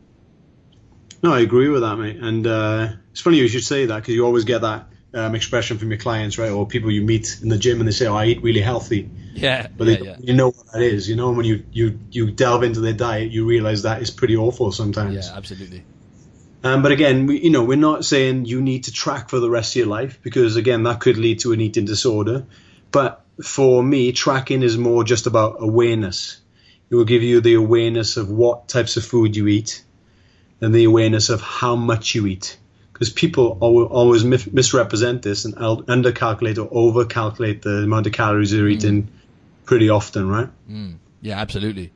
No, 1.24 1.34
I 1.34 1.40
agree 1.40 1.70
with 1.70 1.82
that, 1.82 1.96
mate. 1.96 2.18
And 2.18 2.46
uh, 2.46 2.90
it's 3.10 3.22
funny 3.22 3.38
you 3.38 3.48
should 3.48 3.64
say 3.64 3.88
that 3.88 3.96
because 3.96 4.14
you 4.14 4.28
always 4.28 4.44
get 4.44 4.62
that 4.62 4.90
um, 5.16 5.34
expression 5.34 5.80
from 5.80 5.90
your 5.90 5.98
clients, 5.98 6.38
right, 6.38 6.52
or 6.52 6.68
people 6.68 6.92
you 6.92 7.02
meet 7.02 7.40
in 7.42 7.50
the 7.50 7.58
gym, 7.58 7.80
and 7.80 7.88
they 7.88 7.92
say, 7.92 8.06
"Oh, 8.06 8.16
I 8.16 8.26
eat 8.26 8.44
really 8.44 8.62
healthy," 8.62 9.10
Yeah, 9.34 9.70
but 9.76 9.88
yeah, 9.88 9.98
yeah. 10.04 10.18
you 10.20 10.36
know 10.36 10.52
what 10.52 10.72
that 10.72 10.84
is. 10.84 11.10
You 11.10 11.16
know, 11.16 11.32
when 11.32 11.48
you 11.48 11.66
you 11.72 12.00
you 12.12 12.30
delve 12.30 12.62
into 12.62 12.80
their 12.80 12.94
diet, 12.94 13.32
you 13.32 13.48
realize 13.48 13.82
that 13.82 14.04
is 14.04 14.12
pretty 14.12 14.38
awful 14.38 14.72
sometimes. 14.72 15.16
Yeah, 15.16 15.36
absolutely. 15.36 15.84
Um, 16.64 16.82
but 16.82 16.92
again, 16.92 17.26
we, 17.26 17.40
you 17.40 17.50
know, 17.50 17.64
we're 17.64 17.78
not 17.78 18.04
saying 18.04 18.46
you 18.46 18.62
need 18.62 18.86
to 18.86 18.92
track 18.92 19.30
for 19.30 19.40
the 19.40 19.50
rest 19.50 19.74
of 19.74 19.78
your 19.78 19.88
life 19.88 20.20
because 20.22 20.56
again, 20.56 20.84
that 20.84 21.00
could 21.00 21.18
lead 21.18 21.40
to 21.42 21.54
an 21.54 21.62
eating 21.62 21.86
disorder. 21.86 22.46
But 22.92 23.24
for 23.42 23.82
me, 23.82 24.12
tracking 24.12 24.62
is 24.64 24.78
more 24.78 25.04
just 25.04 25.26
about 25.26 25.58
awareness. 25.60 26.40
It 26.90 26.96
will 26.96 27.06
give 27.06 27.24
you 27.24 27.40
the 27.40 27.54
awareness 27.54 28.18
of 28.18 28.30
what 28.30 28.68
types 28.68 28.98
of 28.98 29.06
food 29.06 29.36
you 29.36 29.48
eat 29.48 29.84
and 30.60 30.74
the 30.74 30.84
awareness 30.84 31.30
of 31.30 31.42
how 31.42 31.76
much 31.76 32.16
you 32.16 32.28
eat. 32.28 32.58
Because 32.92 33.10
people 33.10 33.58
always 33.62 34.26
misrepresent 34.26 35.22
this 35.22 35.46
and 35.46 35.56
undercalculate 35.56 36.58
or 36.58 36.70
overcalculate 36.94 37.62
the 37.62 37.84
amount 37.84 38.08
of 38.08 38.12
calories 38.12 38.52
they're 38.52 38.68
eating 38.68 39.08
pretty 39.64 39.90
often, 39.90 40.28
right? 40.28 40.50
Yeah, 41.22 41.40
absolutely. 41.40 41.94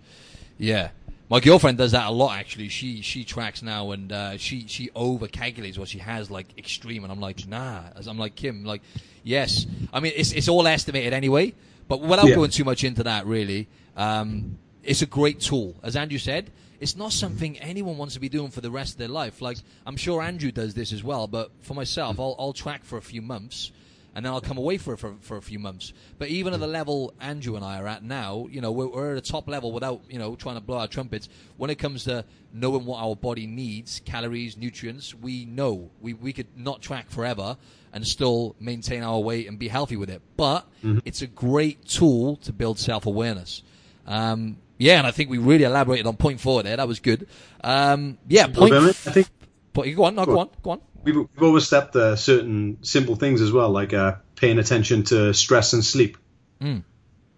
Yeah. 0.57 0.91
My 1.29 1.39
girlfriend 1.39 1.77
does 1.77 1.93
that 1.93 2.07
a 2.07 2.11
lot. 2.11 2.37
Actually, 2.37 2.69
she 2.69 3.01
she 3.01 3.23
tracks 3.23 3.61
now, 3.63 3.91
and 3.91 4.11
uh, 4.11 4.37
she 4.37 4.67
she 4.67 4.89
over 4.93 5.27
calculates 5.27 5.77
what 5.79 5.87
she 5.87 5.99
has 5.99 6.29
like 6.29 6.47
extreme, 6.57 7.03
and 7.03 7.11
I'm 7.11 7.19
like, 7.19 7.47
nah. 7.47 7.81
As 7.95 8.07
I'm 8.07 8.19
like 8.19 8.35
Kim, 8.35 8.65
like, 8.65 8.81
yes. 9.23 9.65
I 9.91 9.99
mean, 9.99 10.13
it's 10.15 10.31
it's 10.33 10.47
all 10.47 10.67
estimated 10.67 11.13
anyway. 11.13 11.53
But 11.87 12.01
without 12.01 12.27
Yeah. 12.27 12.35
going 12.35 12.51
too 12.51 12.63
much 12.63 12.83
into 12.83 13.03
that, 13.03 13.25
really, 13.25 13.67
um, 13.97 14.57
it's 14.83 15.01
a 15.01 15.05
great 15.05 15.39
tool. 15.41 15.75
As 15.83 15.95
Andrew 15.95 16.17
said, 16.17 16.49
it's 16.79 16.95
not 16.95 17.11
something 17.13 17.57
anyone 17.59 17.97
wants 17.97 18.13
to 18.15 18.19
be 18.19 18.29
doing 18.29 18.51
for 18.51 18.61
the 18.61 18.71
rest 18.71 18.93
of 18.93 18.97
their 18.99 19.07
life. 19.09 19.41
Like, 19.41 19.57
I'm 19.85 19.97
sure 19.97 20.21
Andrew 20.21 20.51
does 20.51 20.73
this 20.73 20.91
as 20.93 21.03
well. 21.03 21.27
But 21.27 21.51
for 21.61 21.73
myself, 21.73 22.19
I'll 22.19 22.35
I'll 22.37 22.53
track 22.53 22.83
for 22.83 22.97
a 22.97 23.01
few 23.01 23.21
months 23.21 23.71
and 24.15 24.25
then 24.25 24.31
I'll 24.31 24.41
come 24.41 24.57
away 24.57 24.77
for, 24.77 24.95
for 24.97 25.15
for 25.21 25.37
a 25.37 25.41
few 25.41 25.59
months. 25.59 25.93
But 26.17 26.29
even 26.29 26.53
at 26.53 26.59
the 26.59 26.67
level 26.67 27.13
Andrew 27.19 27.55
and 27.55 27.65
I 27.65 27.79
are 27.79 27.87
at 27.87 28.03
now, 28.03 28.47
you 28.49 28.61
know, 28.61 28.71
we're, 28.71 28.87
we're 28.87 29.11
at 29.11 29.17
a 29.17 29.31
top 29.31 29.47
level 29.47 29.71
without 29.71 30.01
you 30.09 30.19
know 30.19 30.35
trying 30.35 30.55
to 30.55 30.61
blow 30.61 30.77
our 30.77 30.87
trumpets. 30.87 31.29
When 31.57 31.69
it 31.69 31.75
comes 31.75 32.03
to 32.05 32.25
knowing 32.51 32.85
what 32.85 33.01
our 33.01 33.15
body 33.15 33.47
needs, 33.47 34.01
calories, 34.05 34.57
nutrients, 34.57 35.13
we 35.15 35.45
know 35.45 35.91
we 36.01 36.13
we 36.13 36.33
could 36.33 36.57
not 36.57 36.81
track 36.81 37.09
forever 37.09 37.57
and 37.91 38.05
still 38.07 38.55
maintain 38.59 39.03
our 39.03 39.19
weight 39.19 39.47
and 39.47 39.59
be 39.59 39.67
healthy 39.67 39.97
with 39.97 40.09
it. 40.09 40.21
But 40.37 40.67
it's 41.05 41.21
a 41.21 41.27
great 41.27 41.85
tool 41.85 42.37
to 42.37 42.53
build 42.53 42.79
self 42.79 43.05
awareness. 43.05 43.63
Um, 44.05 44.57
yeah, 44.77 44.97
and 44.97 45.07
I 45.07 45.11
think 45.11 45.29
we 45.29 45.37
really 45.37 45.63
elaborated 45.63 46.07
on 46.07 46.17
point 46.17 46.39
four 46.39 46.61
there. 46.63 46.75
That 46.75 46.87
was 46.87 46.99
good. 46.99 47.27
Um, 47.63 48.17
yeah, 48.27 48.47
point. 48.47 48.73
then, 48.73 48.83
I 48.83 48.91
think 48.91 49.27
Point, 49.73 49.95
go 49.95 50.03
on, 50.03 50.15
no, 50.15 50.25
go 50.25 50.37
on, 50.37 50.49
go 50.61 50.71
on. 50.71 50.81
We've, 51.03 51.15
we've 51.15 51.43
overstepped 51.43 51.95
uh, 51.95 52.15
certain 52.15 52.77
simple 52.83 53.15
things 53.15 53.41
as 53.41 53.51
well, 53.51 53.69
like 53.69 53.93
uh, 53.93 54.15
paying 54.35 54.59
attention 54.59 55.03
to 55.03 55.33
stress 55.33 55.73
and 55.73 55.83
sleep. 55.83 56.17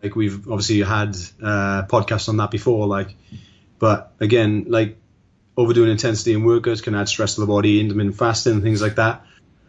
Like 0.04 0.16
we've 0.16 0.48
obviously 0.50 0.82
had 0.82 1.16
uh, 1.42 1.84
podcasts 1.88 2.30
on 2.30 2.38
that 2.38 2.52
before, 2.52 2.88
like, 2.88 3.16
but 3.80 4.14
again, 4.20 4.66
like 4.68 4.98
overdoing 5.58 5.90
intensity 5.90 6.34
in 6.34 6.42
workouts 6.42 6.84
can 6.84 6.96
add 6.96 7.10
stress 7.10 7.36
to 7.36 7.42
the 7.42 7.48
body, 7.48 7.80
intermittent 7.80 8.18
fasting, 8.18 8.62
things 8.62 8.82
like 8.82 8.96
that. 8.96 9.26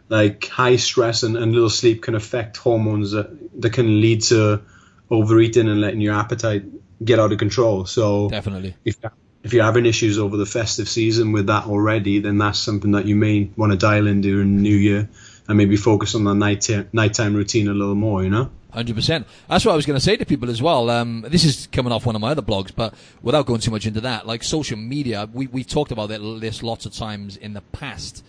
Like 0.09 0.47
high 0.47 0.77
stress 0.77 1.23
and, 1.23 1.35
and 1.35 1.53
little 1.53 1.69
sleep 1.69 2.03
can 2.03 2.15
affect 2.15 2.57
hormones 2.57 3.11
that, 3.11 3.61
that 3.61 3.73
can 3.73 3.99
lead 3.99 4.21
to 4.23 4.61
overeating 5.09 5.67
and 5.67 5.81
letting 5.81 6.01
your 6.01 6.13
appetite 6.13 6.63
get 7.03 7.19
out 7.19 7.31
of 7.31 7.39
control. 7.39 7.85
So 7.85 8.29
Definitely. 8.29 8.75
if 8.85 9.01
if 9.43 9.53
you're 9.53 9.63
having 9.63 9.85
issues 9.85 10.17
over 10.17 10.37
the 10.37 10.45
festive 10.45 10.89
season 10.89 11.31
with 11.31 11.47
that 11.47 11.65
already, 11.65 12.19
then 12.19 12.37
that's 12.37 12.59
something 12.59 12.91
that 12.91 13.05
you 13.05 13.15
may 13.15 13.49
want 13.55 13.71
to 13.71 13.77
dial 13.77 14.07
in 14.07 14.21
during 14.21 14.61
new 14.61 14.75
year 14.75 15.09
and 15.47 15.57
maybe 15.57 15.77
focus 15.77 16.15
on 16.15 16.23
the 16.23 16.33
night 16.33 16.69
nighttime 16.93 17.35
routine 17.35 17.67
a 17.67 17.73
little 17.73 17.95
more. 17.95 18.23
You 18.23 18.29
know. 18.29 18.49
Hundred 18.71 18.95
percent. 18.95 19.25
That's 19.47 19.65
what 19.65 19.71
I 19.71 19.75
was 19.75 19.85
going 19.85 19.97
to 19.97 20.03
say 20.03 20.17
to 20.17 20.25
people 20.25 20.49
as 20.49 20.61
well. 20.61 20.89
Um, 20.89 21.25
this 21.27 21.45
is 21.45 21.67
coming 21.71 21.93
off 21.93 22.05
one 22.05 22.15
of 22.15 22.21
my 22.21 22.31
other 22.31 22.41
blogs, 22.41 22.71
but 22.75 22.93
without 23.21 23.45
going 23.45 23.61
too 23.61 23.71
much 23.71 23.87
into 23.87 24.01
that, 24.01 24.27
like 24.27 24.43
social 24.43 24.77
media, 24.77 25.29
we 25.31 25.47
we've 25.47 25.67
talked 25.67 25.91
about 25.91 26.07
this 26.07 26.63
lots 26.63 26.85
of 26.85 26.93
times 26.93 27.37
in 27.37 27.53
the 27.53 27.61
past, 27.61 28.23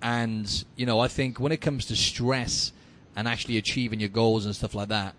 and 0.00 0.64
you 0.76 0.86
know, 0.86 1.00
I 1.00 1.08
think 1.08 1.38
when 1.38 1.52
it 1.52 1.60
comes 1.60 1.86
to 1.86 1.96
stress 1.96 2.72
and 3.14 3.28
actually 3.28 3.58
achieving 3.58 4.00
your 4.00 4.08
goals 4.08 4.46
and 4.46 4.56
stuff 4.56 4.74
like 4.74 4.88
that, 4.88 5.14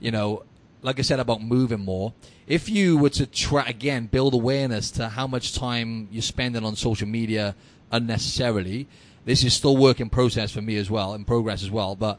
you 0.00 0.10
know, 0.10 0.44
like 0.82 0.98
I 0.98 1.02
said 1.02 1.20
about 1.20 1.42
moving 1.42 1.80
more, 1.80 2.12
if 2.48 2.70
you 2.70 2.96
were 2.96 3.10
to 3.10 3.26
try 3.26 3.68
again 3.68 4.06
build 4.06 4.32
awareness 4.32 4.90
to 4.92 5.10
how 5.10 5.26
much 5.26 5.54
time 5.54 6.08
you're 6.10 6.22
spending 6.22 6.64
on 6.64 6.74
social 6.74 7.06
media 7.06 7.54
unnecessarily, 7.92 8.88
this 9.26 9.44
is 9.44 9.52
still 9.52 9.76
work 9.76 10.00
in 10.00 10.08
process 10.08 10.50
for 10.50 10.62
me 10.62 10.76
as 10.76 10.90
well, 10.90 11.12
in 11.12 11.26
progress 11.26 11.62
as 11.62 11.70
well. 11.70 11.94
But 11.94 12.18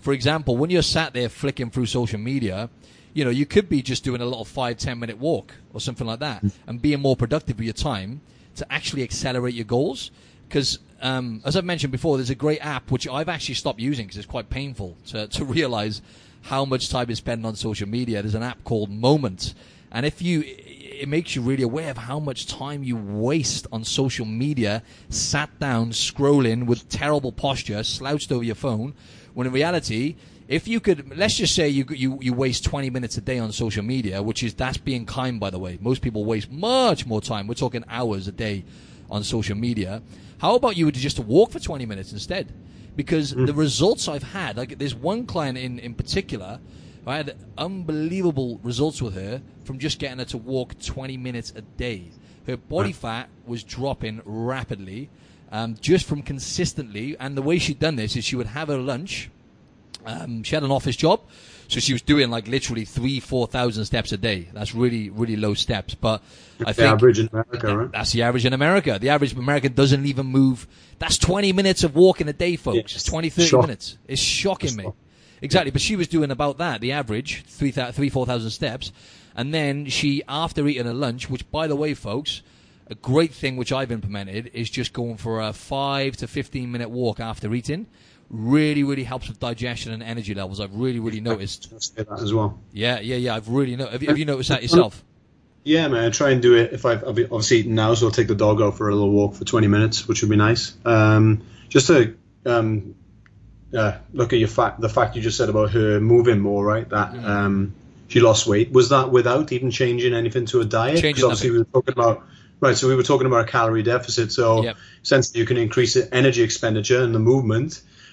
for 0.00 0.12
example, 0.12 0.56
when 0.56 0.70
you're 0.70 0.82
sat 0.82 1.14
there 1.14 1.28
flicking 1.28 1.70
through 1.70 1.86
social 1.86 2.18
media, 2.18 2.68
you 3.14 3.24
know, 3.24 3.30
you 3.30 3.46
could 3.46 3.68
be 3.68 3.80
just 3.80 4.02
doing 4.02 4.20
a 4.20 4.24
little 4.24 4.44
five, 4.44 4.76
ten 4.76 4.98
minute 4.98 5.18
walk 5.18 5.54
or 5.72 5.80
something 5.80 6.06
like 6.06 6.18
that 6.18 6.42
and 6.66 6.82
being 6.82 7.00
more 7.00 7.14
productive 7.14 7.58
with 7.58 7.64
your 7.64 7.72
time 7.72 8.20
to 8.56 8.72
actually 8.72 9.04
accelerate 9.04 9.54
your 9.54 9.64
goals. 9.64 10.10
Because, 10.48 10.80
um, 11.00 11.42
as 11.44 11.56
I've 11.56 11.64
mentioned 11.64 11.92
before, 11.92 12.16
there's 12.16 12.30
a 12.30 12.34
great 12.34 12.64
app 12.64 12.90
which 12.90 13.06
I've 13.06 13.28
actually 13.28 13.54
stopped 13.54 13.78
using 13.78 14.06
because 14.06 14.18
it's 14.18 14.26
quite 14.26 14.50
painful 14.50 14.96
to, 15.08 15.28
to 15.28 15.44
realize 15.56 16.02
how 16.42 16.64
much 16.64 16.88
time 16.88 17.08
you 17.08 17.16
spend 17.16 17.44
on 17.44 17.56
social 17.56 17.88
media. 17.88 18.22
There's 18.22 18.34
an 18.34 18.42
app 18.42 18.64
called 18.64 18.90
Moment. 18.90 19.54
And 19.92 20.06
if 20.06 20.22
you, 20.22 20.44
it 20.46 21.08
makes 21.08 21.34
you 21.34 21.42
really 21.42 21.62
aware 21.62 21.90
of 21.90 21.98
how 21.98 22.18
much 22.18 22.46
time 22.46 22.82
you 22.82 22.96
waste 22.96 23.66
on 23.72 23.84
social 23.84 24.26
media, 24.26 24.82
sat 25.08 25.58
down, 25.58 25.90
scrolling 25.90 26.66
with 26.66 26.88
terrible 26.88 27.32
posture, 27.32 27.82
slouched 27.82 28.30
over 28.30 28.44
your 28.44 28.54
phone, 28.54 28.94
when 29.34 29.46
in 29.46 29.52
reality, 29.52 30.16
if 30.48 30.66
you 30.66 30.80
could, 30.80 31.16
let's 31.16 31.36
just 31.36 31.54
say 31.54 31.68
you, 31.68 31.84
you, 31.90 32.18
you 32.20 32.32
waste 32.32 32.64
20 32.64 32.90
minutes 32.90 33.16
a 33.16 33.20
day 33.20 33.38
on 33.38 33.52
social 33.52 33.84
media, 33.84 34.22
which 34.22 34.42
is, 34.42 34.54
that's 34.54 34.78
being 34.78 35.06
kind, 35.06 35.38
by 35.38 35.50
the 35.50 35.58
way. 35.58 35.78
Most 35.80 36.02
people 36.02 36.24
waste 36.24 36.50
much 36.50 37.06
more 37.06 37.20
time. 37.20 37.46
We're 37.46 37.54
talking 37.54 37.84
hours 37.88 38.26
a 38.28 38.32
day 38.32 38.64
on 39.10 39.22
social 39.24 39.56
media. 39.56 40.02
How 40.38 40.54
about 40.54 40.76
you 40.76 40.86
would 40.86 40.94
just 40.94 41.18
walk 41.18 41.52
for 41.52 41.60
20 41.60 41.86
minutes 41.86 42.12
instead? 42.12 42.52
Because 42.96 43.30
the 43.30 43.54
results 43.54 44.08
I've 44.08 44.22
had, 44.22 44.56
like 44.56 44.78
there's 44.78 44.94
one 44.94 45.24
client 45.24 45.56
in, 45.56 45.78
in 45.78 45.94
particular, 45.94 46.60
I 47.06 47.16
had 47.16 47.36
unbelievable 47.56 48.60
results 48.62 49.00
with 49.00 49.14
her 49.14 49.40
from 49.64 49.78
just 49.78 49.98
getting 49.98 50.18
her 50.18 50.24
to 50.26 50.38
walk 50.38 50.78
20 50.78 51.16
minutes 51.16 51.52
a 51.56 51.62
day. 51.62 52.10
Her 52.46 52.56
body 52.56 52.92
fat 52.92 53.28
was 53.46 53.62
dropping 53.62 54.20
rapidly, 54.24 55.08
um, 55.52 55.76
just 55.80 56.06
from 56.06 56.22
consistently. 56.22 57.16
And 57.18 57.36
the 57.36 57.42
way 57.42 57.58
she'd 57.58 57.78
done 57.78 57.96
this 57.96 58.16
is 58.16 58.24
she 58.24 58.36
would 58.36 58.48
have 58.48 58.68
her 58.68 58.78
lunch. 58.78 59.30
Um, 60.04 60.42
she 60.42 60.54
had 60.54 60.64
an 60.64 60.70
office 60.70 60.96
job, 60.96 61.20
so 61.70 61.78
she 61.80 61.92
was 61.92 62.02
doing 62.02 62.30
like 62.30 62.48
literally 62.48 62.84
three, 62.84 63.20
four 63.20 63.46
thousand 63.46 63.84
steps 63.84 64.12
a 64.12 64.16
day. 64.16 64.48
That's 64.52 64.74
really, 64.74 65.08
really 65.10 65.36
low 65.36 65.54
steps. 65.54 65.94
But 65.94 66.22
I 66.60 66.64
the 66.64 66.74
think 66.74 66.92
average 66.92 67.18
in 67.20 67.28
America, 67.32 67.76
right? 67.76 67.92
that's 67.92 68.12
the 68.12 68.22
average 68.22 68.44
in 68.44 68.52
America. 68.52 68.98
The 69.00 69.10
average 69.10 69.34
American 69.34 69.74
doesn't 69.74 70.04
even 70.04 70.26
move. 70.26 70.66
That's 70.98 71.16
20 71.16 71.52
minutes 71.52 71.84
of 71.84 71.94
walking 71.94 72.28
a 72.28 72.32
day, 72.32 72.56
folks. 72.56 72.76
Yes. 72.76 72.94
It's 72.96 73.04
20, 73.04 73.30
30 73.30 73.48
Shock. 73.48 73.60
minutes. 73.62 73.98
It's 74.08 74.20
shocking 74.20 74.76
me. 74.76 74.86
Exactly. 75.40 75.70
But 75.70 75.80
she 75.80 75.96
was 75.96 76.08
doing 76.08 76.30
about 76.30 76.58
that, 76.58 76.80
the 76.80 76.92
average, 76.92 77.44
three, 77.46 77.70
three 77.70 78.10
4,000 78.10 78.50
steps. 78.50 78.92
And 79.34 79.54
then 79.54 79.86
she, 79.86 80.22
after 80.28 80.66
eating 80.66 80.86
a 80.86 80.92
lunch, 80.92 81.30
which 81.30 81.50
by 81.50 81.66
the 81.68 81.76
way, 81.76 81.94
folks, 81.94 82.42
a 82.88 82.94
great 82.96 83.32
thing 83.32 83.56
which 83.56 83.72
I've 83.72 83.92
implemented 83.92 84.50
is 84.52 84.68
just 84.68 84.92
going 84.92 85.16
for 85.16 85.40
a 85.40 85.52
5 85.52 86.16
to 86.18 86.26
15 86.26 86.70
minute 86.70 86.90
walk 86.90 87.20
after 87.20 87.54
eating. 87.54 87.86
Really, 88.30 88.84
really 88.84 89.02
helps 89.02 89.28
with 89.28 89.40
digestion 89.40 89.92
and 89.92 90.02
energy 90.04 90.34
levels. 90.34 90.60
I've 90.60 90.74
really, 90.74 91.00
really 91.00 91.20
noticed. 91.20 91.68
That 91.96 92.06
as 92.22 92.32
well. 92.32 92.58
Yeah, 92.72 93.00
yeah, 93.00 93.16
yeah. 93.16 93.34
I've 93.34 93.48
really 93.48 93.74
no- 93.74 93.88
have, 93.88 94.02
you, 94.02 94.08
have 94.08 94.18
you 94.18 94.24
noticed 94.24 94.50
that 94.50 94.62
yourself? 94.62 95.02
Yeah, 95.64 95.88
man. 95.88 96.04
I 96.04 96.10
try 96.10 96.30
and 96.30 96.40
do 96.40 96.54
it 96.54 96.72
if 96.72 96.86
I've, 96.86 97.02
I've 97.02 97.18
obviously 97.18 97.58
eaten 97.58 97.74
now, 97.74 97.92
so 97.94 98.06
I'll 98.06 98.12
take 98.12 98.28
the 98.28 98.34
dog 98.36 98.62
out 98.62 98.76
for 98.76 98.88
a 98.88 98.94
little 98.94 99.10
walk 99.10 99.34
for 99.34 99.44
20 99.44 99.66
minutes, 99.66 100.06
which 100.06 100.22
would 100.22 100.30
be 100.30 100.36
nice. 100.36 100.74
Um, 100.84 101.42
just 101.68 101.88
to 101.88 102.16
um, 102.46 102.94
uh, 103.76 103.98
look 104.12 104.32
at 104.32 104.38
your 104.38 104.48
fact, 104.48 104.80
the 104.80 104.88
fact 104.88 105.16
you 105.16 105.22
just 105.22 105.36
said 105.36 105.48
about 105.48 105.70
her 105.72 106.00
moving 106.00 106.38
more, 106.38 106.64
right? 106.64 106.88
That 106.88 107.12
um, 107.24 107.74
she 108.08 108.20
lost 108.20 108.46
weight. 108.46 108.70
Was 108.70 108.90
that 108.90 109.10
without 109.10 109.50
even 109.52 109.70
changing 109.72 110.14
anything 110.14 110.46
to 110.46 110.60
a 110.60 110.64
diet? 110.64 110.94
'Cause 110.94 111.02
Changing 111.02 111.24
obviously 111.24 111.50
we 111.50 111.58
were 111.58 111.64
talking 111.64 111.92
about 111.92 112.22
right. 112.60 112.76
So 112.76 112.86
we 112.88 112.94
were 112.94 113.02
talking 113.02 113.26
about 113.26 113.48
a 113.48 113.50
calorie 113.50 113.82
deficit. 113.82 114.32
So 114.32 114.62
since 115.02 115.34
you 115.34 115.44
can 115.44 115.56
increase 115.56 115.96
energy 116.12 116.42
expenditure 116.42 117.02
and 117.02 117.14
the 117.14 117.18
Yep. 117.18 117.26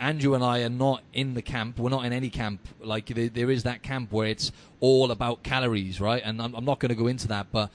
Andrew 0.00 0.34
and 0.34 0.42
I 0.42 0.62
are 0.62 0.70
not 0.70 1.02
in 1.12 1.34
the 1.34 1.42
camp. 1.42 1.78
We're 1.78 1.90
not 1.90 2.06
in 2.06 2.12
any 2.12 2.30
camp. 2.30 2.66
Like 2.80 3.06
there, 3.06 3.28
there 3.28 3.50
is 3.50 3.64
that 3.64 3.82
camp 3.82 4.10
where 4.10 4.26
it's 4.26 4.50
all 4.80 5.10
about 5.10 5.42
calories, 5.42 6.00
right? 6.00 6.22
And 6.24 6.40
I'm, 6.40 6.54
I'm 6.54 6.64
not 6.64 6.80
going 6.80 6.88
to 6.88 6.94
go 6.94 7.06
into 7.06 7.28
that, 7.28 7.48
but 7.52 7.70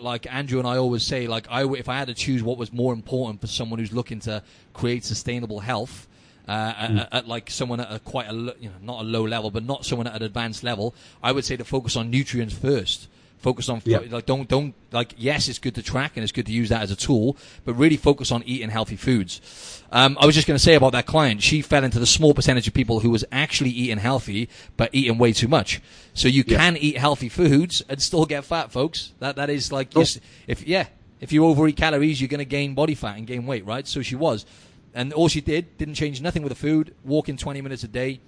like 0.00 0.26
Andrew 0.32 0.58
and 0.58 0.66
I 0.66 0.78
always 0.78 1.04
say, 1.04 1.26
like 1.26 1.46
I, 1.50 1.64
if 1.74 1.88
I 1.88 1.98
had 1.98 2.08
to 2.08 2.14
choose 2.14 2.42
what 2.42 2.56
was 2.56 2.72
more 2.72 2.92
important 2.92 3.40
for 3.42 3.46
someone 3.46 3.78
who's 3.78 3.92
looking 3.92 4.20
to 4.20 4.42
create 4.72 5.04
sustainable 5.04 5.60
health, 5.60 6.08
uh, 6.48 6.74
at, 6.76 7.12
at 7.12 7.28
like 7.28 7.50
someone 7.50 7.80
at 7.80 7.90
a 7.90 7.98
quite 7.98 8.28
a 8.28 8.34
you 8.34 8.68
know 8.68 8.74
not 8.82 9.00
a 9.00 9.04
low 9.04 9.26
level, 9.26 9.50
but 9.50 9.64
not 9.64 9.84
someone 9.84 10.06
at 10.06 10.16
an 10.16 10.22
advanced 10.22 10.64
level, 10.64 10.94
I 11.22 11.32
would 11.32 11.44
say 11.44 11.56
to 11.56 11.64
focus 11.64 11.96
on 11.96 12.10
nutrients 12.10 12.54
first. 12.54 13.08
Focus 13.44 13.68
on 13.68 13.82
Yeah. 13.84 13.98
like 14.10 14.24
don't 14.24 14.48
don't 14.48 14.72
like 14.90 15.12
yes, 15.18 15.48
it's 15.50 15.58
good 15.58 15.74
to 15.74 15.82
track 15.82 16.12
and 16.16 16.22
it's 16.22 16.32
good 16.32 16.46
to 16.46 16.52
use 16.52 16.70
that 16.70 16.80
as 16.80 16.90
a 16.90 16.96
tool, 16.96 17.36
but 17.66 17.74
really 17.74 17.98
focus 17.98 18.32
on 18.32 18.42
eating 18.46 18.70
healthy 18.70 18.96
foods. 18.96 19.82
Um, 19.92 20.16
I 20.18 20.24
was 20.24 20.34
just 20.34 20.46
going 20.46 20.56
to 20.56 20.62
say 20.64 20.74
about 20.76 20.92
that 20.92 21.04
client, 21.04 21.42
she 21.42 21.60
fell 21.60 21.84
into 21.84 21.98
the 21.98 22.06
small 22.06 22.32
percentage 22.32 22.66
of 22.66 22.72
people 22.72 23.00
who 23.00 23.10
was 23.10 23.22
actually 23.30 23.68
eating 23.68 23.98
healthy 23.98 24.48
but 24.78 24.88
eating 24.94 25.18
way 25.18 25.34
too 25.34 25.46
much. 25.46 25.82
So 26.14 26.26
you 26.26 26.42
Yeah. 26.46 26.56
can 26.56 26.78
eat 26.78 26.96
healthy 26.96 27.28
foods 27.28 27.82
and 27.86 28.00
still 28.00 28.24
get 28.24 28.44
fat, 28.46 28.72
folks. 28.72 29.12
That 29.20 29.36
that 29.36 29.50
is 29.50 29.70
like 29.70 29.88
Oh. 29.94 30.00
yes, 30.00 30.18
if 30.46 30.66
yeah, 30.66 30.86
if 31.20 31.30
you 31.30 31.44
overeat 31.44 31.76
calories, 31.76 32.22
you're 32.22 32.28
going 32.36 32.38
to 32.38 32.46
gain 32.58 32.72
body 32.72 32.94
fat 32.94 33.18
and 33.18 33.26
gain 33.26 33.44
weight, 33.44 33.66
right? 33.66 33.86
So 33.86 34.00
she 34.00 34.16
was, 34.16 34.46
and 34.94 35.12
all 35.12 35.28
she 35.28 35.42
did 35.42 35.76
didn't 35.76 35.96
change 35.96 36.22
nothing 36.22 36.42
with 36.42 36.52
the 36.54 36.60
food, 36.66 36.94
walking 37.04 37.36
20 37.36 37.60
minutes 37.60 37.84
a 37.84 37.88
day, 37.88 38.20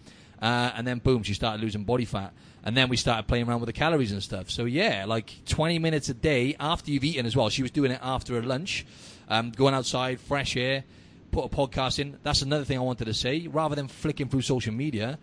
uh, 0.43 0.73
and 0.77 0.87
then 0.87 0.99
boom, 0.99 1.23
she 1.23 1.33
started 1.33 1.63
losing 1.63 1.85
body 1.85 2.05
fat. 2.05 2.35
And 2.67 2.77
then 2.77 2.89
we 2.89 2.97
started 2.97 3.29
playing 3.29 3.49
around 3.49 3.61
with 3.61 3.69
the 3.69 3.73
calories 3.73 4.11
and 4.11 4.21
stuff. 4.21 4.51
So 4.51 4.65
yeah, 4.65 5.05
like 5.07 5.33
20 5.47 5.79
minutes 5.79 6.09
a 6.09 6.15
day 6.15 6.57
after 6.59 6.91
you've 6.91 7.05
eaten 7.05 7.25
as 7.25 7.37
well. 7.37 7.49
She 7.49 7.63
was 7.63 7.71
doing 7.71 7.93
it 7.93 8.01
after 8.03 8.35
her 8.35 8.43
lunch, 8.43 8.85
um, 9.29 9.53
going 9.53 9.73
outside, 9.73 10.19
fresh 10.19 10.57
air, 10.57 10.83
put 11.31 11.45
a 11.45 11.49
podcast 11.49 12.01
in. 12.01 12.19
That's 12.25 12.43
another 12.43 12.65
thing 12.65 12.77
I 12.77 12.83
wanted 12.83 13.05
to 13.05 13.15
say. 13.15 13.47
Rather 13.47 13.77
than 13.77 13.87
flicking 13.87 14.29
through 14.29 14.43
social 14.43 14.75
media, 14.75 15.17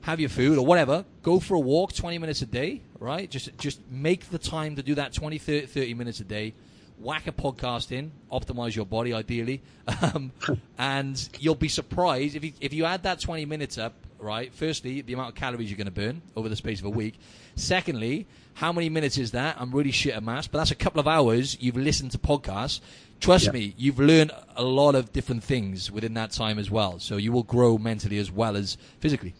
have 0.00 0.18
your 0.18 0.30
food 0.30 0.58
or 0.58 0.66
whatever, 0.66 1.04
go 1.22 1.38
for 1.38 1.54
a 1.54 1.60
walk 1.60 1.92
20 1.92 2.18
minutes 2.18 2.42
a 2.42 2.46
day, 2.46 2.80
right? 2.98 3.30
Just 3.30 3.56
just 3.56 3.80
make 3.88 4.28
the 4.30 4.38
time 4.38 4.74
to 4.74 4.82
do 4.82 4.96
that 4.96 5.12
20, 5.12 5.38
30, 5.38 5.66
30 5.66 5.94
minutes 5.94 6.18
a 6.18 6.24
day. 6.24 6.54
Whack 6.98 7.28
a 7.28 7.32
podcast 7.32 7.92
in, 7.92 8.10
optimize 8.32 8.74
your 8.74 8.84
body 8.84 9.14
ideally, 9.14 9.62
um, 10.02 10.32
and 10.76 11.28
you'll 11.38 11.54
be 11.54 11.68
surprised 11.68 12.34
if 12.34 12.44
you, 12.44 12.52
if 12.60 12.74
you 12.74 12.84
add 12.84 13.04
that 13.04 13.20
20 13.20 13.46
minutes 13.46 13.78
up, 13.78 13.94
right? 14.20 14.52
Firstly, 14.54 15.00
the 15.00 15.12
amount 15.12 15.30
of 15.30 15.34
calories 15.34 15.70
you're 15.70 15.76
going 15.76 15.86
to 15.86 15.90
burn 15.92 16.22
over 16.36 16.48
the 16.48 16.56
space 16.56 16.80
of 16.80 16.86
a 16.86 16.90
week. 16.90 17.18
Secondly, 17.56 18.26
how 18.54 18.72
many 18.72 18.88
minutes 18.88 19.18
is 19.18 19.32
that? 19.32 19.56
I'm 19.58 19.70
really 19.72 19.90
shit 19.90 20.14
at 20.14 20.22
maths, 20.22 20.46
but 20.46 20.58
that's 20.58 20.70
a 20.70 20.74
couple 20.76 21.00
of 21.00 21.08
hours 21.08 21.56
you've 21.60 21.76
listened 21.76 22.10
to 22.12 22.18
podcasts. 22.18 22.80
Trust 23.20 23.46
Yeah. 23.46 23.52
me, 23.52 23.74
you've 23.76 23.98
learned 23.98 24.32
a 24.56 24.62
lot 24.64 24.94
of 24.94 25.12
different 25.12 25.44
things 25.44 25.90
within 25.90 26.14
that 26.14 26.30
time 26.32 26.58
as 26.58 26.70
well. 26.70 26.98
So 26.98 27.16
you 27.16 27.32
will 27.32 27.42
grow 27.42 27.76
mentally 27.78 28.18
as 28.18 28.30
well 28.30 28.56
as 28.56 28.76
physically. 28.98 29.34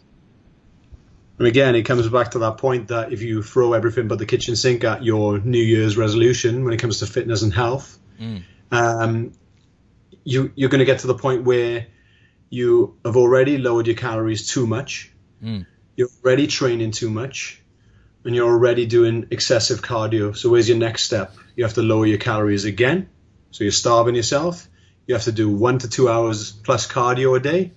And 1.39 1.47
again, 1.47 1.73
it 1.73 1.83
comes 1.83 2.07
back 2.07 2.31
to 2.31 2.39
that 2.39 2.57
point 2.57 2.89
that 2.89 3.11
if 3.11 3.23
you 3.23 3.41
throw 3.41 3.73
everything 3.73 4.07
but 4.07 4.19
the 4.19 4.27
kitchen 4.27 4.55
sink 4.55 4.83
at 4.83 5.03
your 5.03 5.39
New 5.39 5.61
Year's 5.63 5.97
resolution 5.97 6.63
when 6.63 6.73
it 6.73 6.77
comes 6.77 6.99
to 6.99 7.07
fitness 7.07 7.41
and 7.41 7.51
health, 7.51 7.97
um, 8.71 9.31
you 10.23 10.51
you're 10.53 10.69
going 10.69 10.79
to 10.79 10.85
get 10.85 10.99
to 10.99 11.07
the 11.07 11.15
point 11.15 11.43
where 11.43 11.87
you 12.51 12.97
have 13.03 13.17
already 13.17 13.57
lowered 13.57 13.87
your 13.87 13.95
calories 13.95 14.47
too 14.47 14.67
much, 14.67 15.11
Mm. 15.43 15.65
you're 15.95 16.09
already 16.23 16.45
training 16.45 16.91
too 16.91 17.09
much, 17.09 17.59
and 18.23 18.35
you're 18.35 18.47
already 18.47 18.85
doing 18.85 19.25
excessive 19.31 19.81
cardio. 19.81 20.35
So 20.37 20.49
where's 20.51 20.69
your 20.69 20.77
next 20.77 21.03
step? 21.05 21.33
You 21.55 21.63
have 21.63 21.73
to 21.75 21.81
lower 21.81 22.05
your 22.05 22.19
calories 22.19 22.65
again. 22.65 23.07
So 23.49 23.63
you're 23.63 23.71
starving 23.71 24.13
yourself. 24.15 24.67
You 25.07 25.15
have 25.15 25.23
to 25.23 25.31
do 25.31 25.49
one 25.49 25.79
to 25.79 25.89
two 25.89 26.07
hours 26.09 26.51
plus 26.51 26.87
cardio 26.87 27.35
a 27.35 27.39
day. 27.39 27.71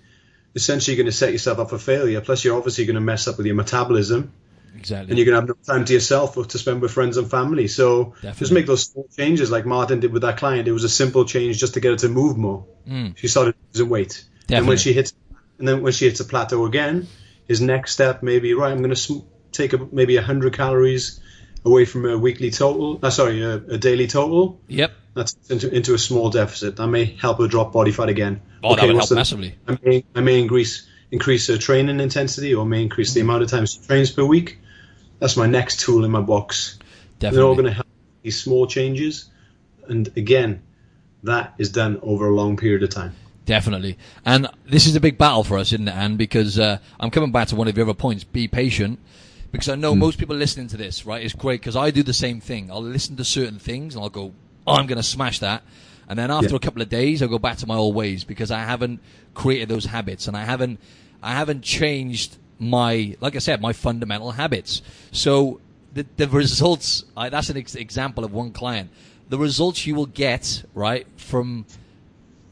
Essentially, 0.54 0.94
you're 0.94 1.02
going 1.04 1.10
to 1.10 1.16
set 1.16 1.32
yourself 1.32 1.58
up 1.58 1.70
for 1.70 1.78
failure. 1.78 2.20
Plus, 2.20 2.44
you're 2.44 2.56
obviously 2.56 2.84
going 2.84 2.94
to 2.94 3.00
mess 3.00 3.26
up 3.26 3.38
with 3.38 3.46
your 3.46 3.56
metabolism 3.56 4.32
Exactly. 4.76 5.10
and 5.10 5.18
you're 5.18 5.24
going 5.24 5.34
to 5.34 5.40
have 5.40 5.48
no 5.48 5.74
time 5.74 5.84
to 5.86 5.92
yourself 5.92 6.36
or 6.36 6.44
to 6.44 6.58
spend 6.58 6.82
with 6.82 6.92
friends 6.92 7.16
and 7.16 7.28
family. 7.30 7.66
So 7.68 8.14
just 8.38 8.52
make 8.52 8.66
those 8.66 8.82
small 8.84 9.08
changes 9.16 9.50
like 9.50 9.64
Martin 9.66 10.00
did 10.00 10.12
with 10.12 10.22
that 10.22 10.36
client. 10.36 10.68
It 10.68 10.72
was 10.72 10.84
a 10.84 10.88
simple 10.88 11.24
change 11.24 11.58
just 11.58 11.74
to 11.74 11.80
get 11.80 11.90
her 11.92 11.96
to 11.98 12.08
move 12.08 12.36
more. 12.36 12.66
Mm. 12.88 13.16
She 13.16 13.28
started 13.28 13.54
losing 13.72 13.88
weight. 13.88 14.24
And 14.50 14.66
when 14.66 14.76
she 14.76 14.92
hits, 14.92 15.14
and 15.58 15.66
then 15.66 15.82
when 15.82 15.92
she 15.92 16.06
hits 16.06 16.20
a 16.20 16.24
plateau 16.24 16.66
again, 16.66 17.06
his 17.46 17.60
next 17.60 17.92
step 17.92 18.22
may 18.22 18.38
be 18.38 18.54
right. 18.54 18.70
I'm 18.70 18.78
going 18.78 18.90
to 18.90 18.96
sm- 18.96 19.20
take 19.52 19.72
a, 19.72 19.78
maybe 19.92 20.16
100 20.16 20.52
calories 20.52 21.20
away 21.64 21.84
from 21.84 22.06
a 22.06 22.18
weekly 22.18 22.50
total. 22.50 22.98
Uh, 23.02 23.10
sorry, 23.10 23.42
a, 23.42 23.54
a 23.54 23.78
daily 23.78 24.06
total. 24.06 24.60
Yep. 24.68 24.92
That's 25.14 25.36
into, 25.48 25.72
into 25.72 25.94
a 25.94 25.98
small 25.98 26.30
deficit. 26.30 26.76
That 26.76 26.88
may 26.88 27.04
help 27.04 27.38
her 27.38 27.46
drop 27.46 27.72
body 27.72 27.92
fat 27.92 28.08
again. 28.08 28.42
Oh, 28.62 28.74
that 28.74 28.86
would 28.86 28.96
help 28.96 29.12
massively. 29.12 29.56
I 29.66 29.78
may, 29.82 30.04
I 30.14 30.20
may 30.20 30.40
increase 30.40 30.88
increase 31.10 31.46
her 31.46 31.56
training 31.56 32.00
intensity 32.00 32.54
or 32.54 32.66
may 32.66 32.82
increase 32.82 33.14
the 33.14 33.20
amount 33.20 33.42
of 33.44 33.48
times 33.48 33.72
she 33.74 33.86
trains 33.86 34.10
per 34.10 34.24
week. 34.24 34.58
That's 35.20 35.36
my 35.36 35.46
next 35.46 35.80
tool 35.80 36.04
in 36.04 36.10
my 36.10 36.20
box. 36.20 36.78
Definitely. 37.20 37.36
They're 37.36 37.46
all 37.46 37.54
going 37.54 37.66
to 37.66 37.72
help 37.72 37.86
these 38.22 38.42
small 38.42 38.66
changes. 38.66 39.30
And 39.86 40.08
again, 40.16 40.62
that 41.22 41.54
is 41.58 41.70
done 41.70 42.00
over 42.02 42.28
a 42.28 42.34
long 42.34 42.56
period 42.56 42.82
of 42.82 42.90
time. 42.90 43.14
Definitely. 43.46 43.98
And 44.24 44.48
this 44.64 44.86
is 44.86 44.96
a 44.96 45.00
big 45.00 45.18
battle 45.18 45.44
for 45.44 45.58
us, 45.58 45.72
isn't 45.72 45.88
it, 45.88 45.94
Anne? 45.94 46.16
Because 46.16 46.58
uh, 46.58 46.78
I'm 46.98 47.10
coming 47.10 47.30
back 47.30 47.48
to 47.48 47.56
one 47.56 47.68
of 47.68 47.76
your 47.76 47.84
other 47.86 47.94
points. 47.94 48.24
Be 48.24 48.48
patient. 48.48 48.98
Because 49.52 49.68
I 49.68 49.76
know 49.76 49.94
mm. 49.94 49.98
most 49.98 50.18
people 50.18 50.34
listening 50.34 50.66
to 50.68 50.76
this, 50.76 51.06
right, 51.06 51.22
it's 51.22 51.34
great 51.34 51.60
because 51.60 51.76
I 51.76 51.92
do 51.92 52.02
the 52.02 52.12
same 52.12 52.40
thing. 52.40 52.72
I'll 52.72 52.82
listen 52.82 53.16
to 53.16 53.24
certain 53.24 53.58
things 53.60 53.94
and 53.94 54.02
I'll 54.02 54.10
go, 54.10 54.32
oh, 54.66 54.74
I'm 54.74 54.86
going 54.86 54.96
to 54.96 55.04
smash 55.04 55.38
that. 55.40 55.62
And 56.08 56.18
then 56.18 56.30
after 56.30 56.50
yeah. 56.50 56.56
a 56.56 56.58
couple 56.58 56.82
of 56.82 56.88
days, 56.88 57.22
I'll 57.22 57.28
go 57.28 57.38
back 57.38 57.58
to 57.58 57.66
my 57.66 57.76
old 57.76 57.94
ways 57.94 58.24
because 58.24 58.50
I 58.50 58.60
haven't 58.60 59.00
created 59.32 59.68
those 59.68 59.84
habits 59.84 60.26
and 60.26 60.36
I 60.36 60.44
haven't, 60.44 60.80
I 61.22 61.32
haven't 61.32 61.62
changed 61.62 62.36
my, 62.58 63.16
like 63.20 63.36
I 63.36 63.38
said, 63.38 63.60
my 63.60 63.72
fundamental 63.72 64.32
habits. 64.32 64.82
So 65.12 65.60
the, 65.92 66.04
the 66.16 66.28
results, 66.28 67.04
I, 67.16 67.28
that's 67.28 67.48
an 67.48 67.56
ex- 67.56 67.74
example 67.76 68.24
of 68.24 68.32
one 68.32 68.50
client. 68.50 68.90
The 69.28 69.38
results 69.38 69.86
you 69.86 69.94
will 69.94 70.06
get, 70.06 70.64
right, 70.74 71.06
from 71.16 71.64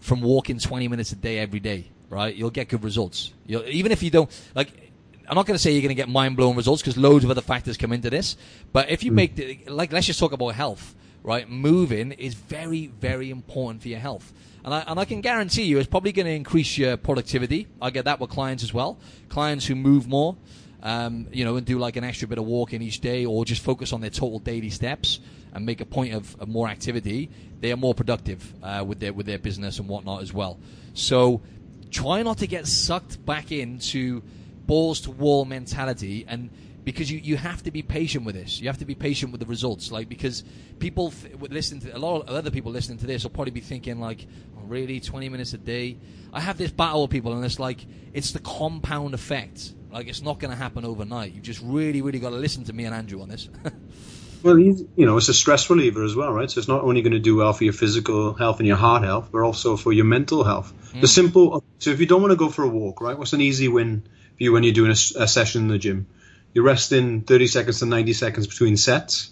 from 0.02 0.20
walking 0.20 0.58
20 0.58 0.88
minutes 0.88 1.12
a 1.12 1.16
day 1.16 1.38
every 1.38 1.60
day, 1.60 1.88
right? 2.10 2.34
You'll 2.34 2.50
get 2.50 2.68
good 2.68 2.82
results. 2.82 3.32
You'll, 3.46 3.64
even 3.66 3.92
if 3.92 4.02
you 4.02 4.10
don't, 4.10 4.30
like, 4.54 4.92
I'm 5.28 5.36
not 5.36 5.46
going 5.46 5.54
to 5.54 5.62
say 5.62 5.72
you're 5.72 5.80
going 5.80 5.90
to 5.90 5.94
get 5.94 6.08
mind 6.08 6.36
blowing 6.36 6.56
results 6.56 6.82
because 6.82 6.96
loads 6.96 7.24
of 7.24 7.30
other 7.30 7.40
factors 7.40 7.76
come 7.76 7.92
into 7.92 8.10
this. 8.10 8.36
But 8.72 8.90
if 8.90 9.04
you 9.04 9.12
mm. 9.12 9.14
make, 9.14 9.36
the, 9.36 9.60
like, 9.68 9.92
let's 9.92 10.06
just 10.06 10.18
talk 10.18 10.32
about 10.32 10.48
health, 10.48 10.94
right? 11.22 11.48
Moving 11.48 12.12
is 12.12 12.34
very, 12.34 12.88
very 12.88 13.30
important 13.30 13.80
for 13.80 13.88
your 13.88 14.00
health. 14.00 14.32
And 14.64 14.74
I, 14.74 14.80
and 14.86 14.98
I 14.98 15.04
can 15.04 15.20
guarantee 15.20 15.62
you 15.62 15.78
it's 15.78 15.88
probably 15.88 16.12
going 16.12 16.26
to 16.26 16.32
increase 16.32 16.76
your 16.76 16.96
productivity. 16.96 17.68
I 17.80 17.90
get 17.90 18.04
that 18.06 18.18
with 18.18 18.30
clients 18.30 18.64
as 18.64 18.74
well. 18.74 18.98
Clients 19.28 19.66
who 19.66 19.76
move 19.76 20.08
more, 20.08 20.36
um, 20.82 21.28
you 21.32 21.44
know, 21.44 21.56
and 21.56 21.64
do 21.64 21.78
like 21.78 21.94
an 21.94 22.02
extra 22.02 22.26
bit 22.26 22.38
of 22.38 22.44
walking 22.44 22.82
each 22.82 23.00
day 23.00 23.24
or 23.24 23.44
just 23.44 23.62
focus 23.62 23.92
on 23.92 24.00
their 24.00 24.10
total 24.10 24.40
daily 24.40 24.70
steps 24.70 25.20
and 25.52 25.66
make 25.66 25.80
a 25.80 25.84
point 25.84 26.14
of, 26.14 26.36
of 26.40 26.48
more 26.48 26.68
activity, 26.68 27.30
they 27.60 27.72
are 27.72 27.76
more 27.76 27.94
productive 27.94 28.52
uh, 28.62 28.84
with 28.86 29.00
their 29.00 29.12
with 29.12 29.26
their 29.26 29.38
business 29.38 29.78
and 29.78 29.88
whatnot 29.88 30.22
as 30.22 30.32
well. 30.32 30.58
So 30.94 31.42
try 31.90 32.22
not 32.22 32.38
to 32.38 32.46
get 32.46 32.66
sucked 32.66 33.24
back 33.24 33.52
into 33.52 34.22
balls 34.66 35.00
to 35.02 35.10
wall 35.10 35.44
mentality 35.44 36.24
and 36.26 36.50
because 36.84 37.10
you, 37.10 37.18
you 37.18 37.36
have 37.36 37.62
to 37.62 37.70
be 37.70 37.82
patient 37.82 38.24
with 38.24 38.34
this. 38.34 38.60
You 38.60 38.68
have 38.68 38.78
to 38.78 38.84
be 38.84 38.94
patient 38.94 39.30
with 39.30 39.40
the 39.40 39.46
results. 39.46 39.92
Like 39.92 40.08
because 40.08 40.42
people 40.78 41.12
th- 41.12 41.34
listen 41.50 41.80
to 41.80 41.96
a 41.96 41.98
lot 41.98 42.22
of 42.22 42.28
other 42.28 42.50
people 42.50 42.72
listening 42.72 42.98
to 42.98 43.06
this 43.06 43.22
will 43.22 43.30
probably 43.30 43.52
be 43.52 43.60
thinking 43.60 44.00
like, 44.00 44.26
oh, 44.58 44.62
really, 44.66 45.00
twenty 45.00 45.28
minutes 45.28 45.52
a 45.52 45.58
day. 45.58 45.98
I 46.32 46.40
have 46.40 46.58
this 46.58 46.70
battle 46.70 47.02
with 47.02 47.10
people, 47.10 47.32
and 47.32 47.44
it's 47.44 47.60
like 47.60 47.86
it's 48.12 48.32
the 48.32 48.40
compound 48.40 49.14
effect. 49.14 49.74
Like 49.92 50.08
it's 50.08 50.22
not 50.22 50.40
going 50.40 50.50
to 50.50 50.56
happen 50.56 50.84
overnight. 50.84 51.34
You 51.34 51.40
just 51.40 51.60
really, 51.62 52.02
really 52.02 52.18
got 52.18 52.30
to 52.30 52.36
listen 52.36 52.64
to 52.64 52.72
me 52.72 52.84
and 52.84 52.94
Andrew 52.94 53.20
on 53.22 53.28
this. 53.28 53.48
Well, 54.42 54.58
you 54.58 54.86
know, 54.96 55.16
it's 55.16 55.28
a 55.28 55.34
stress 55.34 55.70
reliever 55.70 56.04
as 56.04 56.16
well, 56.16 56.32
right? 56.32 56.50
So 56.50 56.58
it's 56.58 56.68
not 56.68 56.82
only 56.82 57.02
going 57.02 57.12
to 57.12 57.20
do 57.20 57.36
well 57.36 57.52
for 57.52 57.64
your 57.64 57.72
physical 57.72 58.34
health 58.34 58.58
and 58.58 58.66
your 58.66 58.76
heart 58.76 59.04
health, 59.04 59.28
but 59.30 59.42
also 59.42 59.76
for 59.76 59.92
your 59.92 60.04
mental 60.04 60.42
health. 60.42 60.72
Mm. 60.92 61.00
The 61.02 61.08
simple, 61.08 61.64
so 61.78 61.90
if 61.90 62.00
you 62.00 62.06
don't 62.06 62.20
want 62.20 62.32
to 62.32 62.36
go 62.36 62.48
for 62.48 62.64
a 62.64 62.68
walk, 62.68 63.00
right? 63.00 63.16
What's 63.16 63.32
an 63.32 63.40
easy 63.40 63.68
win 63.68 64.02
for 64.36 64.42
you 64.42 64.52
when 64.52 64.64
you're 64.64 64.72
doing 64.72 64.90
a, 64.90 65.22
a 65.22 65.28
session 65.28 65.62
in 65.62 65.68
the 65.68 65.78
gym? 65.78 66.06
You 66.54 66.62
rest 66.62 66.92
in 66.92 67.22
30 67.22 67.46
seconds 67.46 67.78
to 67.78 67.86
90 67.86 68.12
seconds 68.12 68.46
between 68.46 68.76
sets. 68.76 69.30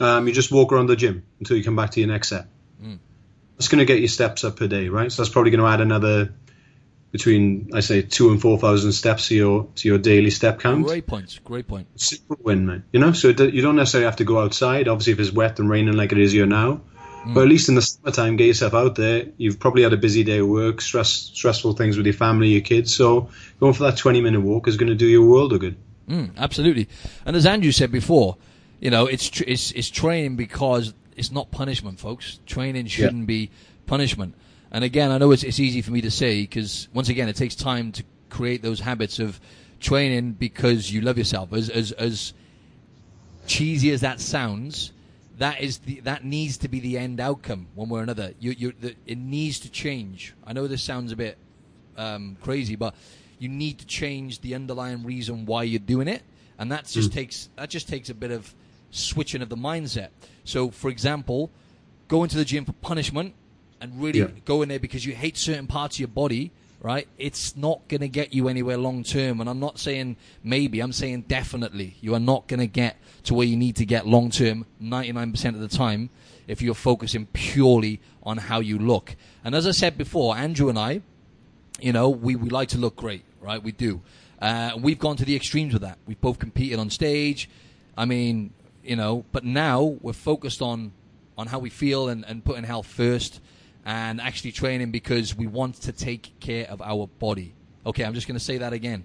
Um, 0.00 0.26
you 0.26 0.34
just 0.34 0.50
walk 0.50 0.72
around 0.72 0.86
the 0.86 0.96
gym 0.96 1.24
until 1.38 1.56
you 1.56 1.64
come 1.64 1.76
back 1.76 1.90
to 1.90 2.00
your 2.00 2.08
next 2.08 2.28
set. 2.28 2.46
Mm. 2.82 2.98
That's 3.56 3.68
going 3.68 3.78
to 3.78 3.84
get 3.84 3.98
your 3.98 4.08
steps 4.08 4.44
up 4.44 4.56
per 4.56 4.66
day, 4.66 4.88
right? 4.88 5.12
So 5.12 5.22
that's 5.22 5.32
probably 5.32 5.50
going 5.52 5.60
to 5.60 5.66
add 5.66 5.80
another 5.80 6.32
between 7.12 7.70
I 7.74 7.80
say 7.80 8.02
two 8.02 8.30
and 8.30 8.40
four 8.40 8.58
thousand 8.58 8.92
steps 8.92 9.28
to 9.28 9.34
your 9.34 9.68
to 9.76 9.88
your 9.88 9.98
daily 9.98 10.30
step 10.30 10.60
count. 10.60 10.86
Great 10.86 11.06
points. 11.06 11.38
Great 11.38 11.66
point. 11.66 11.88
Super 11.96 12.36
win, 12.42 12.66
man. 12.66 12.84
You 12.92 13.00
know, 13.00 13.12
so 13.12 13.28
you 13.28 13.62
don't 13.62 13.76
necessarily 13.76 14.06
have 14.06 14.16
to 14.16 14.24
go 14.24 14.40
outside. 14.40 14.88
Obviously, 14.88 15.14
if 15.14 15.20
it's 15.20 15.32
wet 15.32 15.58
and 15.58 15.68
raining 15.68 15.94
like 15.94 16.12
it 16.12 16.18
is 16.18 16.32
here 16.32 16.46
now, 16.46 16.80
mm. 17.24 17.34
but 17.34 17.42
at 17.42 17.48
least 17.48 17.68
in 17.68 17.74
the 17.74 17.82
summertime, 17.82 18.36
get 18.36 18.46
yourself 18.46 18.74
out 18.74 18.94
there. 18.94 19.26
You've 19.36 19.58
probably 19.58 19.82
had 19.82 19.92
a 19.92 19.96
busy 19.96 20.24
day 20.24 20.38
of 20.38 20.48
work, 20.48 20.80
stress, 20.80 21.10
stressful 21.10 21.72
things 21.74 21.96
with 21.96 22.06
your 22.06 22.14
family, 22.14 22.48
your 22.48 22.60
kids. 22.60 22.94
So 22.94 23.30
going 23.58 23.74
for 23.74 23.84
that 23.84 23.96
twenty 23.96 24.20
minute 24.20 24.40
walk 24.40 24.68
is 24.68 24.76
going 24.76 24.90
to 24.90 24.96
do 24.96 25.06
your 25.06 25.26
world 25.26 25.52
a 25.52 25.58
good. 25.58 25.76
Mm, 26.08 26.36
absolutely. 26.36 26.88
And 27.24 27.36
as 27.36 27.46
Andrew 27.46 27.72
said 27.72 27.92
before, 27.92 28.36
you 28.80 28.90
know, 28.90 29.06
it's 29.06 29.28
tr- 29.28 29.44
it's 29.46 29.72
it's 29.72 29.90
training 29.90 30.36
because 30.36 30.94
it's 31.16 31.32
not 31.32 31.50
punishment, 31.50 31.98
folks. 31.98 32.38
Training 32.46 32.86
shouldn't 32.86 33.22
yeah. 33.22 33.26
be 33.26 33.50
punishment. 33.86 34.34
And 34.72 34.84
again, 34.84 35.10
I 35.10 35.18
know 35.18 35.32
it's, 35.32 35.42
it's 35.42 35.58
easy 35.58 35.82
for 35.82 35.90
me 35.90 36.00
to 36.02 36.10
say 36.10 36.42
because 36.42 36.88
once 36.92 37.08
again, 37.08 37.28
it 37.28 37.36
takes 37.36 37.54
time 37.54 37.92
to 37.92 38.04
create 38.28 38.62
those 38.62 38.80
habits 38.80 39.18
of 39.18 39.40
training 39.80 40.32
because 40.32 40.92
you 40.92 41.00
love 41.00 41.18
yourself. 41.18 41.52
As 41.52 41.68
as 41.68 41.92
as 41.92 42.32
cheesy 43.46 43.90
as 43.90 44.02
that 44.02 44.20
sounds, 44.20 44.92
that 45.38 45.60
is 45.60 45.78
the, 45.78 46.00
that 46.00 46.24
needs 46.24 46.58
to 46.58 46.68
be 46.68 46.80
the 46.80 46.98
end 46.98 47.18
outcome 47.18 47.66
one 47.74 47.88
way 47.88 48.00
or 48.00 48.02
another. 48.02 48.32
You, 48.38 48.52
you, 48.52 48.72
the, 48.78 48.94
it 49.06 49.18
needs 49.18 49.60
to 49.60 49.70
change. 49.70 50.34
I 50.46 50.52
know 50.52 50.66
this 50.66 50.82
sounds 50.82 51.12
a 51.12 51.16
bit 51.16 51.36
um, 51.96 52.36
crazy, 52.42 52.76
but 52.76 52.94
you 53.38 53.48
need 53.48 53.78
to 53.78 53.86
change 53.86 54.40
the 54.42 54.54
underlying 54.54 55.02
reason 55.02 55.46
why 55.46 55.64
you're 55.64 55.80
doing 55.80 56.08
it, 56.08 56.22
and 56.58 56.70
that 56.70 56.86
just 56.86 57.10
mm. 57.10 57.14
takes 57.14 57.48
that 57.56 57.70
just 57.70 57.88
takes 57.88 58.10
a 58.10 58.14
bit 58.14 58.30
of 58.30 58.54
switching 58.90 59.42
of 59.42 59.48
the 59.48 59.56
mindset. 59.56 60.08
So, 60.44 60.70
for 60.70 60.90
example, 60.90 61.50
going 62.08 62.28
to 62.28 62.36
the 62.36 62.44
gym 62.44 62.64
for 62.64 62.72
punishment 62.74 63.34
and 63.80 64.00
really 64.00 64.20
yeah. 64.20 64.28
go 64.44 64.62
in 64.62 64.68
there 64.68 64.78
because 64.78 65.04
you 65.04 65.14
hate 65.14 65.36
certain 65.36 65.66
parts 65.66 65.96
of 65.96 66.00
your 66.00 66.08
body, 66.08 66.52
right? 66.80 67.08
It's 67.18 67.56
not 67.56 67.86
going 67.88 68.00
to 68.00 68.08
get 68.08 68.32
you 68.34 68.48
anywhere 68.48 68.76
long 68.76 69.02
term. 69.02 69.40
And 69.40 69.48
I'm 69.48 69.60
not 69.60 69.78
saying 69.78 70.16
maybe, 70.42 70.80
I'm 70.80 70.92
saying 70.92 71.22
definitely. 71.22 71.96
You 72.00 72.14
are 72.14 72.20
not 72.20 72.46
going 72.46 72.60
to 72.60 72.66
get 72.66 72.96
to 73.24 73.34
where 73.34 73.46
you 73.46 73.56
need 73.56 73.76
to 73.76 73.86
get 73.86 74.06
long 74.06 74.30
term 74.30 74.66
99% 74.82 75.48
of 75.54 75.60
the 75.60 75.68
time 75.68 76.10
if 76.46 76.60
you're 76.62 76.74
focusing 76.74 77.26
purely 77.26 78.00
on 78.22 78.36
how 78.36 78.60
you 78.60 78.78
look. 78.78 79.16
And 79.44 79.54
as 79.54 79.66
I 79.66 79.70
said 79.70 79.96
before, 79.96 80.36
Andrew 80.36 80.68
and 80.68 80.78
I, 80.78 81.02
you 81.80 81.92
know, 81.92 82.10
we, 82.10 82.36
we 82.36 82.50
like 82.50 82.68
to 82.70 82.78
look 82.78 82.96
great, 82.96 83.24
right? 83.40 83.62
We 83.62 83.72
do. 83.72 84.02
Uh, 84.40 84.72
we've 84.78 84.98
gone 84.98 85.16
to 85.16 85.24
the 85.24 85.36
extremes 85.36 85.72
with 85.72 85.82
that. 85.82 85.98
We've 86.06 86.20
both 86.20 86.38
competed 86.38 86.78
on 86.78 86.90
stage. 86.90 87.48
I 87.96 88.04
mean, 88.04 88.52
you 88.82 88.96
know, 88.96 89.24
but 89.32 89.44
now 89.44 89.98
we're 90.00 90.12
focused 90.12 90.62
on 90.62 90.92
on 91.36 91.46
how 91.46 91.58
we 91.58 91.70
feel 91.70 92.08
and, 92.08 92.24
and 92.26 92.44
putting 92.44 92.64
health 92.64 92.86
first 92.86 93.40
and 93.84 94.20
actually 94.20 94.52
training 94.52 94.90
because 94.90 95.34
we 95.34 95.46
want 95.46 95.76
to 95.82 95.92
take 95.92 96.38
care 96.40 96.66
of 96.68 96.82
our 96.82 97.06
body. 97.06 97.54
Okay, 97.86 98.04
I'm 98.04 98.14
just 98.14 98.26
going 98.26 98.38
to 98.38 98.44
say 98.44 98.58
that 98.58 98.72
again. 98.72 99.04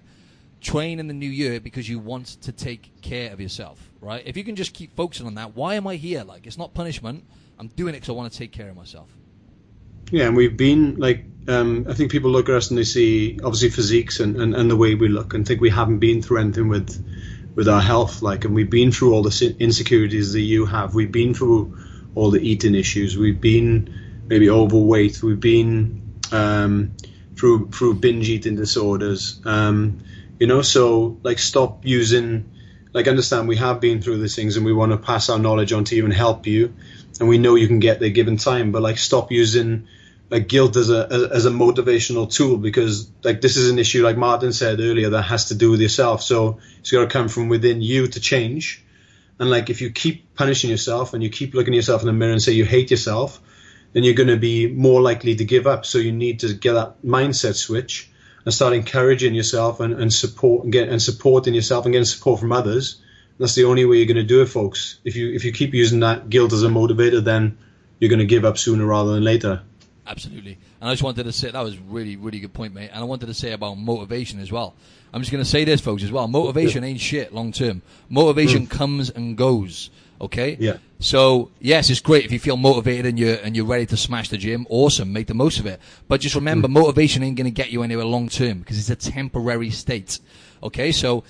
Train 0.60 0.98
in 0.98 1.06
the 1.06 1.14
new 1.14 1.28
year 1.28 1.60
because 1.60 1.88
you 1.88 1.98
want 1.98 2.26
to 2.42 2.52
take 2.52 3.00
care 3.00 3.32
of 3.32 3.40
yourself, 3.40 3.90
right? 4.00 4.22
If 4.26 4.36
you 4.36 4.44
can 4.44 4.56
just 4.56 4.74
keep 4.74 4.94
focusing 4.96 5.26
on 5.26 5.34
that, 5.34 5.54
why 5.54 5.74
am 5.74 5.86
I 5.86 5.96
here? 5.96 6.24
Like, 6.24 6.46
it's 6.46 6.58
not 6.58 6.74
punishment. 6.74 7.24
I'm 7.58 7.68
doing 7.68 7.94
it 7.94 7.98
because 7.98 8.10
I 8.10 8.12
want 8.12 8.32
to 8.32 8.38
take 8.38 8.52
care 8.52 8.68
of 8.68 8.76
myself. 8.76 9.08
Yeah, 10.10 10.26
and 10.26 10.36
we've 10.36 10.56
been 10.56 10.96
like, 10.96 11.24
um, 11.48 11.86
I 11.88 11.94
think 11.94 12.10
people 12.10 12.30
look 12.30 12.48
at 12.48 12.54
us 12.54 12.70
and 12.70 12.78
they 12.78 12.84
see 12.84 13.38
obviously 13.42 13.70
physiques 13.70 14.20
and, 14.20 14.40
and, 14.40 14.54
and 14.54 14.70
the 14.70 14.76
way 14.76 14.94
we 14.94 15.08
look 15.08 15.34
and 15.34 15.46
think 15.46 15.60
we 15.60 15.70
haven't 15.70 15.98
been 15.98 16.22
through 16.22 16.38
anything 16.38 16.68
with 16.68 17.04
with 17.54 17.68
our 17.68 17.80
health. 17.80 18.22
Like, 18.22 18.44
and 18.44 18.54
we've 18.54 18.70
been 18.70 18.92
through 18.92 19.14
all 19.14 19.22
the 19.22 19.56
insecurities 19.58 20.32
that 20.34 20.42
you 20.42 20.66
have. 20.66 20.94
We've 20.94 21.10
been 21.10 21.34
through 21.34 21.76
all 22.14 22.30
the 22.30 22.40
eating 22.40 22.74
issues. 22.74 23.16
We've 23.16 23.40
been 23.40 23.92
maybe 24.28 24.50
overweight. 24.50 25.22
We've 25.22 25.40
been 25.40 26.20
um, 26.32 26.96
through 27.36 27.70
through 27.70 27.94
binge 27.94 28.28
eating 28.28 28.56
disorders. 28.56 29.40
Um, 29.44 29.98
you 30.38 30.46
know, 30.46 30.62
so 30.62 31.18
like 31.22 31.38
stop 31.38 31.84
using. 31.84 32.52
Like 32.92 33.08
understand 33.08 33.46
we 33.46 33.56
have 33.56 33.80
been 33.80 34.00
through 34.00 34.22
these 34.22 34.34
things 34.34 34.56
and 34.56 34.64
we 34.64 34.72
want 34.72 34.92
to 34.92 34.98
pass 34.98 35.28
our 35.28 35.38
knowledge 35.38 35.70
on 35.72 35.84
to 35.84 35.94
you 35.94 36.04
and 36.04 36.14
help 36.14 36.46
you, 36.46 36.74
and 37.20 37.28
we 37.28 37.36
know 37.36 37.54
you 37.54 37.66
can 37.66 37.78
get 37.78 38.00
there 38.00 38.08
given 38.08 38.38
time. 38.38 38.72
But 38.72 38.80
like 38.80 38.96
stop 38.96 39.30
using 39.30 39.86
like 40.30 40.48
guilt 40.48 40.76
as 40.76 40.90
a 40.90 41.30
as 41.32 41.46
a 41.46 41.50
motivational 41.50 42.30
tool 42.32 42.56
because 42.56 43.10
like 43.22 43.40
this 43.40 43.56
is 43.56 43.70
an 43.70 43.78
issue 43.78 44.02
like 44.02 44.16
Martin 44.16 44.52
said 44.52 44.80
earlier 44.80 45.10
that 45.10 45.22
has 45.22 45.48
to 45.48 45.54
do 45.54 45.70
with 45.70 45.80
yourself. 45.80 46.22
So 46.22 46.58
it's 46.78 46.90
got 46.90 47.00
to 47.00 47.06
come 47.06 47.28
from 47.28 47.48
within 47.48 47.82
you 47.82 48.06
to 48.08 48.20
change. 48.20 48.82
And 49.38 49.50
like 49.50 49.68
if 49.68 49.82
you 49.82 49.90
keep 49.90 50.34
punishing 50.34 50.70
yourself 50.70 51.12
and 51.12 51.22
you 51.22 51.28
keep 51.28 51.54
looking 51.54 51.74
at 51.74 51.76
yourself 51.76 52.00
in 52.00 52.06
the 52.06 52.12
mirror 52.12 52.32
and 52.32 52.42
say 52.42 52.52
you 52.52 52.64
hate 52.64 52.90
yourself, 52.90 53.40
then 53.96 54.04
you're 54.04 54.12
going 54.12 54.28
to 54.28 54.36
be 54.36 54.66
more 54.66 55.00
likely 55.00 55.34
to 55.36 55.44
give 55.46 55.66
up. 55.66 55.86
So 55.86 55.96
you 55.96 56.12
need 56.12 56.40
to 56.40 56.52
get 56.52 56.74
that 56.74 57.02
mindset 57.02 57.54
switch 57.54 58.10
and 58.44 58.52
start 58.52 58.74
encouraging 58.74 59.34
yourself 59.34 59.80
and, 59.80 59.94
and 59.94 60.12
support 60.12 60.64
and 60.64 60.72
get 60.72 60.90
and 60.90 61.00
supporting 61.00 61.54
yourself 61.54 61.86
and 61.86 61.94
getting 61.94 62.04
support 62.04 62.38
from 62.38 62.52
others. 62.52 63.00
That's 63.38 63.54
the 63.54 63.64
only 63.64 63.86
way 63.86 63.96
you're 63.96 64.04
going 64.04 64.16
to 64.18 64.22
do 64.22 64.42
it, 64.42 64.50
folks. 64.50 65.00
If 65.02 65.16
you 65.16 65.32
if 65.32 65.46
you 65.46 65.52
keep 65.52 65.72
using 65.72 66.00
that 66.00 66.28
guilt 66.28 66.52
as 66.52 66.62
a 66.62 66.68
motivator, 66.68 67.24
then 67.24 67.56
you're 67.98 68.10
going 68.10 68.18
to 68.18 68.26
give 68.26 68.44
up 68.44 68.58
sooner 68.58 68.84
rather 68.84 69.14
than 69.14 69.24
later. 69.24 69.62
Absolutely. 70.06 70.58
And 70.78 70.90
I 70.90 70.92
just 70.92 71.02
wanted 71.02 71.24
to 71.24 71.32
say 71.32 71.50
that 71.50 71.64
was 71.64 71.78
really, 71.78 72.16
really 72.16 72.40
good 72.40 72.52
point, 72.52 72.74
mate. 72.74 72.90
And 72.92 73.00
I 73.00 73.04
wanted 73.04 73.26
to 73.28 73.34
say 73.34 73.52
about 73.52 73.78
motivation 73.78 74.40
as 74.40 74.52
well. 74.52 74.74
I'm 75.14 75.22
just 75.22 75.32
going 75.32 75.42
to 75.42 75.48
say 75.48 75.64
this, 75.64 75.80
folks, 75.80 76.02
as 76.02 76.12
well. 76.12 76.28
Motivation 76.28 76.84
ain't 76.84 77.00
shit 77.00 77.32
long 77.32 77.50
term. 77.50 77.80
Motivation 78.10 78.66
mm. 78.66 78.70
comes 78.70 79.08
and 79.08 79.38
goes. 79.38 79.88
Okay. 80.20 80.58
Yeah. 80.60 80.76
So 80.98 81.50
yes, 81.60 81.90
it's 81.90 82.00
great 82.00 82.24
if 82.24 82.32
you 82.32 82.38
feel 82.38 82.56
motivated 82.56 83.06
and 83.06 83.18
you're 83.18 83.36
and 83.36 83.54
you're 83.54 83.66
ready 83.66 83.86
to 83.86 83.96
smash 83.96 84.28
the 84.28 84.38
gym. 84.38 84.66
Awesome, 84.70 85.12
make 85.12 85.26
the 85.26 85.34
most 85.34 85.58
of 85.58 85.66
it. 85.66 85.80
But 86.08 86.20
just 86.20 86.34
remember, 86.34 86.68
mm. 86.68 86.72
motivation 86.72 87.22
ain't 87.22 87.36
going 87.36 87.46
to 87.46 87.50
get 87.50 87.70
you 87.70 87.82
anywhere 87.82 88.06
long 88.06 88.28
term 88.28 88.60
because 88.60 88.78
it's 88.78 88.90
a 88.90 89.10
temporary 89.10 89.70
state. 89.70 90.18
Okay. 90.62 90.92
So 90.92 91.24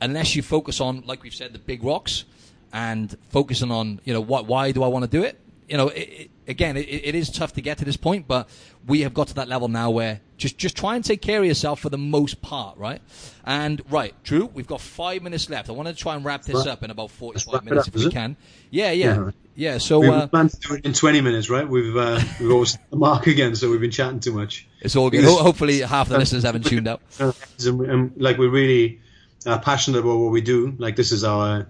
unless 0.00 0.36
you 0.36 0.42
focus 0.42 0.80
on, 0.80 1.02
like 1.06 1.22
we've 1.22 1.34
said, 1.34 1.52
the 1.52 1.58
big 1.58 1.82
rocks 1.82 2.24
and 2.72 3.16
focusing 3.30 3.70
on, 3.70 4.00
you 4.04 4.12
know, 4.12 4.20
what, 4.20 4.46
why 4.46 4.72
do 4.72 4.82
I 4.82 4.88
want 4.88 5.04
to 5.04 5.10
do 5.10 5.22
it? 5.24 5.40
you 5.68 5.76
know, 5.76 5.88
it, 5.88 6.00
it, 6.00 6.30
again, 6.48 6.76
it, 6.76 6.88
it 6.88 7.14
is 7.14 7.30
tough 7.30 7.52
to 7.52 7.60
get 7.60 7.78
to 7.78 7.84
this 7.84 7.96
point, 7.96 8.26
but 8.26 8.48
we 8.86 9.02
have 9.02 9.14
got 9.14 9.28
to 9.28 9.34
that 9.34 9.48
level 9.48 9.68
now 9.68 9.90
where 9.90 10.20
just 10.36 10.56
just 10.56 10.76
try 10.76 10.96
and 10.96 11.04
take 11.04 11.20
care 11.20 11.40
of 11.40 11.46
yourself 11.46 11.80
for 11.80 11.90
the 11.90 11.98
most 11.98 12.40
part, 12.40 12.76
right? 12.78 13.00
And 13.44 13.82
right, 13.90 14.14
Drew, 14.24 14.46
we've 14.46 14.66
got 14.66 14.80
five 14.80 15.22
minutes 15.22 15.50
left. 15.50 15.68
I 15.68 15.72
want 15.72 15.88
to 15.88 15.94
try 15.94 16.16
and 16.16 16.24
wrap 16.24 16.42
this 16.42 16.66
up 16.66 16.82
in 16.82 16.90
about 16.90 17.10
forty-five 17.10 17.64
minutes 17.64 17.88
up, 17.88 17.94
if 17.94 18.00
we 18.00 18.06
it? 18.06 18.12
can. 18.12 18.36
Yeah, 18.70 18.90
yeah, 18.92 19.14
Yeah. 19.14 19.30
yeah. 19.54 19.78
So 19.78 20.00
we 20.00 20.08
uh, 20.08 20.26
planned 20.26 20.50
to 20.50 20.60
do 20.60 20.74
it 20.74 20.84
in 20.84 20.92
20 20.92 21.20
minutes, 21.20 21.50
right? 21.50 21.68
We've 21.68 21.96
uh, 21.96 22.20
we've 22.40 22.50
always 22.50 22.78
the 22.90 22.96
mark 22.96 23.26
again, 23.26 23.54
so 23.54 23.70
we've 23.70 23.80
been 23.80 23.90
chatting 23.90 24.20
too 24.20 24.32
much. 24.32 24.66
it's 24.80 24.96
all 24.96 25.10
good. 25.10 25.24
hopefully, 25.24 25.80
half 25.80 26.08
the 26.08 26.18
listeners 26.18 26.44
haven't 26.44 26.64
tuned 26.66 26.88
out. 26.88 27.02
And, 27.18 27.34
and, 27.66 28.12
like 28.16 28.38
we're 28.38 28.50
really 28.50 29.00
uh, 29.46 29.58
passionate 29.58 29.98
about 29.98 30.18
what 30.18 30.30
we 30.30 30.40
do. 30.40 30.74
Like 30.78 30.96
this 30.96 31.12
is 31.12 31.24
our, 31.24 31.66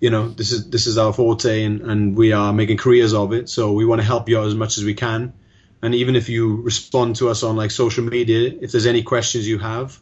you 0.00 0.08
know, 0.08 0.28
this 0.28 0.50
is 0.50 0.70
this 0.70 0.86
is 0.86 0.96
our 0.96 1.12
forte, 1.12 1.62
and, 1.62 1.82
and 1.82 2.16
we 2.16 2.32
are 2.32 2.52
making 2.52 2.78
careers 2.78 3.12
of 3.12 3.32
it. 3.34 3.48
So 3.50 3.72
we 3.72 3.84
want 3.84 4.00
to 4.00 4.06
help 4.06 4.28
you 4.28 4.38
out 4.38 4.46
as 4.46 4.54
much 4.54 4.78
as 4.78 4.84
we 4.84 4.94
can. 4.94 5.34
And 5.82 5.94
even 5.94 6.16
if 6.16 6.28
you 6.28 6.56
respond 6.62 7.16
to 7.16 7.28
us 7.28 7.42
on 7.42 7.56
like 7.56 7.70
social 7.70 8.04
media, 8.04 8.52
if 8.60 8.72
there's 8.72 8.86
any 8.86 9.02
questions 9.02 9.46
you 9.46 9.58
have, 9.58 9.98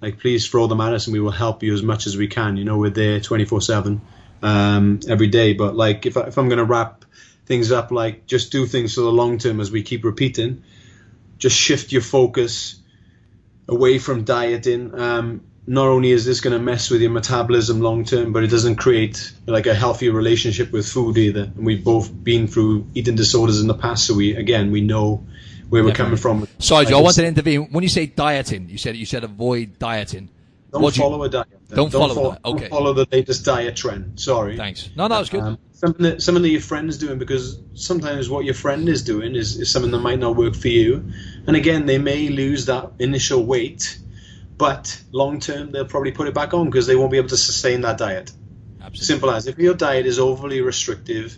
like 0.00 0.20
please 0.20 0.46
throw 0.48 0.66
them 0.66 0.80
at 0.82 0.92
us, 0.92 1.06
and 1.06 1.14
we 1.14 1.20
will 1.20 1.30
help 1.30 1.62
you 1.62 1.72
as 1.72 1.82
much 1.82 2.06
as 2.06 2.16
we 2.16 2.28
can. 2.28 2.58
You 2.58 2.64
know, 2.64 2.76
we're 2.76 2.90
there 2.90 3.20
24 3.20 3.62
seven, 3.62 4.02
um, 4.42 5.00
every 5.08 5.28
day. 5.28 5.54
But 5.54 5.74
like 5.74 6.04
if 6.04 6.18
I, 6.18 6.22
if 6.22 6.36
I'm 6.36 6.50
gonna 6.50 6.64
wrap 6.64 7.06
things 7.46 7.72
up, 7.72 7.90
like 7.90 8.26
just 8.26 8.52
do 8.52 8.66
things 8.66 8.94
for 8.94 9.00
the 9.00 9.12
long 9.12 9.38
term, 9.38 9.60
as 9.60 9.70
we 9.70 9.82
keep 9.82 10.04
repeating. 10.04 10.62
Just 11.38 11.56
shift 11.56 11.92
your 11.92 12.02
focus 12.02 12.76
away 13.66 13.98
from 13.98 14.24
dieting. 14.24 14.98
Um, 14.98 15.40
not 15.68 15.86
only 15.86 16.10
is 16.12 16.24
this 16.24 16.40
going 16.40 16.54
to 16.54 16.58
mess 16.58 16.90
with 16.90 17.02
your 17.02 17.10
metabolism 17.10 17.80
long 17.80 18.02
term, 18.02 18.32
but 18.32 18.42
it 18.42 18.46
doesn't 18.48 18.76
create 18.76 19.32
like 19.46 19.66
a 19.66 19.74
healthier 19.74 20.12
relationship 20.12 20.72
with 20.72 20.88
food 20.88 21.18
either. 21.18 21.42
And 21.42 21.66
we've 21.66 21.84
both 21.84 22.10
been 22.24 22.46
through 22.46 22.86
eating 22.94 23.16
disorders 23.16 23.60
in 23.60 23.66
the 23.66 23.74
past, 23.74 24.06
so 24.06 24.14
we 24.14 24.34
again 24.34 24.72
we 24.72 24.80
know 24.80 25.26
where 25.68 25.84
we're 25.84 25.92
coming 25.92 26.16
from. 26.16 26.48
Sorry, 26.58 26.86
Joe. 26.86 26.92
I 26.92 26.96
Like 26.96 27.04
wanted 27.04 27.20
to 27.22 27.26
intervene. 27.28 27.68
When 27.70 27.82
you 27.82 27.90
say 27.90 28.06
dieting, 28.06 28.70
you 28.70 28.78
said 28.78 28.96
you 28.96 29.04
said 29.04 29.24
avoid 29.24 29.78
dieting. 29.78 30.30
Don't 30.72 30.82
What 30.82 30.94
do 30.94 31.00
you- 31.00 31.04
follow 31.04 31.22
a 31.22 31.28
diet. 31.28 31.46
then. 31.68 31.76
Don't 31.76 31.92
follow 31.92 32.14
follow, 32.14 32.30
that. 32.32 32.44
Okay. 32.44 32.60
Don't 32.60 32.70
follow 32.70 32.92
the 32.94 33.06
latest 33.12 33.44
diet 33.44 33.76
trend. 33.76 34.18
Sorry. 34.20 34.56
Thanks. 34.56 34.88
No, 34.96 35.04
no, 35.04 35.08
that 35.14 35.18
was 35.20 35.28
good. 35.30 35.40
Um, 35.40 35.58
something 35.72 36.02
that 36.04 36.22
something 36.22 36.42
that 36.42 36.48
your 36.50 36.60
friend's 36.62 36.96
doing 36.96 37.18
because 37.18 37.58
sometimes 37.74 38.30
what 38.30 38.44
your 38.46 38.54
friend 38.54 38.88
is 38.88 39.02
doing 39.02 39.34
is, 39.34 39.58
is 39.58 39.70
something 39.70 39.90
that 39.92 40.00
might 40.00 40.18
not 40.18 40.34
work 40.36 40.54
for 40.54 40.68
you. 40.68 41.04
And 41.46 41.56
again, 41.56 41.84
they 41.84 41.98
may 41.98 42.28
lose 42.28 42.64
that 42.66 42.90
initial 42.98 43.44
weight, 43.44 43.98
but 44.58 45.00
long 45.12 45.40
term 45.40 45.70
they'll 45.70 45.84
probably 45.84 46.12
put 46.12 46.28
it 46.28 46.34
back 46.34 46.52
on 46.52 46.66
because 46.66 46.86
they 46.86 46.96
won't 46.96 47.12
be 47.12 47.16
able 47.16 47.28
to 47.28 47.36
sustain 47.36 47.80
that 47.82 47.96
diet. 47.96 48.30
Absolutely. 48.80 49.04
Simple 49.06 49.30
as 49.30 49.46
if 49.46 49.58
your 49.58 49.74
diet 49.74 50.06
is 50.06 50.18
overly 50.18 50.60
restrictive, 50.60 51.36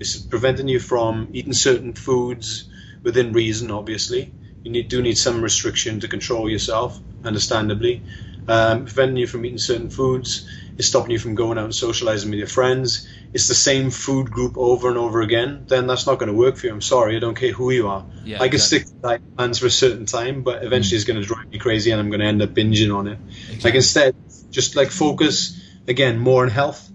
it's 0.00 0.16
preventing 0.16 0.68
you 0.68 0.80
from 0.80 1.28
eating 1.32 1.52
certain 1.52 1.92
foods 1.92 2.68
within 3.02 3.32
reason. 3.32 3.70
Obviously, 3.70 4.32
you 4.62 4.70
need, 4.70 4.88
do 4.88 5.02
need 5.02 5.18
some 5.18 5.42
restriction 5.42 6.00
to 6.00 6.08
control 6.08 6.50
yourself, 6.50 6.98
understandably. 7.24 8.02
Um, 8.48 8.84
preventing 8.84 9.16
you 9.16 9.26
from 9.26 9.44
eating 9.44 9.58
certain 9.58 9.90
foods, 9.90 10.48
it's 10.78 10.88
stopping 10.88 11.10
you 11.10 11.18
from 11.18 11.34
going 11.34 11.58
out 11.58 11.64
and 11.64 11.74
socializing 11.74 12.30
with 12.30 12.38
your 12.38 12.48
friends. 12.48 13.08
It's 13.32 13.48
the 13.48 13.54
same 13.54 13.90
food 13.90 14.30
group 14.30 14.56
over 14.56 14.88
and 14.88 14.98
over 14.98 15.22
again. 15.22 15.64
Then 15.68 15.86
that's 15.86 16.06
not 16.06 16.18
going 16.18 16.30
to 16.30 16.36
work 16.36 16.56
for 16.56 16.66
you. 16.66 16.72
I'm 16.72 16.82
sorry, 16.82 17.16
I 17.16 17.18
don't 17.18 17.34
care 17.34 17.52
who 17.52 17.70
you 17.70 17.88
are. 17.88 18.04
Yeah, 18.24 18.36
I 18.36 18.48
can 18.48 18.56
exactly. 18.56 18.78
stick 18.78 18.88
to 18.88 19.02
diet 19.02 19.36
plans 19.36 19.58
for 19.58 19.66
a 19.66 19.70
certain 19.70 20.06
time, 20.06 20.42
but 20.42 20.64
eventually 20.64 20.96
it's 20.96 21.04
going 21.04 21.20
to 21.20 21.26
drive 21.26 21.50
me 21.50 21.58
crazy, 21.58 21.90
and 21.90 22.00
I'm 22.00 22.10
going 22.10 22.20
to 22.20 22.26
end 22.26 22.42
up 22.42 22.50
binging 22.50 22.94
on 22.94 23.06
it. 23.08 23.18
Like 23.64 23.74
instead, 23.74 24.14
just 24.50 24.76
like 24.76 24.90
focus 24.90 25.60
again 25.88 26.18
more 26.18 26.42
on 26.42 26.50
health. 26.50 26.90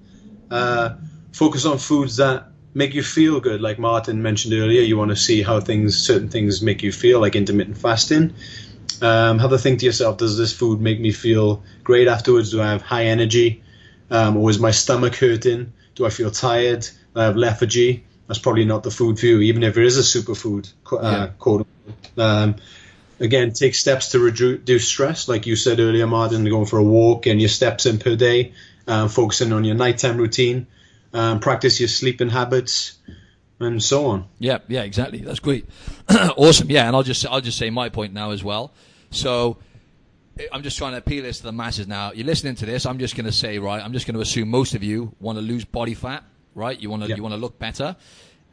Uh, 0.49 0.95
focus 1.31 1.65
on 1.65 1.77
foods 1.77 2.17
that 2.17 2.47
make 2.73 2.93
you 2.93 3.03
feel 3.03 3.39
good. 3.39 3.61
Like 3.61 3.79
Martin 3.79 4.21
mentioned 4.21 4.53
earlier, 4.53 4.81
you 4.81 4.97
want 4.97 5.09
to 5.09 5.15
see 5.15 5.41
how 5.41 5.59
things, 5.59 5.97
certain 5.97 6.29
things, 6.29 6.61
make 6.61 6.83
you 6.83 6.91
feel, 6.91 7.19
like 7.19 7.35
intermittent 7.35 7.77
fasting. 7.77 8.33
Um, 9.01 9.39
have 9.39 9.51
a 9.51 9.57
think 9.57 9.79
to 9.79 9.85
yourself: 9.85 10.17
Does 10.17 10.37
this 10.37 10.53
food 10.53 10.79
make 10.79 10.99
me 10.99 11.11
feel 11.11 11.63
great 11.83 12.07
afterwards? 12.07 12.51
Do 12.51 12.61
I 12.61 12.71
have 12.71 12.81
high 12.81 13.05
energy, 13.05 13.63
um, 14.11 14.37
or 14.37 14.49
is 14.51 14.59
my 14.59 14.71
stomach 14.71 15.15
hurting? 15.15 15.73
Do 15.95 16.05
I 16.05 16.09
feel 16.09 16.29
tired? 16.29 16.87
I 17.15 17.23
have 17.23 17.35
lethargy? 17.35 18.03
That's 18.27 18.39
probably 18.39 18.65
not 18.65 18.83
the 18.83 18.91
food 18.91 19.19
for 19.19 19.25
you, 19.25 19.39
even 19.41 19.63
if 19.63 19.77
it 19.77 19.83
is 19.85 19.97
a 19.97 20.01
superfood. 20.19 20.71
Uh, 20.91 20.99
Yeah. 21.01 21.27
quote. 21.39 21.67
Um, 22.17 22.55
again, 23.19 23.51
take 23.51 23.75
steps 23.75 24.09
to 24.09 24.19
reduce 24.19 24.87
stress, 24.87 25.27
like 25.27 25.45
you 25.47 25.55
said 25.55 25.79
earlier, 25.79 26.07
Martin, 26.07 26.45
going 26.45 26.65
for 26.65 26.79
a 26.79 26.83
walk 26.83 27.25
and 27.25 27.41
your 27.41 27.49
steps 27.49 27.85
in 27.85 27.97
per 27.99 28.15
day, 28.15 28.53
um, 28.87 29.09
focusing 29.09 29.51
on 29.51 29.63
your 29.63 29.75
nighttime 29.75 30.17
routine, 30.17 30.67
um, 31.13 31.39
practice 31.39 31.79
your 31.79 31.89
sleeping 31.89 32.29
habits, 32.29 32.93
and 33.59 33.83
so 33.83 34.07
on. 34.07 34.25
Yeah, 34.39 34.59
yeah, 34.67 34.81
exactly. 34.83 35.19
That's 35.19 35.39
great. 35.39 35.65
awesome. 36.09 36.69
Yeah, 36.69 36.87
and 36.87 36.95
I'll 36.95 37.03
just 37.03 37.25
I'll 37.27 37.41
just 37.41 37.57
say 37.57 37.69
my 37.69 37.89
point 37.89 38.13
now 38.13 38.31
as 38.31 38.43
well. 38.43 38.73
So 39.11 39.57
I'm 40.51 40.63
just 40.63 40.77
trying 40.77 40.91
to 40.93 40.97
appeal 40.97 41.23
this 41.23 41.37
to 41.39 41.43
the 41.43 41.51
masses 41.51 41.87
now. 41.87 42.11
You're 42.11 42.25
listening 42.25 42.55
to 42.55 42.65
this. 42.65 42.85
I'm 42.85 42.99
just 42.99 43.15
going 43.15 43.25
to 43.25 43.31
say 43.31 43.59
right. 43.59 43.83
I'm 43.83 43.93
just 43.93 44.05
going 44.07 44.15
to 44.15 44.21
assume 44.21 44.49
most 44.49 44.75
of 44.75 44.83
you 44.83 45.13
want 45.19 45.37
to 45.37 45.41
lose 45.41 45.65
body 45.65 45.93
fat, 45.93 46.23
right? 46.55 46.79
You 46.79 46.89
want 46.89 47.03
to 47.03 47.09
Yeah. 47.09 47.15
you 47.15 47.23
want 47.23 47.33
to 47.33 47.39
look 47.39 47.59
better, 47.59 47.95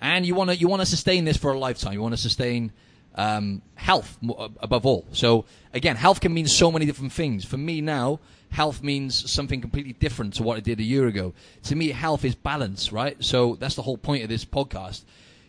and 0.01 0.25
you 0.27 0.35
want 0.35 0.51
to 0.51 0.57
you 0.57 0.69
want 0.69 0.81
to 0.83 0.87
sustain 0.87 1.25
this 1.25 1.37
for 1.37 1.53
a 1.53 1.59
lifetime. 1.59 1.93
You 1.93 2.03
want 2.03 2.15
to 2.15 2.21
sustain 2.21 2.73
um, 3.15 3.63
health 3.75 4.17
above 4.61 4.87
all. 4.87 5.07
So 5.13 5.45
again, 5.73 5.97
health 5.97 6.21
can 6.21 6.33
mean 6.33 6.47
so 6.47 6.71
many 6.71 6.87
different 6.87 7.13
things. 7.13 7.45
For 7.45 7.57
me 7.57 7.81
now, 7.81 8.21
health 8.51 8.83
means 8.83 9.31
something 9.31 9.61
completely 9.61 9.93
different 9.95 10.35
to 10.35 10.43
what 10.43 10.57
it 10.59 10.65
did 10.65 10.79
a 10.79 10.85
year 10.85 11.07
ago. 11.09 11.35
To 11.65 11.75
me, 11.75 11.89
health 11.89 12.25
is 12.25 12.35
balance, 12.35 12.93
right? 12.93 13.17
So 13.25 13.57
that's 13.57 13.75
the 13.75 13.83
whole 13.83 13.99
point 13.99 14.23
of 14.23 14.29
this 14.29 14.45
podcast. 14.45 15.03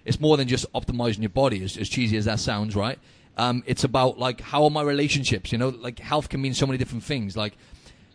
It's 0.06 0.20
more 0.20 0.36
than 0.38 0.48
just 0.48 0.72
optimizing 0.74 1.20
your 1.20 1.30
body, 1.30 1.64
as, 1.64 1.78
as 1.78 1.88
cheesy 1.90 2.18
as 2.18 2.26
that 2.26 2.40
sounds, 2.40 2.76
right? 2.76 2.98
Um, 3.40 3.64
it's 3.66 3.86
about 3.86 4.20
like 4.20 4.42
how 4.42 4.66
are 4.66 4.70
my 4.70 4.82
relationships? 4.82 5.54
You 5.54 5.58
know, 5.58 5.70
like 5.70 5.98
health 5.98 6.28
can 6.28 6.42
mean 6.42 6.54
so 6.54 6.68
many 6.68 6.78
different 6.78 7.06
things. 7.06 7.38
Like 7.38 7.58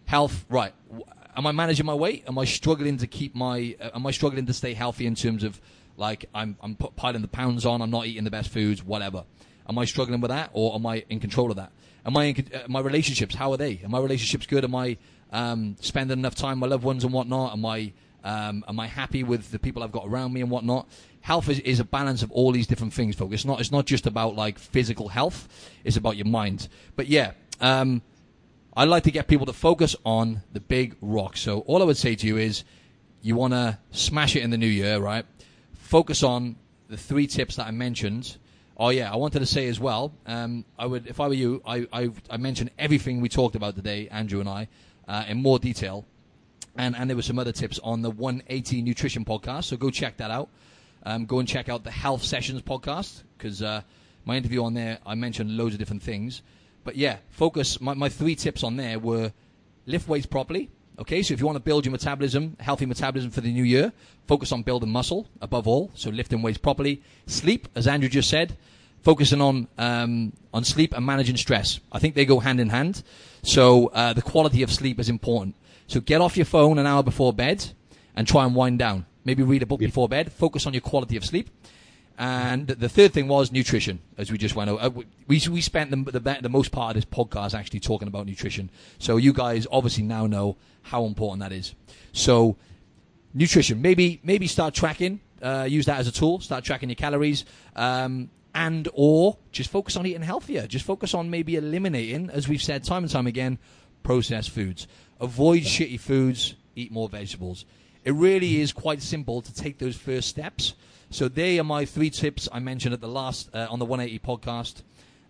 health, 0.05 0.45
right? 0.51 0.75
Am 1.35 1.47
I 1.47 1.53
managing 1.53 1.87
my 1.87 1.95
weight? 1.95 2.25
Am 2.29 2.39
I 2.39 2.45
struggling 2.45 2.99
to 2.99 3.07
keep 3.07 3.35
my? 3.35 3.75
Uh, 3.81 3.89
am 3.95 4.07
I 4.07 4.11
struggling 4.11 4.45
to 4.45 4.53
stay 4.53 4.75
healthy 4.75 5.07
in 5.07 5.15
terms 5.15 5.43
of 5.43 5.63
like 5.97 6.27
I'm 6.35 6.59
I'm 6.61 6.77
piling 6.77 7.23
the 7.23 7.29
pounds 7.29 7.65
on? 7.65 7.81
I'm 7.81 7.91
not 7.91 8.05
eating 8.05 8.25
the 8.25 8.31
best 8.31 8.51
foods, 8.51 8.85
whatever. 8.85 9.25
Am 9.67 9.79
I 9.79 9.87
struggling 9.87 10.21
with 10.21 10.29
that, 10.29 10.51
or 10.53 10.75
am 10.75 10.85
I 10.85 11.07
in 11.09 11.21
control 11.21 11.51
of 11.51 11.57
that? 11.57 11.73
Am 12.05 12.15
I 12.19 12.25
in 12.25 12.51
uh, 12.53 12.65
my 12.69 12.81
relationships? 12.81 13.35
How 13.35 13.51
are 13.53 13.57
they? 13.57 13.81
Are 13.83 13.89
my 13.89 14.01
relationships 14.01 14.45
good? 14.47 14.63
Am 14.63 14.75
I 14.75 14.99
um, 15.33 15.77
spending 15.81 16.19
enough 16.19 16.35
time 16.35 16.61
with 16.61 16.69
my 16.69 16.75
loved 16.75 16.85
ones 16.85 17.03
and 17.03 17.15
whatnot? 17.15 17.55
Am 17.55 17.65
I 17.65 17.95
um, 18.25 18.65
am 18.67 18.81
I 18.81 18.87
happy 18.87 19.23
with 19.23 19.51
the 19.51 19.59
people 19.59 19.83
I've 19.83 19.93
got 19.93 20.07
around 20.07 20.33
me 20.33 20.41
and 20.41 20.51
whatnot? 20.51 20.89
Health 21.21 21.49
is, 21.49 21.61
is 21.61 21.79
a 21.79 21.85
balance 21.85 22.23
of 22.23 22.33
all 22.33 22.53
these 22.53 22.67
different 22.67 22.95
things, 22.95 23.15
folks. 23.15 23.35
It's 23.35 23.45
not 23.45 23.61
it's 23.61 23.71
not 23.71 23.85
just 23.85 24.07
about 24.07 24.35
like 24.35 24.59
physical 24.59 25.09
health. 25.09 25.71
It's 25.85 25.99
about 25.99 26.17
your 26.17 26.27
mind. 26.27 26.69
But 26.97 27.07
yeah, 27.09 27.33
um, 27.61 28.03
I 28.75 28.85
like 28.85 29.05
to 29.05 29.11
get 29.11 29.29
people 29.29 29.47
to 29.47 29.53
focus 29.53 29.95
on 30.05 30.43
the 30.53 30.61
big 30.61 30.97
rock. 31.01 31.37
So 31.37 31.61
all 31.61 31.83
I 31.83 31.85
would 31.85 31.99
say 31.99 32.15
to 32.17 32.27
you 32.27 32.39
is, 32.39 32.65
you 33.21 33.37
want 33.37 33.53
to 33.53 33.79
smash 33.91 34.37
it 34.37 34.43
in 34.43 34.51
the 34.51 34.59
new 34.59 34.67
year, 34.67 34.99
right? 34.99 35.25
Focus 35.75 36.23
on 36.23 36.57
the 36.89 36.97
three 36.97 37.27
tips 37.27 37.57
that 37.57 37.67
I 37.67 37.71
mentioned. 37.71 38.37
Oh 38.77 38.89
yeah, 38.89 39.13
I 39.13 39.17
wanted 39.17 39.41
to 39.41 39.47
say 39.47 39.69
as 39.69 39.79
well. 39.79 40.13
Um, 40.27 40.65
I 40.79 40.87
would, 40.87 41.07
if 41.07 41.21
I 41.21 41.29
were 41.29 41.35
you, 41.35 41.63
I, 41.67 41.87
I 41.93 42.11
I 42.31 42.37
mentioned 42.39 42.71
everything 42.79 43.21
we 43.21 43.29
talked 43.29 43.55
about 43.55 43.77
today, 43.77 44.09
Andrew 44.09 44.41
and 44.41 44.49
I, 44.49 44.69
uh, 45.07 45.25
in 45.29 45.43
more 45.43 45.59
detail, 45.59 46.07
and 46.77 46.97
and 46.97 47.09
there 47.09 47.17
were 47.17 47.23
some 47.23 47.39
other 47.39 47.53
tips 47.53 47.79
on 47.83 48.03
the 48.03 48.11
180 48.11 48.83
Nutrition 48.83 49.25
podcast. 49.25 49.65
So 49.65 49.77
go 49.77 49.91
check 49.91 50.17
that 50.19 50.31
out. 50.31 50.49
Um, 51.05 51.27
go 51.27 51.39
and 51.39 51.49
check 51.49 51.69
out 51.69 51.85
the 51.85 51.91
Health 51.91 52.25
Sessions 52.25 52.63
podcast 52.63 53.23
because 53.37 53.63
uh, 53.63 53.83
my 54.25 54.37
interview 54.37 54.65
on 54.65 54.75
there, 54.75 54.99
I 55.05 55.15
mentioned 55.15 55.57
loads 55.57 55.75
of 55.75 55.79
different 55.79 56.03
things. 56.03 56.43
But 56.83 56.97
yeah, 56.97 57.19
focus. 57.31 57.81
My, 57.81 57.95
my 57.95 58.09
three 58.09 58.35
tips 58.35 58.63
on 58.63 58.77
there 58.77 58.99
were 58.99 59.33
lift 59.87 60.09
weights 60.09 60.27
properly. 60.27 60.71
Okay, 60.99 61.23
so 61.23 61.35
if 61.35 61.41
you 61.41 61.47
want 61.47 61.57
to 61.57 61.63
build 61.63 61.85
your 61.85 61.93
metabolism, 61.93 62.57
healthy 62.61 62.87
metabolism 62.87 63.31
for 63.31 63.41
the 63.41 63.53
new 63.53 63.65
year, 63.65 63.93
focus 64.29 64.53
on 64.53 64.63
building 64.63 64.91
muscle 64.91 65.27
above 65.41 65.67
all. 65.67 65.91
So 65.95 66.09
lifting 66.11 66.41
weights 66.41 66.59
properly. 66.59 67.03
Sleep, 67.27 67.67
as 67.75 67.89
Andrew 67.89 68.09
just 68.09 68.31
said, 68.31 68.57
focusing 69.03 69.41
on 69.41 69.67
um, 69.77 70.33
on 70.53 70.65
sleep 70.65 70.95
and 70.95 71.05
managing 71.05 71.37
stress. 71.37 71.81
I 71.93 71.99
think 71.99 72.15
they 72.15 72.25
go 72.25 72.39
hand 72.39 72.61
in 72.61 72.69
hand. 72.69 73.03
So 73.43 73.89
uh, 73.89 74.13
the 74.13 74.23
quality 74.23 74.63
of 74.63 74.73
sleep 74.73 75.01
is 75.01 75.09
important. 75.09 75.57
So 75.87 76.01
get 76.01 76.21
off 76.21 76.37
your 76.37 76.47
phone 76.47 76.79
an 76.79 76.87
hour 76.87 77.03
before 77.03 77.33
bed 77.33 77.65
and 78.17 78.27
try 78.27 78.45
and 78.45 78.55
wind 78.55 78.79
down. 78.79 79.07
Maybe 79.25 79.43
read 79.43 79.63
a 79.63 79.67
book 79.67 79.81
before 79.81 80.09
bed. 80.09 80.33
Focus 80.33 80.67
on 80.67 80.75
your 80.75 80.81
quality 80.81 81.17
of 81.17 81.25
sleep. 81.25 81.51
And 82.17 82.69
the 82.69 82.89
third 82.89 83.13
thing 83.13 83.27
was 83.27 83.51
nutrition, 83.51 83.99
as 84.17 84.31
we 84.31 84.39
just 84.39 84.55
went 84.55 84.71
over. 84.71 84.81
Uh, 84.81 85.03
We, 85.27 85.43
we 85.51 85.61
spent 85.61 85.91
the, 85.91 86.19
the, 86.21 86.39
the 86.43 86.49
most 86.49 86.71
part 86.71 86.95
of 86.95 87.03
this 87.03 87.05
podcast 87.05 87.59
actually 87.59 87.81
talking 87.81 88.07
about 88.07 88.27
nutrition. 88.27 88.71
So 88.99 89.17
you 89.17 89.33
guys 89.33 89.67
obviously 89.71 90.05
now 90.05 90.27
know 90.27 90.57
how 90.83 91.07
important 91.07 91.41
that 91.41 91.53
is. 91.53 91.75
So 92.13 92.57
nutrition, 93.33 93.83
maybe 93.83 94.21
maybe 94.23 94.47
start 94.47 94.75
tracking. 94.75 95.21
Uh, 95.43 95.67
use 95.69 95.87
that 95.87 95.99
as 95.99 96.07
a 96.07 96.13
tool. 96.13 96.41
Start 96.41 96.65
tracking 96.65 96.89
your 96.89 96.97
calories, 96.97 97.45
um, 97.75 98.31
and 98.55 98.89
or 98.95 99.37
just 99.51 99.71
focus 99.71 99.97
on 99.97 100.07
eating 100.07 100.23
healthier. 100.23 100.67
Just 100.69 100.85
focus 100.85 101.15
on 101.15 101.31
maybe 101.31 101.57
eliminating, 101.57 102.31
as 102.31 102.49
we've 102.49 102.63
said 102.63 102.85
time 102.85 103.03
and 103.03 103.11
time 103.11 103.27
again, 103.27 103.59
processed 104.05 104.51
foods. 104.51 104.87
Avoid 105.21 105.63
shitty 105.63 105.99
foods. 106.01 106.55
Eat 106.77 106.91
more 106.91 107.09
vegetables. 107.09 107.65
it 108.05 108.13
really 108.13 108.61
is 108.61 108.73
quite 108.73 109.01
simple 109.01 109.41
to 109.41 109.55
take 109.55 109.79
those 109.79 109.97
first 109.97 110.29
steps. 110.29 110.75
So 111.11 111.29
they 111.29 111.59
are 111.59 111.65
my 111.65 111.85
three 111.85 112.11
tips 112.11 112.49
I 112.53 112.59
mentioned 112.59 112.93
at 112.93 113.01
the 113.01 113.09
last 113.09 113.49
uh, 113.55 113.69
on 113.71 113.79
the 113.79 113.85
180 113.85 114.19
podcast. 114.19 114.83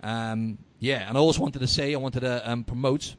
Um, 0.03 0.59
yeah, 0.79 1.09
and 1.09 1.17
I 1.17 1.21
also 1.21 1.41
wanted 1.41 1.61
to 1.61 1.67
say 1.67 1.95
I 1.95 1.99
wanted 1.99 2.21
to 2.21 2.51
um, 2.51 2.65
promote 2.65 3.15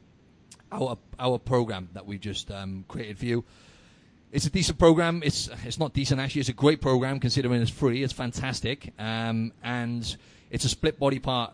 our 0.71 0.97
our 1.19 1.37
program 1.37 1.89
that 1.93 2.05
we 2.05 2.17
just 2.17 2.51
um, 2.51 2.85
created 2.87 3.17
for 3.17 3.25
you. 3.25 3.43
It's 4.31 4.45
a 4.45 4.49
decent 4.49 4.77
program. 4.77 5.21
It's 5.23 5.49
it's 5.63 5.79
not 5.79 5.93
decent 5.93 6.19
actually. 6.19 6.41
It's 6.41 6.49
a 6.49 6.53
great 6.53 6.81
program 6.81 7.19
considering 7.19 7.61
it's 7.61 7.71
free. 7.71 8.03
It's 8.03 8.13
fantastic, 8.13 8.93
um, 8.99 9.53
and 9.63 10.17
it's 10.51 10.65
a 10.65 10.69
split 10.69 10.99
body 10.99 11.19
part. 11.19 11.53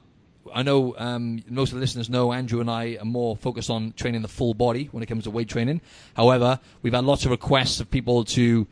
I 0.54 0.64
know 0.64 0.96
um, 0.98 1.44
most 1.48 1.70
of 1.72 1.76
the 1.76 1.82
listeners 1.82 2.10
know 2.10 2.34
Andrew 2.34 2.62
and 2.62 2.70
I 2.70 2.98
are 3.00 3.06
more 3.06 3.36
focused 3.36 3.70
on 3.70 3.94
training 3.94 4.22
the 4.22 4.28
full 4.28 4.54
body 4.54 4.90
when 4.92 5.04
it 5.04 5.06
comes 5.06 5.26
to 5.26 5.32
weight 5.32 5.50
training. 5.50 5.82
However, 6.16 6.60
we've 6.82 6.94
had 6.94 7.06
lots 7.06 7.26
of 7.26 7.32
requests 7.32 7.80
of 7.80 7.92
people 7.92 8.24
to 8.26 8.68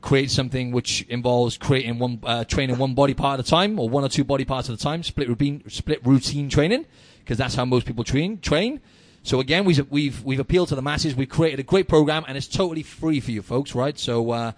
create 0.00 0.30
something 0.30 0.72
which 0.72 1.02
involves 1.08 1.58
creating 1.58 1.98
one 1.98 2.18
uh, 2.24 2.44
training 2.44 2.78
one 2.78 2.94
body 2.94 3.14
part 3.14 3.38
at 3.38 3.46
a 3.46 3.48
time 3.48 3.78
or 3.78 3.88
one 3.88 4.02
or 4.02 4.08
two 4.08 4.24
body 4.24 4.44
parts 4.44 4.70
at 4.70 4.74
a 4.74 4.78
time 4.78 5.02
split 5.02 5.28
routine 5.28 5.62
split 5.68 6.04
routine 6.06 6.48
training 6.48 6.86
because 7.18 7.36
that's 7.36 7.54
how 7.54 7.64
most 7.64 7.86
people 7.86 8.02
train 8.02 8.38
train. 8.40 8.80
So 9.22 9.40
again 9.40 9.64
we've, 9.64 9.90
we've 9.90 10.22
we've 10.24 10.40
appealed 10.40 10.68
to 10.68 10.74
the 10.74 10.82
masses. 10.82 11.14
We've 11.14 11.28
created 11.28 11.60
a 11.60 11.64
great 11.64 11.86
program 11.86 12.24
and 12.26 12.36
it's 12.36 12.48
totally 12.48 12.82
free 12.82 13.20
for 13.20 13.30
you 13.30 13.42
folks 13.42 13.74
right? 13.74 13.98
So 13.98 14.30
uh, 14.30 14.52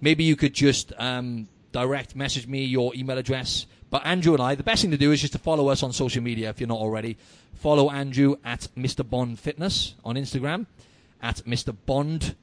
maybe 0.00 0.24
you 0.24 0.36
could 0.36 0.52
just 0.52 0.92
um, 0.98 1.48
direct 1.72 2.14
message 2.14 2.46
me 2.46 2.64
your 2.64 2.94
email 2.94 3.16
address 3.16 3.66
but 3.94 4.04
Andrew 4.04 4.34
and 4.34 4.42
I 4.42 4.56
the 4.56 4.64
best 4.64 4.82
thing 4.82 4.90
to 4.90 4.96
do 4.96 5.12
is 5.12 5.20
just 5.20 5.34
to 5.34 5.38
follow 5.38 5.68
us 5.68 5.84
on 5.84 5.92
social 5.92 6.22
media 6.22 6.50
if 6.50 6.58
you're 6.58 6.66
not 6.66 6.78
already 6.78 7.16
follow 7.54 7.90
Andrew 7.90 8.34
at 8.44 8.66
Mr 8.76 9.08
Bond 9.08 9.38
Fitness 9.38 9.94
on 10.04 10.16
Instagram 10.16 10.66
at 11.22 11.36
Mr 11.46 11.76
Bond 11.86 12.34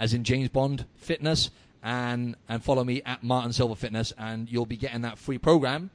as 0.00 0.14
in 0.14 0.24
James 0.24 0.48
Bond 0.48 0.86
Fitness 0.96 1.50
and 1.84 2.34
and 2.48 2.64
follow 2.64 2.82
me 2.82 3.02
at 3.04 3.22
Martin 3.22 3.52
Silver 3.52 3.76
Fitness, 3.76 4.12
and 4.18 4.50
you'll 4.50 4.66
be 4.66 4.78
getting 4.78 5.02
that 5.02 5.18
free 5.18 5.38
program. 5.38 5.90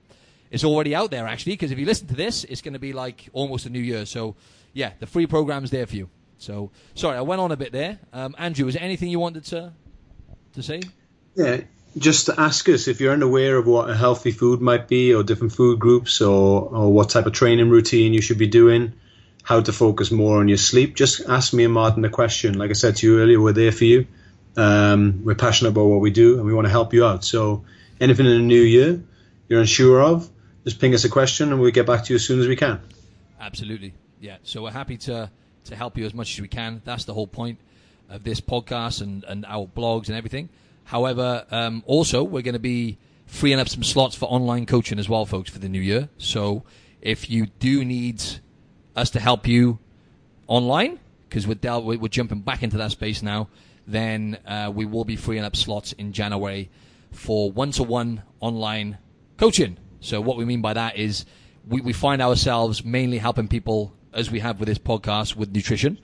It's 0.51 0.64
already 0.64 0.95
out 0.95 1.12
there 1.12 1.28
actually, 1.28 1.53
because 1.53 1.72
if 1.72 1.80
you 1.80 1.86
listen 1.86 2.07
to 2.07 2.16
this, 2.16 2.43
it's 2.43 2.62
going 2.62 2.74
to 2.74 2.80
be 2.80 2.93
like 2.93 3.28
almost 3.34 3.66
a 3.66 3.70
new 3.70 3.80
year. 3.80 4.05
So, 4.05 4.36
yeah, 4.74 4.91
the 4.99 5.07
free 5.07 5.26
program's 5.26 5.72
there 5.72 5.88
for 5.88 5.95
you. 5.95 6.10
So, 6.38 6.72
sorry, 6.93 7.18
I 7.18 7.22
went 7.22 7.41
on 7.41 7.51
a 7.51 7.57
bit 7.57 7.72
there. 7.72 7.99
Um, 8.14 8.36
Andrew, 8.38 8.68
is 8.68 8.76
there 8.76 8.84
anything 8.84 9.10
you 9.10 9.20
wanted 9.20 9.43
to 9.45 9.74
to 10.53 10.64
say? 10.64 10.82
Yeah, 11.36 11.62
just 11.98 12.28
to 12.28 12.40
ask 12.40 12.68
us 12.70 12.88
if 12.88 13.02
you're 13.02 13.14
unaware 13.14 13.58
of 13.58 13.68
what 13.68 13.90
a 13.90 13.96
healthy 13.96 14.32
food 14.32 14.62
might 14.62 14.88
be, 14.88 15.14
or 15.14 15.24
different 15.24 15.54
food 15.54 15.80
groups, 15.80 16.22
or 16.22 16.70
or 16.70 16.94
what 16.94 17.10
type 17.10 17.26
of 17.26 17.34
training 17.34 17.70
routine 17.70 18.14
you 18.14 18.22
should 18.22 18.38
be 18.38 18.48
doing, 18.48 18.94
how 19.44 19.62
to 19.62 19.74
focus 19.74 20.12
more 20.12 20.40
on 20.40 20.48
your 20.48 20.58
sleep. 20.58 20.96
Just 20.96 21.28
ask 21.28 21.54
me 21.54 21.66
and 21.66 21.74
Martin 21.74 22.06
a 22.06 22.10
question. 22.10 22.58
Like 22.58 22.70
I 22.70 22.74
said 22.74 22.98
to 22.98 23.08
you 23.08 23.20
earlier, 23.20 23.42
we're 23.42 23.54
there 23.54 23.72
for 23.72 23.86
you. 23.86 24.08
Um, 24.56 25.22
we're 25.24 25.36
passionate 25.36 25.70
about 25.70 25.86
what 25.86 26.02
we 26.02 26.12
do 26.12 26.38
and 26.38 26.46
we 26.46 26.54
want 26.54 26.66
to 26.66 26.72
help 26.72 26.94
you 26.94 27.06
out. 27.06 27.24
So 27.24 27.64
anything 28.02 28.26
in 28.26 28.34
the 28.34 28.40
new 28.40 28.62
year 28.62 29.02
you're 29.50 29.60
unsure 29.60 30.02
of, 30.02 30.30
just 30.64 30.80
ping 30.80 30.94
us 30.94 31.04
a 31.04 31.10
question 31.10 31.52
and 31.52 31.60
we'll 31.60 31.72
get 31.72 31.88
back 31.88 32.06
to 32.06 32.14
you 32.14 32.16
as 32.16 32.26
soon 32.26 32.40
as 32.40 32.48
we 32.48 32.56
can. 32.56 32.80
Absolutely. 33.42 33.94
Yeah. 34.22 34.38
So 34.44 34.64
we're 34.64 34.72
happy 34.72 34.98
to, 34.98 35.30
to 35.66 35.76
help 35.76 35.98
you 35.98 36.06
as 36.06 36.14
much 36.14 36.34
as 36.34 36.42
we 36.42 36.48
can. 36.48 36.82
That's 36.86 37.06
the 37.06 37.14
whole 37.14 37.28
point 37.28 37.60
of 38.10 38.24
this 38.24 38.40
podcast 38.40 39.02
and, 39.02 39.24
and 39.24 39.46
our 39.46 39.66
blogs 39.66 40.08
and 40.08 40.16
everything. 40.16 40.50
However, 40.90 41.46
um, 41.52 41.84
also 41.86 42.24
we're 42.24 42.42
going 42.42 42.54
to 42.54 42.60
be 42.60 42.98
freeing 43.28 43.60
up 43.60 43.70
some 43.70 43.84
slots 43.84 44.16
for 44.16 44.26
online 44.26 44.66
coaching 44.66 44.98
as 44.98 45.08
well, 45.08 45.24
folks, 45.24 45.52
for 45.52 45.60
the 45.60 45.70
new 45.70 45.80
year. 45.80 46.10
So 46.18 46.64
if 47.00 47.30
you 47.30 47.46
do 47.46 47.86
need 47.86 48.24
us 48.96 49.12
to 49.12 49.20
help 49.20 49.48
you 49.48 49.78
online, 50.48 51.00
because 51.30 51.46
we're, 51.46 51.60
we're 51.80 52.08
jumping 52.08 52.40
back 52.40 52.64
into 52.64 52.78
that 52.78 52.90
space 52.90 53.22
now, 53.22 53.50
then 53.86 54.40
uh, 54.48 54.72
we 54.74 54.86
will 54.86 55.06
be 55.06 55.16
freeing 55.16 55.44
up 55.44 55.56
slots 55.56 55.92
in 55.92 56.12
January 56.12 56.72
for 57.12 57.52
one 57.52 57.70
to 57.74 57.84
one 57.84 58.24
online 58.40 58.98
coaching. 59.38 59.78
So, 60.00 60.20
what 60.22 60.38
we 60.38 60.46
mean 60.46 60.64
by 60.64 60.74
that 60.74 60.98
is 60.98 61.24
we, 61.68 61.82
we 61.82 61.94
find 61.94 62.20
ourselves 62.20 62.84
mainly 62.84 63.20
helping 63.20 63.48
people, 63.48 63.94
as 64.12 64.32
we 64.32 64.40
have 64.40 64.60
with 64.60 64.68
this 64.68 64.80
podcast, 64.80 65.36
with 65.36 65.52
nutrition. 65.52 66.00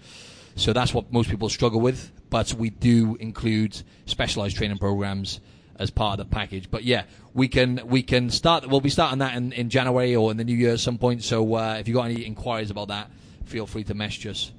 So, 0.55 0.73
that's 0.73 0.93
what 0.93 1.11
most 1.11 1.27
people 1.27 1.49
struggle 1.49 1.81
with. 1.81 2.11
But 2.35 2.53
we 2.53 2.69
do 2.69 3.15
include 3.21 3.81
specialized 4.07 4.57
training 4.57 4.77
programs 4.77 5.39
as 5.77 5.89
part 5.89 6.19
of 6.19 6.27
the 6.27 6.35
package. 6.35 6.69
But 6.69 6.83
yeah, 6.83 7.03
we 7.33 7.47
can 7.47 7.79
we 7.85 8.03
can 8.03 8.29
start. 8.29 8.67
We'll 8.67 8.81
be 8.81 8.89
starting 8.89 9.19
that 9.19 9.37
in, 9.37 9.53
in 9.53 9.69
January 9.69 10.17
or 10.17 10.31
in 10.31 10.35
the 10.35 10.43
new 10.43 10.53
year 10.53 10.73
at 10.73 10.81
some 10.81 10.97
point. 10.97 11.23
So 11.23 11.55
uh, 11.55 11.77
if 11.79 11.87
you've 11.87 11.95
got 11.95 12.09
any 12.09 12.25
inquiries 12.25 12.71
about 12.71 12.89
that, 12.89 13.09
feel 13.45 13.65
free 13.65 13.85
to 13.85 13.93
message 13.93 14.27
us 14.27 14.51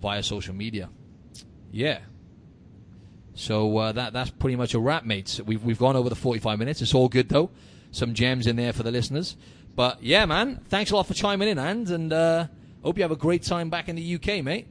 via 0.00 0.20
social 0.24 0.52
media. 0.52 0.88
Yeah. 1.70 2.00
So 3.34 3.78
uh, 3.78 3.92
that 3.92 4.12
that's 4.12 4.30
pretty 4.30 4.56
much 4.56 4.74
a 4.74 4.80
wrap, 4.80 5.04
mates. 5.04 5.40
We've 5.40 5.62
we've 5.62 5.78
gone 5.78 5.94
over 5.94 6.08
the 6.08 6.16
45 6.16 6.58
minutes. 6.58 6.82
It's 6.82 6.92
all 6.92 7.08
good 7.08 7.28
though. 7.28 7.52
Some 7.92 8.14
gems 8.14 8.48
in 8.48 8.56
there 8.56 8.72
for 8.72 8.82
the 8.82 8.90
listeners. 8.90 9.36
But 9.76 10.02
yeah, 10.02 10.26
man, 10.26 10.60
thanks 10.70 10.90
a 10.90 10.96
lot 10.96 11.06
for 11.06 11.14
chiming 11.14 11.50
in, 11.50 11.58
and 11.60 11.88
and 11.88 12.12
uh, 12.12 12.46
hope 12.82 12.96
you 12.96 13.04
have 13.04 13.12
a 13.12 13.16
great 13.16 13.44
time 13.44 13.70
back 13.70 13.88
in 13.88 13.94
the 13.94 14.16
UK, 14.16 14.42
mate. 14.42 14.66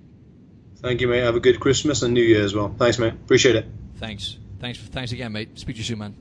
Thank 0.82 1.01
you, 1.01 1.07
mate. 1.07 1.19
Have 1.19 1.36
a 1.36 1.39
good 1.39 1.59
Christmas 1.59 2.01
and 2.01 2.13
New 2.13 2.23
Year 2.23 2.43
as 2.43 2.55
well. 2.55 2.73
Thanks, 2.77 2.97
mate. 2.97 3.13
Appreciate 3.13 3.55
it. 3.55 3.65
Thanks. 3.97 4.38
Thanks. 4.59 4.79
Thanks 4.79 5.11
again, 5.11 5.32
mate. 5.32 5.59
Speak 5.59 5.75
to 5.75 5.79
you 5.79 5.86
soon, 5.86 5.99
man. 5.99 6.15